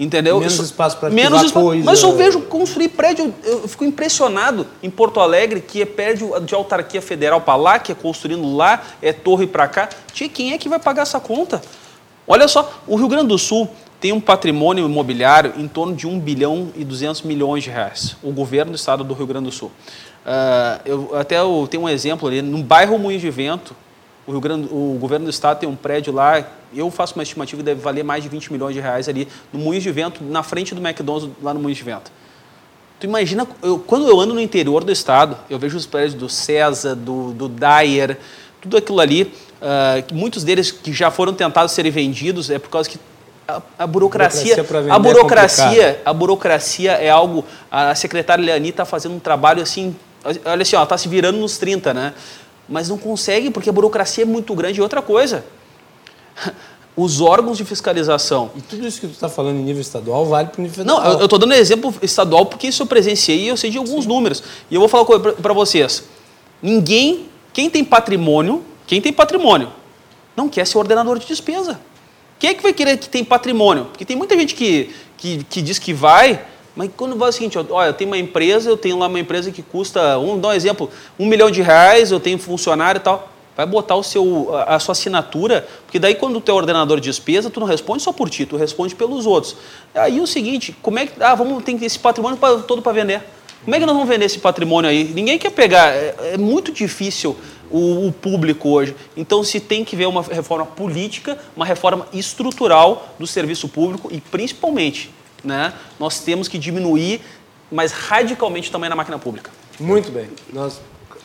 Entendeu? 0.00 0.40
Menos 0.40 0.58
espaço 0.58 0.96
para 0.96 1.10
menos 1.10 1.52
coisa. 1.52 1.84
Mas 1.84 2.02
eu 2.02 2.16
vejo 2.16 2.40
construir 2.40 2.88
prédio, 2.88 3.34
eu 3.44 3.68
fico 3.68 3.84
impressionado 3.84 4.66
em 4.82 4.88
Porto 4.88 5.20
Alegre, 5.20 5.60
que 5.60 5.82
é 5.82 5.84
prédio 5.84 6.40
de 6.40 6.54
autarquia 6.54 7.02
federal 7.02 7.42
para 7.42 7.54
lá, 7.54 7.78
que 7.78 7.92
é 7.92 7.94
construindo 7.94 8.56
lá, 8.56 8.82
é 9.02 9.12
torre 9.12 9.46
para 9.46 9.68
cá. 9.68 9.90
Tia, 10.14 10.26
quem 10.26 10.54
é 10.54 10.58
que 10.58 10.70
vai 10.70 10.78
pagar 10.78 11.02
essa 11.02 11.20
conta? 11.20 11.60
Olha 12.26 12.48
só, 12.48 12.80
o 12.86 12.96
Rio 12.96 13.08
Grande 13.08 13.28
do 13.28 13.36
Sul 13.36 13.68
tem 14.00 14.10
um 14.10 14.20
patrimônio 14.20 14.86
imobiliário 14.86 15.52
em 15.58 15.68
torno 15.68 15.94
de 15.94 16.06
1 16.06 16.18
bilhão 16.18 16.70
e 16.74 16.82
200 16.82 17.20
milhões 17.20 17.62
de 17.62 17.68
reais. 17.68 18.16
O 18.22 18.32
governo 18.32 18.72
do 18.72 18.76
estado 18.76 19.04
do 19.04 19.12
Rio 19.12 19.26
Grande 19.26 19.50
do 19.50 19.52
Sul. 19.52 19.70
Uh, 20.24 20.80
eu, 20.86 21.10
até 21.14 21.38
eu 21.38 21.68
tenho 21.70 21.82
um 21.82 21.88
exemplo 21.88 22.26
ali, 22.26 22.40
no 22.40 22.62
bairro 22.62 22.98
Moinho 22.98 23.20
de 23.20 23.28
Vento, 23.28 23.76
o, 24.36 24.40
Grande, 24.40 24.68
o 24.70 24.96
governo 25.00 25.26
do 25.26 25.30
estado 25.30 25.60
tem 25.60 25.68
um 25.68 25.76
prédio 25.76 26.12
lá, 26.12 26.44
eu 26.74 26.90
faço 26.90 27.14
uma 27.14 27.22
estimativa 27.22 27.60
que 27.60 27.64
deve 27.64 27.80
valer 27.80 28.04
mais 28.04 28.22
de 28.22 28.28
20 28.28 28.52
milhões 28.52 28.74
de 28.74 28.80
reais 28.80 29.08
ali, 29.08 29.26
no 29.52 29.58
Moinhos 29.58 29.82
de 29.82 29.90
Vento, 29.90 30.22
na 30.22 30.42
frente 30.42 30.74
do 30.74 30.80
McDonald's, 30.80 31.30
lá 31.42 31.52
no 31.52 31.60
Moinhos 31.60 31.78
de 31.78 31.84
Vento. 31.84 32.10
Tu 32.98 33.06
imagina, 33.06 33.46
eu, 33.62 33.78
quando 33.78 34.08
eu 34.08 34.20
ando 34.20 34.34
no 34.34 34.40
interior 34.40 34.84
do 34.84 34.92
estado, 34.92 35.36
eu 35.48 35.58
vejo 35.58 35.76
os 35.76 35.86
prédios 35.86 36.14
do 36.14 36.28
César, 36.28 36.94
do, 36.94 37.32
do 37.32 37.48
Dyer, 37.48 38.18
tudo 38.60 38.76
aquilo 38.76 39.00
ali, 39.00 39.22
uh, 39.22 40.14
muitos 40.14 40.44
deles 40.44 40.70
que 40.70 40.92
já 40.92 41.10
foram 41.10 41.32
tentados 41.32 41.72
serem 41.72 41.90
vendidos, 41.90 42.50
é 42.50 42.58
por 42.58 42.68
causa 42.68 42.90
que 42.90 42.98
a, 43.48 43.62
a 43.78 43.86
burocracia, 43.86 44.56
burocracia 44.56 44.94
a 44.94 44.98
burocracia, 44.98 45.82
é 45.82 46.02
a 46.04 46.12
burocracia 46.12 46.92
é 46.92 47.10
algo. 47.10 47.44
A 47.70 47.94
secretária 47.94 48.44
Leani 48.44 48.68
está 48.68 48.84
fazendo 48.84 49.14
um 49.14 49.18
trabalho 49.18 49.62
assim, 49.62 49.96
olha 50.44 50.62
assim, 50.62 50.76
ela 50.76 50.84
está 50.84 50.96
se 50.96 51.08
virando 51.08 51.38
nos 51.38 51.58
30, 51.58 51.92
né? 51.94 52.14
Mas 52.70 52.88
não 52.88 52.96
consegue 52.96 53.50
porque 53.50 53.68
a 53.68 53.72
burocracia 53.72 54.22
é 54.22 54.26
muito 54.26 54.54
grande. 54.54 54.78
E 54.78 54.82
outra 54.82 55.02
coisa, 55.02 55.44
os 56.96 57.20
órgãos 57.20 57.58
de 57.58 57.64
fiscalização. 57.64 58.52
E 58.54 58.62
tudo 58.62 58.86
isso 58.86 59.00
que 59.00 59.08
tu 59.08 59.12
está 59.12 59.28
falando 59.28 59.58
em 59.58 59.64
nível 59.64 59.80
estadual 59.80 60.24
vale 60.24 60.48
para 60.48 60.60
o 60.60 60.62
nível 60.62 60.76
federal. 60.76 61.02
Não, 61.02 61.18
eu 61.18 61.24
estou 61.24 61.38
dando 61.38 61.52
exemplo 61.54 61.92
estadual 62.00 62.46
porque 62.46 62.68
isso 62.68 62.82
eu 62.82 62.86
presenciei 62.86 63.40
e 63.40 63.48
eu 63.48 63.56
sei 63.56 63.70
de 63.70 63.78
alguns 63.78 64.04
Sim. 64.04 64.08
números. 64.08 64.42
E 64.70 64.74
eu 64.74 64.80
vou 64.80 64.88
falar 64.88 65.04
para 65.04 65.52
vocês. 65.52 66.04
Ninguém, 66.62 67.26
quem 67.52 67.68
tem 67.68 67.84
patrimônio, 67.84 68.62
quem 68.86 69.00
tem 69.00 69.12
patrimônio, 69.12 69.72
não 70.36 70.48
quer 70.48 70.66
ser 70.66 70.78
ordenador 70.78 71.18
de 71.18 71.26
despesa. 71.26 71.80
Quem 72.38 72.50
é 72.50 72.54
que 72.54 72.62
vai 72.62 72.72
querer 72.72 72.96
que 72.96 73.08
tem 73.08 73.24
patrimônio? 73.24 73.86
Porque 73.86 74.04
tem 74.04 74.16
muita 74.16 74.34
gente 74.34 74.54
que, 74.54 74.94
que, 75.18 75.44
que 75.44 75.60
diz 75.60 75.78
que 75.78 75.92
vai, 75.92 76.42
mas 76.74 76.90
quando 76.96 77.16
vai 77.16 77.28
o 77.28 77.32
seguinte, 77.32 77.58
olha, 77.58 77.88
eu 77.88 77.92
tenho 77.92 78.10
uma 78.10 78.18
empresa, 78.18 78.70
eu 78.70 78.76
tenho 78.76 78.98
lá 78.98 79.06
uma 79.06 79.18
empresa 79.18 79.50
que 79.50 79.62
custa, 79.62 80.18
um, 80.18 80.38
dá 80.38 80.48
um 80.48 80.52
exemplo, 80.52 80.90
um 81.18 81.26
milhão 81.26 81.50
de 81.50 81.62
reais, 81.62 82.10
eu 82.10 82.20
tenho 82.20 82.38
funcionário 82.38 82.98
e 82.98 83.02
tal. 83.02 83.28
Vai 83.56 83.66
botar 83.66 83.96
o 83.96 84.02
seu, 84.02 84.48
a, 84.66 84.78
sua 84.78 84.92
assinatura, 84.92 85.68
porque 85.84 85.98
daí 85.98 86.14
quando 86.14 86.40
tu 86.40 86.50
é 86.50 86.54
ordenador 86.54 86.98
de 87.00 87.08
despesa, 87.08 87.50
tu 87.50 87.60
não 87.60 87.66
responde 87.66 88.02
só 88.02 88.12
por 88.12 88.30
ti, 88.30 88.46
tu 88.46 88.56
responde 88.56 88.94
pelos 88.94 89.26
outros. 89.26 89.56
Aí 89.94 90.20
o 90.20 90.26
seguinte, 90.26 90.74
como 90.80 90.98
é 90.98 91.06
que. 91.06 91.22
Ah, 91.22 91.34
vamos 91.34 91.62
ter 91.64 91.76
esse 91.84 91.98
patrimônio 91.98 92.38
pra, 92.38 92.58
todo 92.58 92.80
para 92.80 92.92
vender. 92.92 93.22
Como 93.62 93.76
é 93.76 93.78
que 93.78 93.84
nós 93.84 93.94
vamos 93.94 94.08
vender 94.08 94.24
esse 94.24 94.38
patrimônio 94.38 94.88
aí? 94.88 95.04
Ninguém 95.04 95.38
quer 95.38 95.50
pegar. 95.50 95.92
É, 95.92 96.14
é 96.34 96.38
muito 96.38 96.72
difícil 96.72 97.36
o, 97.70 98.06
o, 98.06 98.12
público 98.12 98.70
hoje. 98.70 98.94
Então 99.16 99.44
se 99.44 99.60
tem 99.60 99.84
que 99.84 99.94
ver 99.94 100.06
uma 100.06 100.22
reforma 100.22 100.64
política, 100.64 101.36
uma 101.54 101.66
reforma 101.66 102.06
estrutural 102.14 103.14
do 103.18 103.26
serviço 103.26 103.68
público 103.68 104.08
e 104.10 104.20
principalmente 104.20 105.10
né, 105.44 105.74
nós 105.98 106.20
temos 106.20 106.48
que 106.48 106.58
diminuir, 106.58 107.20
mas 107.70 107.92
radicalmente 107.92 108.70
também 108.70 108.88
na 108.90 108.96
máquina 108.96 109.18
pública. 109.18 109.50
Muito 109.78 110.10
bem. 110.10 110.28
Nós, 110.52 110.80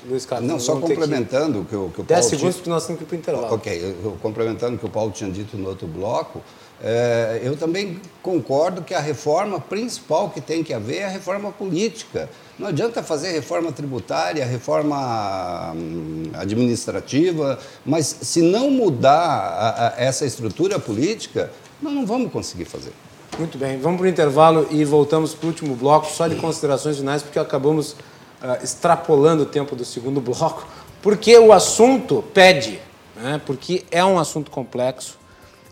Luiz 0.07 0.25
Carlos, 0.25 0.47
Não, 0.47 0.59
só 0.59 0.79
complementando 0.79 1.61
o 1.61 1.65
que, 1.65 1.75
o 1.75 1.89
que 1.89 2.01
o 2.01 2.05
Paulo... 2.05 2.21
10 2.21 2.25
segundos, 2.25 2.55
porque 2.55 2.69
nós 2.69 2.85
temos 2.85 2.99
que 2.99 3.03
ir 3.03 3.07
para 3.07 3.15
o 3.15 3.19
intervalo. 3.19 3.55
Ok, 3.55 3.95
eu, 4.03 4.17
complementando 4.21 4.75
o 4.75 4.79
que 4.79 4.85
o 4.85 4.89
Paulo 4.89 5.11
tinha 5.11 5.29
dito 5.29 5.57
no 5.57 5.67
outro 5.67 5.87
bloco, 5.87 6.41
é, 6.81 7.39
eu 7.41 7.55
também 7.55 7.99
concordo 8.21 8.81
que 8.81 8.93
a 8.93 8.99
reforma 8.99 9.59
principal 9.59 10.29
que 10.29 10.41
tem 10.41 10.63
que 10.63 10.73
haver 10.73 10.97
é 10.97 11.05
a 11.05 11.09
reforma 11.09 11.51
política. 11.51 12.29
Não 12.59 12.67
adianta 12.67 13.01
fazer 13.01 13.31
reforma 13.31 13.71
tributária, 13.71 14.45
reforma 14.45 15.73
hum, 15.73 16.31
administrativa, 16.33 17.57
mas 17.85 18.05
se 18.21 18.41
não 18.41 18.69
mudar 18.69 19.15
a, 19.15 19.87
a, 19.87 19.93
essa 19.97 20.25
estrutura 20.25 20.77
política, 20.77 21.51
nós 21.81 21.93
não 21.93 22.05
vamos 22.05 22.31
conseguir 22.31 22.65
fazer. 22.65 22.91
Muito 23.37 23.57
bem, 23.57 23.77
vamos 23.77 23.97
para 23.97 24.05
o 24.05 24.09
intervalo 24.09 24.65
e 24.71 24.85
voltamos 24.85 25.33
para 25.33 25.45
o 25.45 25.49
último 25.49 25.75
bloco, 25.75 26.07
só 26.07 26.25
de 26.25 26.37
considerações 26.37 26.97
finais, 26.97 27.21
porque 27.21 27.37
acabamos 27.37 27.91
uh, 27.91 28.63
extrapolando 28.63 29.43
o 29.43 29.45
tempo 29.45 29.75
do 29.75 29.83
segundo 29.83 30.21
bloco, 30.23 30.65
porque 31.01 31.37
o 31.37 31.51
assunto 31.51 32.23
pede, 32.33 32.79
né? 33.13 33.41
porque 33.45 33.83
é 33.91 34.05
um 34.05 34.17
assunto 34.17 34.49
complexo 34.49 35.17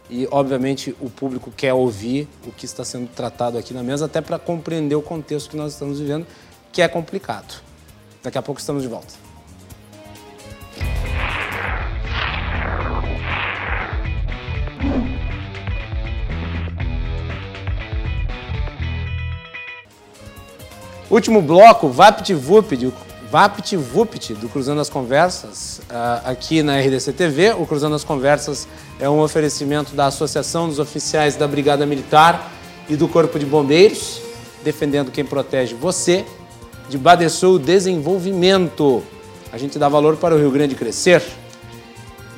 e, 0.09 0.27
obviamente, 0.29 0.93
o 0.99 1.09
público 1.09 1.51
quer 1.55 1.73
ouvir 1.73 2.27
o 2.45 2.51
que 2.51 2.65
está 2.65 2.83
sendo 2.83 3.07
tratado 3.07 3.57
aqui 3.57 3.73
na 3.73 3.81
mesa, 3.81 4.07
até 4.07 4.19
para 4.19 4.37
compreender 4.37 4.95
o 4.95 5.01
contexto 5.01 5.49
que 5.49 5.55
nós 5.55 5.71
estamos 5.71 5.99
vivendo, 5.99 6.27
que 6.69 6.81
é 6.81 6.87
complicado. 6.89 7.61
Daqui 8.21 8.37
a 8.37 8.41
pouco 8.41 8.59
estamos 8.59 8.83
de 8.83 8.89
volta. 8.89 9.32
Último 21.13 21.43
bloco, 21.43 21.89
VaptVupt, 21.89 22.91
VaptVupt 23.29 24.33
do 24.33 24.49
Cruzando 24.49 24.81
as 24.81 24.89
Conversas, 24.89 25.79
uh, 25.87 26.27
aqui 26.27 26.63
na 26.63 26.79
RDC 26.79 27.13
TV. 27.13 27.51
O 27.51 27.67
Cruzando 27.67 27.95
as 27.95 28.03
Conversas 28.03 28.67
é 28.99 29.07
um 29.07 29.19
oferecimento 29.19 29.93
da 29.93 30.07
Associação 30.07 30.67
dos 30.67 30.79
Oficiais 30.79 31.35
da 31.35 31.47
Brigada 31.47 31.85
Militar 31.85 32.51
e 32.89 32.95
do 32.95 33.07
Corpo 33.07 33.37
de 33.37 33.45
Bombeiros, 33.45 34.21
defendendo 34.63 35.11
quem 35.11 35.23
protege 35.23 35.75
você, 35.75 36.25
de 36.89 36.97
Badesul 36.97 37.59
Desenvolvimento. 37.59 39.03
A 39.51 39.57
gente 39.59 39.77
dá 39.77 39.87
valor 39.87 40.17
para 40.17 40.33
o 40.33 40.39
Rio 40.39 40.49
Grande 40.49 40.73
crescer. 40.73 41.21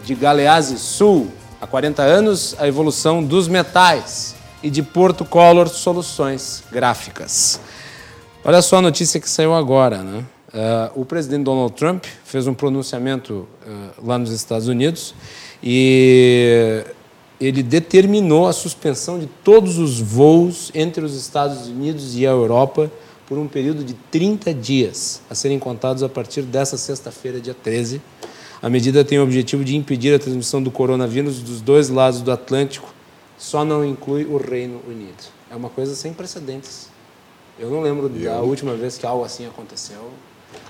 De 0.04 0.14
Galeazzi 0.14 0.78
Sul, 0.78 1.32
há 1.62 1.66
40 1.66 2.04
anos, 2.04 2.54
a 2.60 2.68
evolução 2.68 3.24
dos 3.24 3.48
metais. 3.48 4.36
E 4.62 4.70
de 4.70 4.84
Porto 4.84 5.24
Color 5.24 5.70
Soluções 5.70 6.62
Gráficas. 6.70 7.62
Olha 8.48 8.62
só 8.62 8.78
a 8.78 8.82
notícia 8.82 9.20
que 9.20 9.28
saiu 9.28 9.56
agora, 9.56 10.04
né? 10.04 10.24
Uh, 10.54 11.02
o 11.02 11.04
presidente 11.04 11.46
Donald 11.46 11.74
Trump 11.74 12.06
fez 12.24 12.46
um 12.46 12.54
pronunciamento 12.54 13.48
uh, 13.66 14.06
lá 14.06 14.20
nos 14.20 14.30
Estados 14.30 14.68
Unidos 14.68 15.16
e 15.64 16.84
ele 17.42 17.64
determinou 17.64 18.48
a 18.48 18.54
suspensão 18.54 19.18
de 19.18 19.26
todos 19.44 19.80
os 19.80 20.00
voos 20.00 20.72
entre 20.76 21.04
os 21.04 21.16
Estados 21.16 21.66
Unidos 21.68 22.16
e 22.16 22.28
a 22.28 22.30
Europa 22.30 22.92
por 23.26 23.40
um 23.40 23.48
período 23.48 23.84
de 23.84 23.96
30 24.12 24.54
dias, 24.54 25.24
a 25.28 25.34
serem 25.34 25.58
contados 25.58 26.04
a 26.04 26.08
partir 26.08 26.44
dessa 26.44 26.78
sexta-feira, 26.78 27.42
dia 27.42 27.56
13. 27.56 28.00
A 28.62 28.70
medida 28.70 29.04
tem 29.04 29.18
o 29.18 29.24
objetivo 29.24 29.64
de 29.64 29.76
impedir 29.76 30.14
a 30.14 30.20
transmissão 30.20 30.62
do 30.62 30.70
coronavírus 30.70 31.40
dos 31.40 31.62
dois 31.62 31.90
lados 31.90 32.22
do 32.22 32.32
Atlântico, 32.32 32.94
só 33.40 33.66
não 33.66 33.84
inclui 33.84 34.24
o 34.24 34.38
Reino 34.38 34.82
Unido. 34.88 35.34
É 35.50 35.56
uma 35.56 35.70
coisa 35.70 35.96
sem 35.96 36.14
precedentes. 36.14 36.94
Eu 37.60 37.70
não 37.70 37.82
lembro 37.82 38.12
eu... 38.16 38.24
da 38.24 38.42
última 38.42 38.74
vez 38.74 38.98
que 38.98 39.06
algo 39.06 39.24
assim 39.24 39.48
aconteceu, 39.48 40.12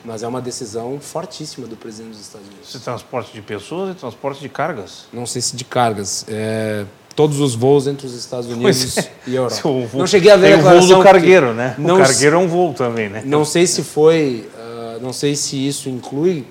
mas 0.04 0.24
é 0.24 0.28
uma 0.28 0.42
decisão 0.42 1.00
fortíssima 1.00 1.68
do 1.68 1.76
presidente 1.76 2.12
dos 2.12 2.22
Estados 2.22 2.48
Unidos. 2.48 2.72
Se 2.72 2.80
transporte 2.80 3.34
de 3.34 3.42
pessoas 3.42 3.92
e 3.92 4.00
transporte 4.00 4.40
de 4.40 4.50
cargas? 4.50 5.06
Não 5.12 5.26
sei 5.26 5.42
se 5.42 5.56
de 5.56 5.66
cargas. 5.66 6.26
É, 6.28 6.86
todos 7.16 7.40
os 7.40 7.56
voos 7.56 7.88
entre 7.88 8.06
os 8.06 8.14
Estados 8.14 8.48
Unidos 8.48 8.98
é. 8.98 9.12
e 9.26 9.38
a 9.38 9.42
Europa. 9.42 9.62
Voo, 9.64 9.90
não 9.94 10.08
cheguei 10.08 10.32
a 10.32 10.38
ver 10.38 10.54
a 10.54 10.56
declaração. 10.58 10.86
o 10.86 10.88
voo 10.88 10.98
do 10.98 11.04
cargueiro, 11.04 11.54
né? 11.54 11.76
Não, 11.78 11.96
o 11.96 12.00
cargueiro 12.00 12.36
é 12.36 12.40
um 12.40 12.48
voo 12.48 12.74
também, 12.74 13.10
né? 13.10 13.24
Não 13.26 13.46
sei 13.46 13.66
se 13.66 13.84
foi, 13.84 14.50
uh, 14.56 15.02
não 15.02 15.14
sei 15.14 15.36
se 15.36 15.56
isso 15.68 15.90
inclui 15.90 16.46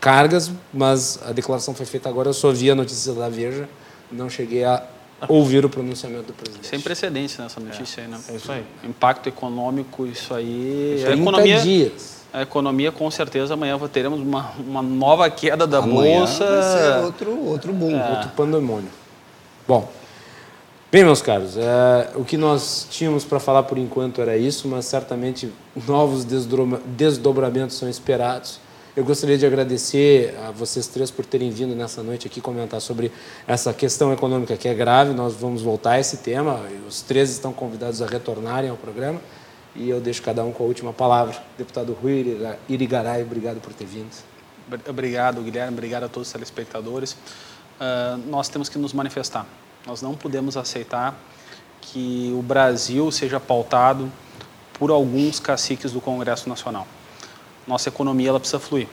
cargas, 0.00 0.50
mas 0.72 1.18
a 1.26 1.32
declaração 1.32 1.74
foi 1.74 1.86
feita 1.86 2.08
agora. 2.08 2.28
Eu 2.28 2.34
só 2.34 2.52
vi 2.52 2.70
a 2.70 2.74
notícia 2.74 3.12
da 3.14 3.28
Veja, 3.28 3.68
não 4.12 4.28
cheguei 4.28 4.64
a 4.64 4.82
ouvir 5.28 5.64
o 5.64 5.68
pronunciamento 5.68 6.24
do 6.24 6.32
presidente. 6.32 6.66
Sem 6.66 6.80
precedentes 6.80 7.38
nessa 7.38 7.60
notícia 7.60 8.00
é, 8.00 8.04
aí, 8.04 8.10
né? 8.10 8.20
É 8.28 8.34
isso 8.34 8.52
aí. 8.52 8.64
Impacto 8.84 9.28
econômico, 9.28 10.06
isso 10.06 10.34
aí. 10.34 11.00
30 11.04 11.10
a 11.10 11.16
economia, 11.16 11.60
dias. 11.60 12.24
A 12.32 12.42
economia, 12.42 12.90
com 12.90 13.10
certeza, 13.10 13.54
amanhã 13.54 13.78
teremos 13.92 14.20
uma, 14.20 14.52
uma 14.58 14.82
nova 14.82 15.28
queda 15.30 15.66
da 15.66 15.78
amanhã 15.78 16.18
bolsa. 16.18 16.44
Vai 16.44 16.62
ser 16.62 17.04
outro, 17.04 17.44
outro 17.46 17.72
boom. 17.72 17.96
É. 17.96 18.10
Outro 18.10 18.30
pandemônio. 18.30 18.90
Bom. 19.66 19.88
Bem, 20.90 21.02
meus 21.02 21.20
caros, 21.20 21.56
é, 21.56 22.10
o 22.14 22.24
que 22.24 22.36
nós 22.36 22.86
tínhamos 22.88 23.24
para 23.24 23.40
falar 23.40 23.64
por 23.64 23.78
enquanto 23.78 24.20
era 24.20 24.36
isso, 24.36 24.68
mas 24.68 24.84
certamente 24.84 25.52
novos 25.88 26.24
desdobramentos 26.86 27.76
são 27.76 27.88
esperados. 27.88 28.60
Eu 28.96 29.04
gostaria 29.04 29.36
de 29.36 29.44
agradecer 29.44 30.38
a 30.46 30.52
vocês 30.52 30.86
três 30.86 31.10
por 31.10 31.26
terem 31.26 31.50
vindo 31.50 31.74
nessa 31.74 32.00
noite 32.00 32.28
aqui 32.28 32.40
comentar 32.40 32.80
sobre 32.80 33.10
essa 33.44 33.74
questão 33.74 34.12
econômica 34.12 34.56
que 34.56 34.68
é 34.68 34.74
grave. 34.74 35.12
Nós 35.12 35.34
vamos 35.34 35.62
voltar 35.62 35.94
a 35.94 35.98
esse 35.98 36.18
tema. 36.18 36.60
Os 36.86 37.02
três 37.02 37.28
estão 37.30 37.52
convidados 37.52 38.00
a 38.00 38.06
retornarem 38.06 38.70
ao 38.70 38.76
programa. 38.76 39.20
E 39.74 39.90
eu 39.90 40.00
deixo 40.00 40.22
cada 40.22 40.44
um 40.44 40.52
com 40.52 40.62
a 40.62 40.66
última 40.68 40.92
palavra. 40.92 41.36
Deputado 41.58 41.92
Rui 41.92 42.38
Irigaray, 42.68 43.22
obrigado 43.22 43.60
por 43.60 43.72
ter 43.72 43.84
vindo. 43.84 44.14
Obrigado, 44.88 45.42
Guilherme. 45.42 45.72
Obrigado 45.72 46.04
a 46.04 46.08
todos 46.08 46.28
os 46.28 46.32
telespectadores. 46.32 47.14
Uh, 47.14 48.16
nós 48.28 48.48
temos 48.48 48.68
que 48.68 48.78
nos 48.78 48.92
manifestar. 48.92 49.44
Nós 49.84 50.02
não 50.02 50.14
podemos 50.14 50.56
aceitar 50.56 51.18
que 51.80 52.32
o 52.38 52.42
Brasil 52.42 53.10
seja 53.10 53.40
pautado 53.40 54.08
por 54.74 54.92
alguns 54.92 55.40
caciques 55.40 55.90
do 55.90 56.00
Congresso 56.00 56.48
Nacional 56.48 56.86
nossa 57.66 57.88
economia 57.88 58.28
ela 58.28 58.40
precisa 58.40 58.58
fluir. 58.58 58.88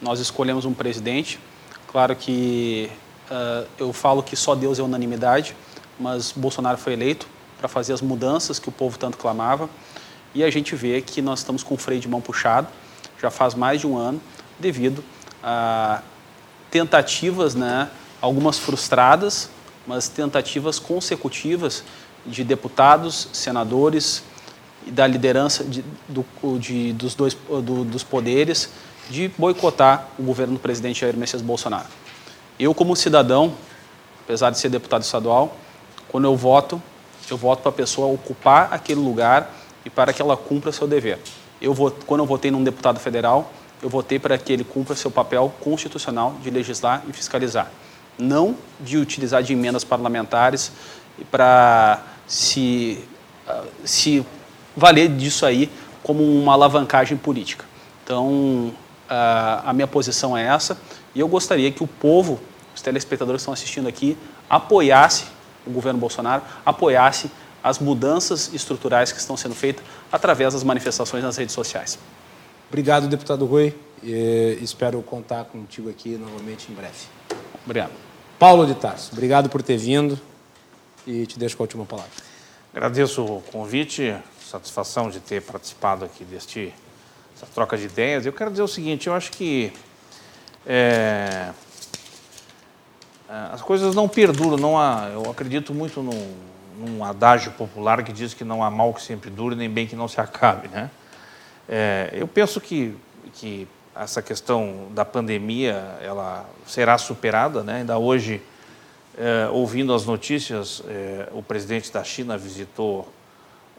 Nós 0.00 0.18
escolhemos 0.20 0.64
um 0.64 0.72
presidente, 0.72 1.38
claro 1.86 2.16
que 2.16 2.90
uh, 3.30 3.66
eu 3.78 3.92
falo 3.92 4.22
que 4.22 4.36
só 4.36 4.54
Deus 4.54 4.78
é 4.78 4.82
unanimidade, 4.82 5.54
mas 5.98 6.32
Bolsonaro 6.32 6.78
foi 6.78 6.94
eleito 6.94 7.26
para 7.58 7.68
fazer 7.68 7.92
as 7.92 8.00
mudanças 8.00 8.58
que 8.58 8.68
o 8.68 8.72
povo 8.72 8.98
tanto 8.98 9.18
clamava 9.18 9.68
e 10.34 10.44
a 10.44 10.50
gente 10.50 10.74
vê 10.74 11.00
que 11.02 11.20
nós 11.20 11.40
estamos 11.40 11.62
com 11.62 11.74
o 11.74 11.76
freio 11.76 12.00
de 12.00 12.08
mão 12.08 12.20
puxado, 12.20 12.68
já 13.20 13.30
faz 13.30 13.54
mais 13.54 13.80
de 13.80 13.86
um 13.86 13.98
ano, 13.98 14.20
devido 14.58 15.04
a 15.42 16.02
tentativas, 16.70 17.54
né, 17.54 17.90
algumas 18.20 18.58
frustradas, 18.58 19.50
mas 19.86 20.08
tentativas 20.08 20.78
consecutivas 20.78 21.82
de 22.24 22.44
deputados, 22.44 23.28
senadores, 23.32 24.22
da 24.86 25.06
liderança 25.06 25.64
de, 25.64 25.84
do, 26.08 26.24
de, 26.58 26.92
dos 26.92 27.14
dois 27.14 27.34
do, 27.34 27.84
dos 27.84 28.02
poderes 28.02 28.70
de 29.10 29.28
boicotar 29.36 30.08
o 30.18 30.22
governo 30.22 30.54
do 30.54 30.60
presidente 30.60 31.00
Jair 31.00 31.16
Messias 31.16 31.42
Bolsonaro. 31.42 31.88
Eu, 32.58 32.74
como 32.74 32.94
cidadão, 32.94 33.54
apesar 34.24 34.50
de 34.50 34.58
ser 34.58 34.68
deputado 34.68 35.02
estadual, 35.02 35.56
quando 36.08 36.24
eu 36.24 36.36
voto, 36.36 36.80
eu 37.30 37.36
voto 37.36 37.62
para 37.62 37.70
a 37.70 37.74
pessoa 37.74 38.06
ocupar 38.12 38.72
aquele 38.72 39.00
lugar 39.00 39.52
e 39.84 39.90
para 39.90 40.12
que 40.12 40.22
ela 40.22 40.36
cumpra 40.36 40.70
seu 40.70 40.86
dever. 40.86 41.18
Eu 41.60 41.74
vou, 41.74 41.90
quando 42.06 42.20
eu 42.20 42.26
votei 42.26 42.50
num 42.50 42.62
deputado 42.62 43.00
federal, 43.00 43.52
eu 43.82 43.88
votei 43.88 44.18
para 44.18 44.36
que 44.36 44.52
ele 44.52 44.64
cumpra 44.64 44.94
seu 44.94 45.10
papel 45.10 45.52
constitucional 45.60 46.36
de 46.42 46.50
legislar 46.50 47.02
e 47.08 47.12
fiscalizar, 47.12 47.70
não 48.18 48.56
de 48.78 48.98
utilizar 48.98 49.42
de 49.42 49.52
emendas 49.52 49.84
parlamentares 49.84 50.70
para 51.30 52.02
se, 52.26 53.02
ah, 53.48 53.64
se 53.84 54.24
valer 54.76 55.08
disso 55.08 55.44
aí 55.46 55.70
como 56.02 56.22
uma 56.22 56.52
alavancagem 56.52 57.16
política. 57.16 57.64
Então, 58.04 58.72
a 59.08 59.72
minha 59.72 59.86
posição 59.86 60.36
é 60.36 60.44
essa 60.44 60.78
e 61.14 61.20
eu 61.20 61.28
gostaria 61.28 61.70
que 61.70 61.82
o 61.82 61.86
povo, 61.86 62.40
os 62.74 62.80
telespectadores 62.80 63.40
que 63.40 63.42
estão 63.42 63.54
assistindo 63.54 63.88
aqui, 63.88 64.16
apoiasse 64.48 65.24
o 65.66 65.70
governo 65.70 65.98
Bolsonaro, 65.98 66.42
apoiasse 66.64 67.30
as 67.62 67.78
mudanças 67.78 68.52
estruturais 68.54 69.12
que 69.12 69.18
estão 69.18 69.36
sendo 69.36 69.54
feitas 69.54 69.84
através 70.10 70.54
das 70.54 70.64
manifestações 70.64 71.22
nas 71.22 71.36
redes 71.36 71.54
sociais. 71.54 71.98
Obrigado, 72.68 73.08
deputado 73.08 73.44
Rui. 73.44 73.74
E 74.02 74.58
espero 74.62 75.02
contar 75.02 75.44
contigo 75.44 75.90
aqui 75.90 76.16
novamente 76.16 76.72
em 76.72 76.74
breve. 76.74 76.96
Obrigado. 77.64 77.90
Paulo 78.38 78.66
de 78.66 78.74
Tarso, 78.74 79.10
obrigado 79.12 79.50
por 79.50 79.62
ter 79.62 79.76
vindo 79.76 80.18
e 81.06 81.26
te 81.26 81.38
deixo 81.38 81.54
com 81.54 81.62
a 81.62 81.64
última 81.64 81.84
palavra. 81.84 82.10
Agradeço 82.72 83.22
o 83.22 83.42
convite, 83.52 84.16
satisfação 84.50 85.08
de 85.08 85.20
ter 85.20 85.40
participado 85.42 86.04
aqui 86.04 86.24
deste 86.24 86.74
essa 87.36 87.46
troca 87.54 87.76
de 87.76 87.84
ideias. 87.84 88.26
Eu 88.26 88.32
quero 88.32 88.50
dizer 88.50 88.62
o 88.62 88.68
seguinte, 88.68 89.06
eu 89.06 89.14
acho 89.14 89.30
que 89.30 89.72
é, 90.66 91.50
é, 93.28 93.32
as 93.52 93.62
coisas 93.62 93.94
não 93.94 94.08
perduram, 94.08 94.56
não 94.56 94.78
há, 94.78 95.08
eu 95.12 95.30
acredito 95.30 95.72
muito 95.72 96.02
num, 96.02 96.34
num, 96.76 97.04
adágio 97.04 97.52
popular 97.52 98.02
que 98.02 98.12
diz 98.12 98.34
que 98.34 98.44
não 98.44 98.62
há 98.62 98.70
mal 98.70 98.92
que 98.92 99.00
sempre 99.00 99.30
dure, 99.30 99.54
nem 99.54 99.70
bem 99.70 99.86
que 99.86 99.96
não 99.96 100.08
se 100.08 100.20
acabe, 100.20 100.68
né? 100.68 100.90
É, 101.68 102.10
eu 102.12 102.26
penso 102.26 102.60
que, 102.60 102.96
que 103.34 103.68
essa 103.94 104.20
questão 104.20 104.88
da 104.90 105.04
pandemia 105.04 105.96
ela 106.02 106.44
será 106.66 106.98
superada, 106.98 107.62
né? 107.62 107.76
Ainda 107.76 107.96
hoje, 107.96 108.42
é, 109.16 109.48
ouvindo 109.50 109.94
as 109.94 110.04
notícias, 110.04 110.82
é, 110.88 111.28
o 111.32 111.42
presidente 111.42 111.92
da 111.92 112.02
China 112.02 112.36
visitou 112.36 113.08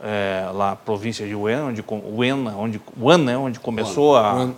é, 0.01 0.49
lá 0.53 0.75
província 0.75 1.27
de 1.27 1.35
Wuhan, 1.35 1.65
onde, 1.65 1.83
Wuhan, 1.87 2.55
onde, 2.57 2.81
né, 3.23 3.37
onde 3.37 3.59
começou 3.59 4.17
a, 4.17 4.49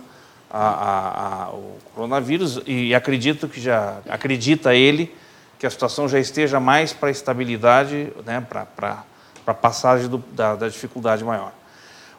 a, 0.50 1.44
a, 1.44 1.50
o 1.50 1.76
coronavírus, 1.94 2.62
e 2.66 2.94
acredito 2.94 3.46
que 3.46 3.60
já 3.60 3.98
acredita 4.08 4.74
ele 4.74 5.14
que 5.58 5.66
a 5.66 5.70
situação 5.70 6.08
já 6.08 6.18
esteja 6.18 6.58
mais 6.58 6.92
para 6.92 7.10
estabilidade, 7.10 8.12
né, 8.24 8.44
para 8.48 9.04
a 9.46 9.54
passagem 9.54 10.08
do, 10.08 10.18
da, 10.32 10.56
da, 10.56 10.68
dificuldade 10.68 11.22
maior. 11.22 11.52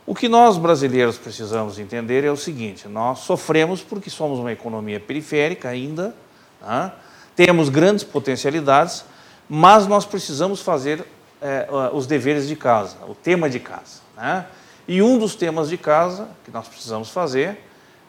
O 0.05 0.13
que 0.13 0.30
nós 0.30 0.57
brasileiros 0.57 1.17
precisamos 1.17 1.80
entender 1.80 2.23
é 2.23 2.32
o 2.32 2.38
seguinte: 2.38 2.88
nós 2.88 3.19
sofremos 3.19 3.82
porque 3.82 4.09
somos 4.09 4.39
uma 4.39 4.51
economia 4.51 4.99
periférica 4.99 5.69
ainda, 5.69 6.15
né? 6.61 6.91
temos 7.36 7.69
grandes 7.69 8.03
potencialidades, 8.03 9.03
mas 9.49 9.88
nós 9.88 10.05
precisamos 10.05 10.61
fazer 10.61 11.05
é, 11.41 11.67
os 11.93 12.07
deveres 12.07 12.47
de 12.47 12.55
casa, 12.55 12.97
o 13.07 13.15
tema 13.15 13.49
de 13.49 13.59
casa. 13.59 14.01
Né? 14.15 14.45
E 14.88 15.01
um 15.01 15.17
dos 15.17 15.36
temas 15.36 15.69
de 15.69 15.77
casa 15.77 16.27
que 16.43 16.51
nós 16.51 16.67
precisamos 16.67 17.09
fazer 17.09 17.57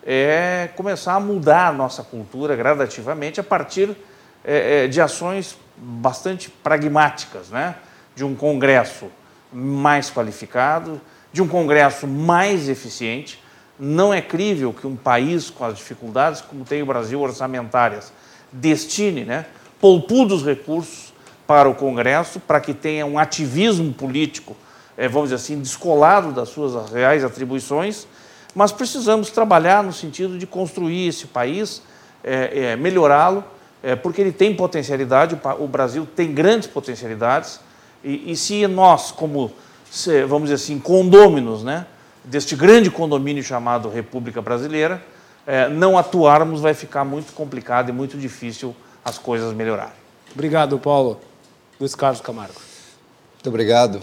é 0.05 0.71
começar 0.77 1.15
a 1.15 1.21
mudar 1.21 1.69
a 1.69 1.73
nossa 1.73 2.03
cultura 2.03 2.55
gradativamente 2.55 3.41
a 3.41 3.45
partir 3.45 3.97
é, 4.45 4.85
é 4.85 4.87
de 4.87 5.01
ações 5.01 5.59
bastante 5.77 6.49
pragmáticas, 6.49 7.49
né? 7.49 7.77
de 8.15 8.25
um 8.25 8.35
Congresso 8.35 9.11
mais 9.53 10.11
qualificado, 10.11 11.01
de 11.33 11.43
um 11.43 11.49
Congresso 11.49 12.07
mais 12.07 12.69
eficiente. 12.69 13.43
Não 13.79 14.13
é 14.13 14.23
crível 14.23 14.73
que 14.73 14.87
um 14.87 14.97
país 14.97 15.51
com 15.51 15.65
as 15.65 15.77
dificuldades 15.77 16.41
como 16.41 16.65
tem 16.65 16.83
o 16.83 16.87
Brasil 16.87 17.21
orçamentárias 17.21 18.13
destine 18.51 19.25
né, 19.25 19.47
poupudos 19.81 20.45
recursos 20.45 21.13
para 21.47 21.69
o 21.69 21.75
Congresso, 21.75 22.41
para 22.41 22.61
que 22.61 22.75
tenha 22.75 23.07
um 23.07 23.19
ativismo 23.19 23.93
político, 23.93 24.57
é, 24.97 25.09
vamos 25.09 25.31
dizer 25.31 25.37
assim, 25.37 25.61
descolado 25.61 26.33
das 26.33 26.49
suas 26.49 26.91
reais 26.91 27.23
atribuições, 27.23 28.07
mas 28.55 28.73
precisamos 28.73 29.31
trabalhar 29.31 29.83
no 29.83 29.93
sentido 29.93 30.39
de 30.39 30.47
construir 30.47 31.09
esse 31.09 31.27
país, 31.27 31.83
é, 32.25 32.73
é, 32.73 32.77
melhorá-lo, 32.77 33.45
porque 34.03 34.21
ele 34.21 34.33
tem 34.33 34.53
potencialidade, 34.53 35.39
o 35.61 35.69
Brasil 35.69 36.09
tem 36.17 36.33
grandes 36.35 36.67
potencialidades, 36.67 37.61
e, 38.03 38.35
se 38.35 38.67
nós, 38.67 39.13
como 39.13 39.53
vamos 40.27 40.49
dizer 40.49 40.55
assim, 40.55 40.81
condôminos 40.81 41.63
né, 41.63 41.87
deste 42.25 42.57
grande 42.57 42.91
condomínio 42.91 43.45
chamado 43.45 43.89
República 43.89 44.43
Brasileira, 44.43 45.01
não 45.71 45.97
atuarmos, 45.97 46.61
vai 46.61 46.75
ficar 46.75 47.05
muito 47.05 47.33
complicado 47.33 47.91
e 47.91 47.93
muito 47.93 48.19
difícil 48.19 48.75
as 49.05 49.19
coisas 49.19 49.55
melhorarem. 49.55 49.95
Obrigado, 50.35 50.77
Paulo. 50.81 51.21
Luiz 51.79 51.95
Carlos 51.95 52.21
Camargo. 52.21 52.55
Muito 53.35 53.49
obrigado 53.49 54.03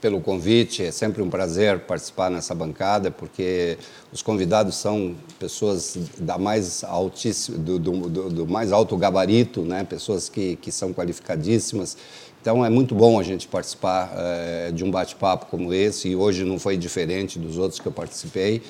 pelo 0.00 0.20
convite. 0.20 0.82
É 0.82 0.90
sempre 0.90 1.22
um 1.22 1.30
prazer 1.30 1.80
participar 1.80 2.30
nessa 2.30 2.54
bancada, 2.54 3.10
porque 3.10 3.78
os 4.12 4.22
convidados 4.22 4.74
são 4.76 5.14
pessoas 5.38 5.96
da 6.18 6.38
mais 6.38 6.82
altíssimo, 6.82 7.58
do, 7.58 7.78
do, 7.78 8.30
do 8.30 8.46
mais 8.46 8.72
alto 8.72 8.96
gabarito, 8.96 9.62
né? 9.62 9.84
pessoas 9.84 10.28
que, 10.28 10.56
que 10.56 10.72
são 10.72 10.92
qualificadíssimas 10.92 11.96
então 12.42 12.66
é 12.66 12.68
muito 12.68 12.92
bom 12.92 13.20
a 13.20 13.22
gente 13.22 13.46
participar 13.46 14.12
é, 14.16 14.72
de 14.72 14.82
um 14.82 14.90
bate-papo 14.90 15.46
como 15.46 15.72
esse 15.72 16.08
e 16.08 16.16
hoje 16.16 16.42
não 16.42 16.58
foi 16.58 16.76
diferente 16.76 17.38
dos 17.38 17.56
outros 17.56 17.78
que 17.78 17.86
eu 17.86 17.92
participei. 17.92 18.60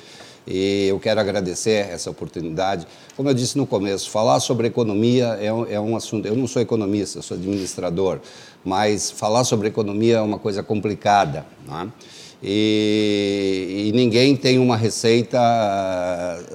E 0.45 0.87
eu 0.89 0.99
quero 0.99 1.19
agradecer 1.19 1.89
essa 1.89 2.09
oportunidade. 2.09 2.85
Como 3.15 3.29
eu 3.29 3.33
disse 3.33 3.57
no 3.57 3.65
começo, 3.65 4.09
falar 4.09 4.39
sobre 4.39 4.67
economia 4.67 5.37
é 5.41 5.51
um, 5.53 5.65
é 5.65 5.79
um 5.79 5.95
assunto. 5.95 6.27
Eu 6.27 6.35
não 6.35 6.47
sou 6.47 6.61
economista, 6.61 7.21
sou 7.21 7.37
administrador, 7.37 8.19
mas 8.63 9.09
falar 9.09 9.43
sobre 9.45 9.69
economia 9.69 10.17
é 10.17 10.21
uma 10.21 10.39
coisa 10.39 10.61
complicada. 10.61 11.45
É? 11.69 11.87
E, 12.45 13.85
e, 13.87 13.91
ninguém 13.93 14.35
tem 14.35 14.59
uma 14.59 14.75
receita 14.75 15.39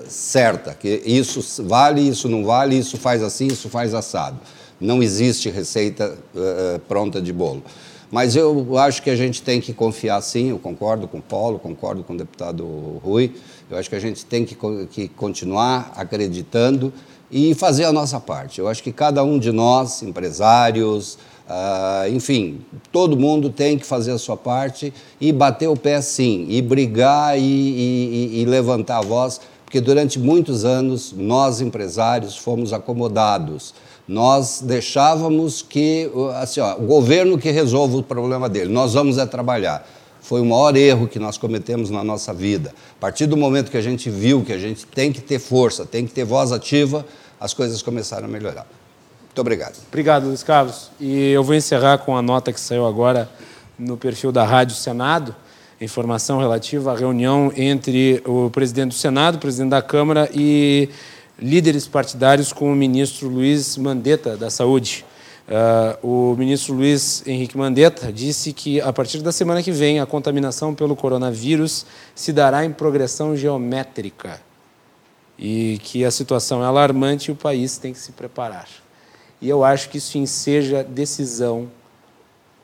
certa, 0.06 0.74
que 0.74 1.00
isso 1.06 1.64
vale, 1.64 2.06
isso 2.06 2.28
não 2.28 2.44
vale, 2.44 2.76
isso 2.76 2.98
faz 2.98 3.22
assim, 3.22 3.46
isso 3.46 3.70
faz 3.70 3.94
assado. 3.94 4.38
Não 4.78 5.02
existe 5.02 5.48
receita 5.48 6.14
uh, 6.34 6.78
pronta 6.80 7.22
de 7.22 7.32
bolo. 7.32 7.62
Mas 8.10 8.36
eu 8.36 8.78
acho 8.78 9.02
que 9.02 9.10
a 9.10 9.16
gente 9.16 9.42
tem 9.42 9.60
que 9.60 9.72
confiar 9.72 10.20
sim, 10.20 10.50
eu 10.50 10.58
concordo 10.58 11.08
com 11.08 11.18
o 11.18 11.22
Paulo, 11.22 11.58
concordo 11.58 12.02
com 12.02 12.14
o 12.14 12.16
deputado 12.16 12.66
Rui, 13.02 13.34
eu 13.70 13.76
acho 13.76 13.88
que 13.88 13.96
a 13.96 14.00
gente 14.00 14.24
tem 14.24 14.44
que, 14.44 14.56
que 14.90 15.08
continuar 15.08 15.92
acreditando 15.96 16.92
e 17.30 17.54
fazer 17.54 17.84
a 17.84 17.92
nossa 17.92 18.18
parte. 18.18 18.58
Eu 18.58 18.68
acho 18.68 18.82
que 18.82 18.92
cada 18.92 19.22
um 19.22 19.38
de 19.38 19.52
nós, 19.52 20.02
empresários, 20.02 21.18
uh, 21.48 22.08
enfim, 22.10 22.60
todo 22.90 23.16
mundo 23.16 23.50
tem 23.50 23.78
que 23.78 23.84
fazer 23.84 24.12
a 24.12 24.18
sua 24.18 24.36
parte 24.36 24.92
e 25.20 25.32
bater 25.32 25.68
o 25.68 25.76
pé 25.76 26.00
sim, 26.00 26.46
e 26.48 26.62
brigar 26.62 27.38
e, 27.38 27.42
e, 27.42 28.40
e 28.40 28.44
levantar 28.46 28.98
a 28.98 29.02
voz, 29.02 29.40
porque 29.64 29.80
durante 29.80 30.18
muitos 30.18 30.64
anos 30.64 31.12
nós, 31.12 31.60
empresários, 31.60 32.36
fomos 32.36 32.72
acomodados 32.72 33.74
nós 34.08 34.62
deixávamos 34.64 35.60
que 35.60 36.10
assim, 36.36 36.60
ó, 36.60 36.76
o 36.76 36.86
governo 36.86 37.36
que 37.36 37.50
resolva 37.50 37.98
o 37.98 38.02
problema 38.02 38.48
dele, 38.48 38.72
nós 38.72 38.94
vamos 38.94 39.18
é 39.18 39.26
trabalhar. 39.26 39.86
Foi 40.28 40.42
o 40.42 40.44
maior 40.44 40.76
erro 40.76 41.08
que 41.08 41.18
nós 41.18 41.38
cometemos 41.38 41.88
na 41.88 42.04
nossa 42.04 42.34
vida. 42.34 42.74
A 42.98 43.00
partir 43.00 43.24
do 43.24 43.34
momento 43.34 43.70
que 43.70 43.78
a 43.78 43.80
gente 43.80 44.10
viu 44.10 44.44
que 44.44 44.52
a 44.52 44.58
gente 44.58 44.84
tem 44.84 45.10
que 45.10 45.22
ter 45.22 45.38
força, 45.38 45.86
tem 45.86 46.06
que 46.06 46.12
ter 46.12 46.22
voz 46.26 46.52
ativa, 46.52 47.06
as 47.40 47.54
coisas 47.54 47.80
começaram 47.80 48.26
a 48.26 48.28
melhorar. 48.28 48.66
Muito 49.24 49.40
obrigado. 49.40 49.78
Obrigado, 49.88 50.26
Luiz 50.26 50.42
Carlos. 50.42 50.90
E 51.00 51.30
eu 51.30 51.42
vou 51.42 51.54
encerrar 51.54 51.96
com 51.96 52.14
a 52.14 52.20
nota 52.20 52.52
que 52.52 52.60
saiu 52.60 52.86
agora 52.86 53.26
no 53.78 53.96
perfil 53.96 54.30
da 54.30 54.44
Rádio 54.44 54.76
Senado, 54.76 55.34
informação 55.80 56.38
relativa 56.38 56.92
à 56.92 56.94
reunião 56.94 57.50
entre 57.56 58.22
o 58.26 58.50
presidente 58.50 58.88
do 58.88 58.96
Senado, 58.96 59.36
o 59.36 59.38
presidente 59.38 59.70
da 59.70 59.80
Câmara 59.80 60.28
e 60.34 60.90
líderes 61.38 61.86
partidários 61.86 62.52
com 62.52 62.70
o 62.70 62.76
ministro 62.76 63.30
Luiz 63.30 63.78
Mandetta, 63.78 64.36
da 64.36 64.50
Saúde. 64.50 65.06
Uh, 65.48 66.06
o 66.06 66.36
ministro 66.36 66.74
Luiz 66.74 67.26
Henrique 67.26 67.56
Mandetta 67.56 68.12
disse 68.12 68.52
que, 68.52 68.82
a 68.82 68.92
partir 68.92 69.22
da 69.22 69.32
semana 69.32 69.62
que 69.62 69.72
vem, 69.72 69.98
a 69.98 70.04
contaminação 70.04 70.74
pelo 70.74 70.94
coronavírus 70.94 71.86
se 72.14 72.34
dará 72.34 72.66
em 72.66 72.72
progressão 72.72 73.34
geométrica 73.34 74.42
e 75.38 75.80
que 75.82 76.04
a 76.04 76.10
situação 76.10 76.62
é 76.62 76.66
alarmante 76.66 77.30
e 77.30 77.32
o 77.32 77.36
país 77.36 77.78
tem 77.78 77.94
que 77.94 77.98
se 77.98 78.12
preparar. 78.12 78.68
E 79.40 79.48
eu 79.48 79.64
acho 79.64 79.88
que 79.88 79.96
isso 79.96 80.18
enseja 80.18 80.84
decisão 80.84 81.70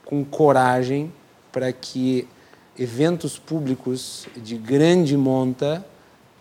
com 0.04 0.22
coragem 0.22 1.10
para 1.50 1.72
que 1.72 2.28
eventos 2.78 3.38
públicos 3.38 4.26
de 4.36 4.56
grande 4.56 5.16
monta 5.16 5.86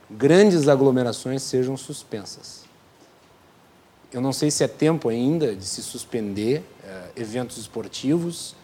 grandes 0.09 0.67
aglomerações 0.67 1.41
sejam 1.41 1.77
suspensas. 1.77 2.62
Eu 4.13 4.21
não 4.21 4.31
sei 4.31 4.51
se 4.51 4.63
é 4.63 4.67
tempo 4.67 5.09
ainda 5.09 5.55
de 5.55 5.65
se 5.65 5.81
suspender 5.81 6.63
eh, 6.83 7.09
eventos 7.17 7.57
esportivos, 7.57 8.55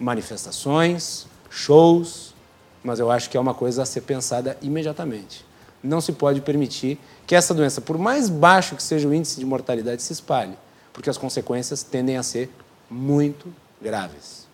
manifestações, 0.00 1.26
shows, 1.48 2.34
mas 2.82 2.98
eu 2.98 3.08
acho 3.08 3.30
que 3.30 3.36
é 3.36 3.40
uma 3.40 3.54
coisa 3.54 3.84
a 3.84 3.86
ser 3.86 4.00
pensada 4.00 4.58
imediatamente. 4.60 5.46
Não 5.80 6.00
se 6.00 6.12
pode 6.12 6.40
permitir 6.40 6.98
que 7.24 7.36
essa 7.36 7.54
doença, 7.54 7.80
por 7.80 7.96
mais 7.96 8.28
baixo 8.28 8.74
que 8.74 8.82
seja 8.82 9.06
o 9.06 9.14
índice 9.14 9.38
de 9.38 9.46
mortalidade, 9.46 10.02
se 10.02 10.12
espalhe, 10.12 10.58
porque 10.92 11.08
as 11.08 11.16
consequências 11.16 11.84
tendem 11.84 12.16
a 12.16 12.22
ser 12.24 12.50
muito 12.90 13.46
graves. 13.80 14.48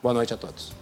Boa 0.00 0.14
noite 0.14 0.32
a 0.32 0.36
todos. 0.36 0.81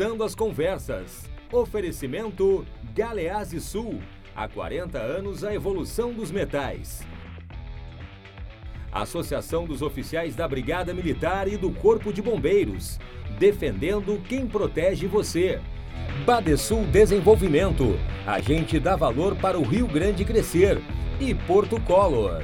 Cruzando 0.00 0.24
as 0.24 0.34
Conversas. 0.34 1.28
Oferecimento 1.52 2.64
Galeazzi 2.94 3.60
Sul. 3.60 4.00
Há 4.34 4.48
40 4.48 4.96
anos 4.96 5.44
a 5.44 5.54
evolução 5.54 6.14
dos 6.14 6.30
metais. 6.30 7.02
Associação 8.90 9.66
dos 9.66 9.82
Oficiais 9.82 10.34
da 10.34 10.48
Brigada 10.48 10.94
Militar 10.94 11.46
e 11.48 11.58
do 11.58 11.70
Corpo 11.70 12.14
de 12.14 12.22
Bombeiros. 12.22 12.98
Defendendo 13.38 14.18
quem 14.26 14.46
protege 14.46 15.06
você. 15.06 15.60
Badesul 16.24 16.86
Desenvolvimento. 16.86 17.84
A 18.26 18.40
gente 18.40 18.80
dá 18.80 18.96
valor 18.96 19.36
para 19.36 19.58
o 19.58 19.62
Rio 19.62 19.86
Grande 19.86 20.24
crescer. 20.24 20.80
E 21.20 21.34
Porto 21.34 21.78
Color. 21.78 22.42